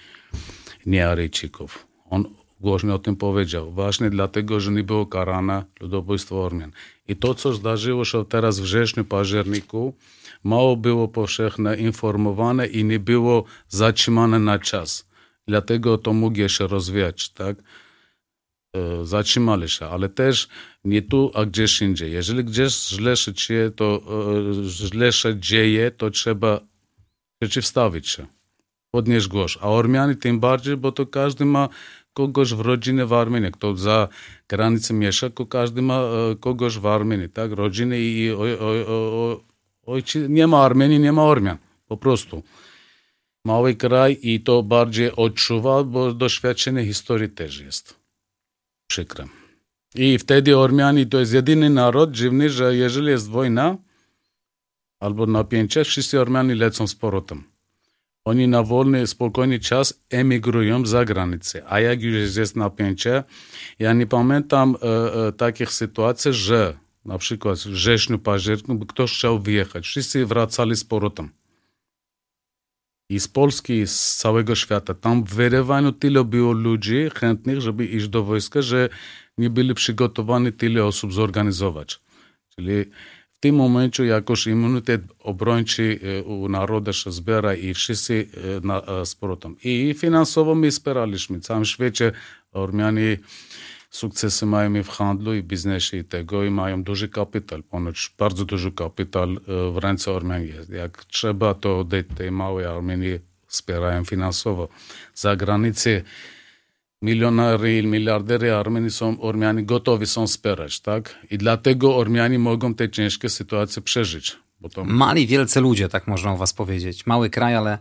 nie 0.86 1.08
Aryjczyków. 1.08 1.86
On 2.10 2.24
głośno 2.60 2.94
o 2.94 2.98
tym 2.98 3.16
powiedział. 3.16 3.72
Właśnie 3.72 4.10
dlatego, 4.10 4.60
że 4.60 4.72
nie 4.72 4.82
było 4.82 5.06
karane 5.06 5.64
ludobójstwo 5.80 6.44
Ormian. 6.44 6.72
I 7.08 7.16
to, 7.16 7.34
co 7.34 7.52
zdarzyło 7.52 8.04
się 8.04 8.24
teraz 8.24 8.60
w 8.60 8.62
wrześniu, 8.62 9.04
październiku, 9.04 9.94
mało 10.44 10.76
było 10.76 11.08
powszechne 11.08 11.76
informowane 11.76 12.66
i 12.66 12.84
nie 12.84 12.98
było 12.98 13.44
zatrzymane 13.68 14.38
na 14.38 14.58
czas. 14.58 15.08
Dlatego 15.46 15.98
to 15.98 16.12
mógł 16.12 16.48
się 16.48 16.66
rozwijać, 16.66 17.28
tak? 17.28 17.56
E, 18.76 19.06
zatrzymali 19.06 19.68
się, 19.68 19.86
ale 19.86 20.08
też 20.08 20.48
nie 20.84 21.02
tu, 21.02 21.30
a 21.34 21.44
gdzieś 21.44 21.82
indziej. 21.82 22.12
Jeżeli 22.12 22.44
gdzieś 22.44 22.88
źle 22.88 23.16
się 23.16 23.32
dzieje, 23.32 23.70
to 23.70 24.00
e, 24.60 24.64
źle 24.64 25.12
się 25.12 25.40
dzieje, 25.40 25.90
to 25.90 26.10
trzeba 26.10 26.60
przeciwstawić 27.40 28.08
się, 28.08 28.26
podnieść 28.90 29.28
głos. 29.28 29.58
A 29.60 29.68
Ormianie 29.68 30.14
tym 30.14 30.40
bardziej, 30.40 30.76
bo 30.76 30.92
to 30.92 31.06
każdy 31.06 31.44
ma 31.44 31.68
kogoś 32.18 32.54
w 32.54 32.60
rodzinie 32.60 33.06
w 33.06 33.12
Armenii, 33.12 33.52
kto 33.52 33.76
za 33.76 34.08
granicą 34.48 34.94
mieszka, 34.94 35.30
każdy 35.48 35.82
ma 35.82 35.98
e, 36.00 36.36
kogoś 36.40 36.78
w 36.78 36.86
Armenii, 36.86 37.28
tak? 37.28 37.52
Rodziny 37.52 37.96
i 38.00 38.30
ojciec, 39.86 40.28
nie 40.28 40.46
ma 40.46 40.62
Armenii, 40.62 41.00
nie 41.00 41.12
ma 41.12 41.22
Ormian, 41.22 41.58
po 41.86 41.96
prostu. 41.96 42.42
Mały 43.44 43.74
kraj 43.74 44.18
i 44.22 44.40
to 44.40 44.62
bardziej 44.62 45.12
odczuwa, 45.16 45.84
bo 45.84 46.14
doświadczenie 46.14 46.84
historii 46.84 47.28
też 47.28 47.60
jest. 47.60 47.96
Przykre. 48.90 49.24
I 49.94 50.18
wtedy 50.18 50.58
Ormianie 50.58 51.06
to 51.06 51.20
jest 51.20 51.32
jedyny 51.32 51.70
naród 51.70 52.10
dziwny, 52.12 52.50
że 52.50 52.76
jeżeli 52.76 53.08
jest 53.08 53.28
wojna 53.28 53.76
albo 55.00 55.26
napięcie, 55.26 55.84
wszyscy 55.84 56.20
Ormianie 56.20 56.54
lecą 56.54 56.86
z 56.86 56.94
powrotem. 56.94 57.44
Oni 58.28 58.48
na 58.48 58.62
wolny, 58.62 59.06
spokojny 59.06 59.58
czas 59.58 60.04
emigrują 60.10 60.86
za 60.86 61.04
granicę. 61.04 61.62
A 61.68 61.80
jak 61.80 62.02
już 62.02 62.36
jest 62.36 62.56
napięcie, 62.56 63.24
ja 63.78 63.92
nie 63.92 64.06
pamiętam 64.06 64.76
e, 64.76 65.26
e, 65.28 65.32
takich 65.32 65.72
sytuacji, 65.72 66.32
że 66.32 66.78
na 67.04 67.18
przykład 67.18 67.58
w 67.58 67.66
wrześniu, 67.66 68.18
październiku 68.18 68.86
ktoś 68.86 69.12
chciał 69.12 69.38
wyjechać. 69.38 69.84
Wszyscy 69.84 70.26
wracali 70.26 70.76
z 70.76 70.84
powrotem. 70.84 71.30
I 73.10 73.20
z 73.20 73.28
Polski, 73.28 73.72
i 73.72 73.86
z 73.86 74.16
całego 74.16 74.54
świata. 74.54 74.94
Tam 74.94 75.24
w 75.24 75.34
Werewaniu 75.34 75.92
tyle 75.92 76.24
było 76.24 76.52
ludzi 76.52 77.10
chętnych, 77.14 77.60
żeby 77.60 77.86
iść 77.86 78.08
do 78.08 78.24
wojska, 78.24 78.62
że 78.62 78.88
nie 79.38 79.50
byli 79.50 79.74
przygotowani 79.74 80.52
tyle 80.52 80.84
osób 80.84 81.12
zorganizować. 81.12 82.00
Czyli 82.56 82.84
tym 83.40 83.54
momencie 83.54 84.04
jakoś 84.04 84.46
immunitet 84.46 85.02
obrończy 85.18 86.00
u 86.24 86.48
narodu 86.48 86.92
się 86.92 87.12
zbiera 87.12 87.54
i 87.54 87.74
wszyscy 87.74 88.28
na, 88.62 88.82
z 89.04 89.14
powrotem. 89.14 89.56
I 89.64 89.94
finansowo 89.98 90.54
my 90.54 90.70
wspieraliśmy. 90.70 91.38
W 91.38 91.42
całym 91.42 91.64
świecie 91.64 92.12
Ormianie 92.52 93.18
sukcesy 93.90 94.46
mają 94.46 94.82
w 94.82 94.88
handlu 94.88 95.34
i 95.34 95.42
biznesie 95.42 95.96
i 95.96 96.04
tego 96.04 96.44
i 96.44 96.50
mają 96.50 96.82
duży 96.82 97.08
kapitał, 97.08 97.62
ponoć 97.62 98.14
bardzo 98.18 98.44
duży 98.44 98.72
kapitał 98.72 99.28
w 99.72 99.76
ręce 99.76 100.12
Ormian 100.12 100.42
jest. 100.42 100.70
Jak 100.70 101.04
trzeba, 101.04 101.54
to 101.54 101.86
tej 102.16 102.30
małej 102.30 102.66
Armenii 102.66 103.18
wspierają 103.46 104.04
finansowo. 104.04 104.68
Za 105.14 105.36
granicę 105.36 106.02
milionary, 107.02 107.82
miliardery 107.82 108.54
Armenii 108.54 108.90
są, 108.90 109.20
Ormianie 109.20 109.62
gotowi 109.62 110.06
są 110.06 110.26
wspierać, 110.26 110.80
tak? 110.80 111.18
I 111.30 111.38
dlatego 111.38 111.96
Ormianie 111.96 112.38
mogą 112.38 112.74
te 112.74 112.90
ciężkie 112.90 113.28
sytuacje 113.28 113.82
przeżyć. 113.82 114.36
To... 114.72 114.84
Mali 114.84 115.26
wielcy 115.26 115.60
ludzie, 115.60 115.88
tak 115.88 116.06
można 116.06 116.32
o 116.32 116.36
was 116.36 116.52
powiedzieć. 116.52 117.06
Mały 117.06 117.30
kraj, 117.30 117.54
ale, 117.54 117.78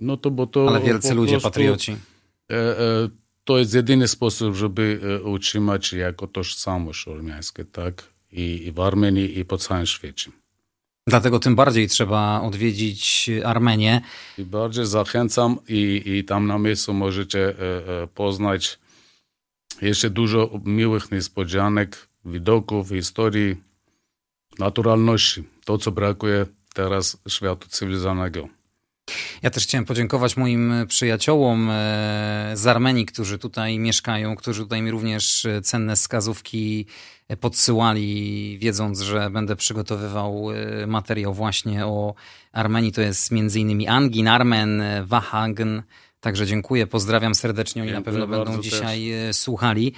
no 0.00 0.16
to, 0.16 0.30
bo 0.30 0.46
to 0.46 0.68
ale 0.68 0.80
wielcy 0.80 1.14
ludzie, 1.14 1.32
prostu, 1.32 1.48
patrioci. 1.48 1.96
E, 2.50 2.54
e, 2.54 3.08
to 3.44 3.58
jest 3.58 3.74
jedyny 3.74 4.08
sposób, 4.08 4.54
żeby 4.54 5.00
e, 5.02 5.22
utrzymać 5.22 5.92
jako 5.92 6.26
tożsamość 6.26 7.08
ormiańską, 7.08 7.64
tak? 7.72 8.04
I, 8.32 8.66
I 8.66 8.72
w 8.72 8.80
Armenii, 8.80 9.38
i 9.38 9.44
po 9.44 9.58
całym 9.58 9.86
świecie. 9.86 10.30
Dlatego 11.08 11.38
tym 11.38 11.54
bardziej 11.54 11.88
trzeba 11.88 12.40
odwiedzić 12.40 13.30
Armenię. 13.44 14.00
I 14.38 14.44
bardziej 14.44 14.86
zachęcam 14.86 15.58
i, 15.68 16.02
i 16.06 16.24
tam 16.24 16.46
na 16.46 16.58
miejscu 16.58 16.94
możecie 16.94 17.48
e, 17.48 18.02
e, 18.02 18.06
poznać 18.06 18.78
jeszcze 19.82 20.10
dużo 20.10 20.50
miłych 20.64 21.12
niespodzianek, 21.12 22.08
widoków, 22.24 22.88
historii, 22.88 23.56
naturalności. 24.58 25.44
To, 25.64 25.78
co 25.78 25.92
brakuje 25.92 26.46
teraz 26.74 27.16
światu 27.28 27.68
cywilizowanego. 27.68 28.48
Ja 29.42 29.50
też 29.50 29.62
chciałem 29.62 29.84
podziękować 29.84 30.36
moim 30.36 30.72
przyjaciołom 30.88 31.70
e, 31.70 32.50
z 32.54 32.66
Armenii, 32.66 33.06
którzy 33.06 33.38
tutaj 33.38 33.78
mieszkają, 33.78 34.36
którzy 34.36 34.62
tutaj 34.62 34.82
mi 34.82 34.90
również 34.90 35.46
cenne 35.62 35.96
wskazówki 35.96 36.86
podsyłali, 37.40 38.58
wiedząc, 38.60 39.00
że 39.00 39.30
będę 39.30 39.56
przygotowywał 39.56 40.50
e, 40.52 40.86
materiał 40.86 41.34
właśnie 41.34 41.86
o 41.86 42.14
Armenii. 42.52 42.92
To 42.92 43.00
jest 43.00 43.32
m.in. 43.32 43.88
Angin, 43.88 44.28
Armen, 44.28 44.82
Wahagen. 45.04 45.82
Także 46.20 46.46
dziękuję, 46.46 46.86
pozdrawiam 46.86 47.34
serdecznie. 47.34 47.82
Oni 47.82 47.90
dziękuję 47.90 48.18
na 48.18 48.26
pewno 48.26 48.44
będą 48.44 48.62
dzisiaj 48.62 49.10
też. 49.10 49.36
słuchali. 49.36 49.92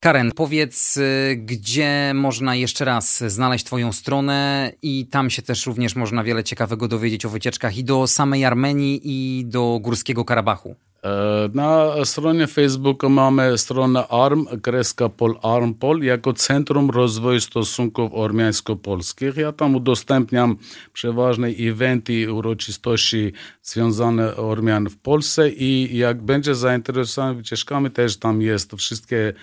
Karen, 0.00 0.32
powiedz, 0.36 0.96
y, 0.96 1.36
gdzie 1.36 2.12
można 2.14 2.54
jeszcze 2.54 2.84
raz 2.84 3.24
znaleźć 3.26 3.64
Twoją 3.64 3.92
stronę 3.92 4.72
i 4.82 5.06
tam 5.06 5.30
się 5.30 5.42
też 5.42 5.66
również 5.66 5.96
można 5.96 6.24
wiele 6.24 6.44
ciekawego 6.44 6.88
dowiedzieć 6.88 7.24
o 7.24 7.28
wycieczkach 7.28 7.76
i 7.76 7.84
do 7.84 8.06
samej 8.06 8.44
Armenii 8.44 9.00
i 9.04 9.44
do 9.46 9.78
Górskiego 9.82 10.24
Karabachu. 10.24 10.76
E, 11.04 11.48
na 11.54 11.86
stronie 12.04 12.46
Facebooka 12.46 13.08
mamy 13.08 13.58
stronę 13.58 14.08
ARM, 14.08 14.46
kreska 14.62 15.08
Pol 15.08 16.02
jako 16.02 16.32
Centrum 16.32 16.90
Rozwoju 16.90 17.40
Stosunków 17.40 18.12
Ormiańsko-Polskich. 18.12 19.36
Ja 19.36 19.52
tam 19.52 19.74
udostępniam 19.74 20.56
przeważne 20.92 21.48
eventy 21.48 22.14
i 22.14 22.28
uroczystości 22.28 23.32
związane 23.62 24.36
Ormian 24.36 24.88
w 24.88 24.96
Polsce 24.96 25.50
i 25.50 25.98
jak 25.98 26.22
będzie 26.22 26.54
zainteresowany 26.54 27.34
wycieczkami, 27.34 27.90
też 27.90 28.16
tam 28.16 28.42
jest 28.42 28.72
wszystkie 28.74 29.34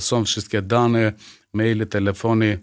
są 0.00 0.24
wszystkie 0.24 0.62
dane, 0.62 1.12
maile, 1.52 1.86
telefony. 1.86 2.60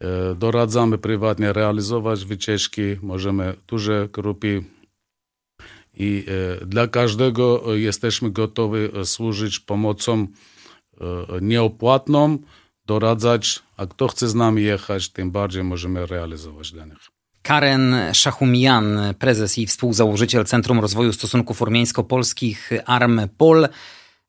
E, 0.00 0.34
doradzamy 0.34 0.98
prywatnie 0.98 1.52
realizować 1.52 2.24
wycieczki, 2.24 2.82
możemy 3.02 3.54
duże 3.66 4.08
grupy 4.12 4.64
i 5.96 6.24
dla 6.66 6.88
każdego 6.88 7.74
jesteśmy 7.74 8.30
gotowi 8.30 8.78
służyć 9.04 9.60
pomocą 9.60 10.26
nieopłatną, 11.40 12.38
doradzać, 12.86 13.62
a 13.76 13.86
kto 13.86 14.08
chce 14.08 14.28
z 14.28 14.34
nami 14.34 14.62
jechać, 14.62 15.08
tym 15.08 15.30
bardziej 15.30 15.64
możemy 15.64 16.06
realizować 16.06 16.72
dla 16.72 16.84
nich. 16.84 16.98
Karen 17.42 17.96
Szachumian, 18.12 18.98
prezes 19.18 19.58
i 19.58 19.66
współzałożyciel 19.66 20.44
Centrum 20.44 20.80
Rozwoju 20.80 21.12
Stosunków 21.12 21.62
Ormiańsko-Polskich 21.62 22.70
ARM-POL 22.86 23.68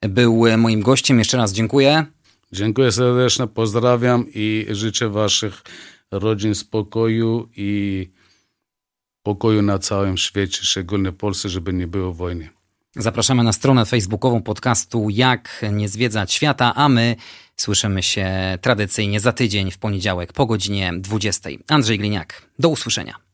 był 0.01 0.57
moim 0.57 0.81
gościem. 0.81 1.19
Jeszcze 1.19 1.37
raz 1.37 1.53
dziękuję. 1.53 2.05
Dziękuję 2.51 2.91
serdecznie, 2.91 3.47
pozdrawiam 3.47 4.25
i 4.33 4.65
życzę 4.69 5.09
Waszych 5.09 5.61
rodzin 6.11 6.55
spokoju 6.55 7.49
i 7.55 8.11
pokoju 9.23 9.61
na 9.61 9.79
całym 9.79 10.17
świecie, 10.17 10.59
szczególnie 10.63 11.11
w 11.11 11.15
Polsce, 11.15 11.49
żeby 11.49 11.73
nie 11.73 11.87
było 11.87 12.13
wojny. 12.13 12.49
Zapraszamy 12.95 13.43
na 13.43 13.53
stronę 13.53 13.85
facebookową 13.85 14.41
podcastu 14.41 15.09
Jak 15.09 15.65
nie 15.71 15.89
zwiedzać 15.89 16.33
świata, 16.33 16.75
a 16.75 16.89
my 16.89 17.15
słyszymy 17.55 18.03
się 18.03 18.57
tradycyjnie 18.61 19.19
za 19.19 19.31
tydzień 19.31 19.71
w 19.71 19.77
poniedziałek 19.77 20.33
po 20.33 20.45
godzinie 20.45 20.93
20. 20.97 21.49
Andrzej 21.67 21.99
Gliniak. 21.99 22.41
Do 22.59 22.69
usłyszenia. 22.69 23.24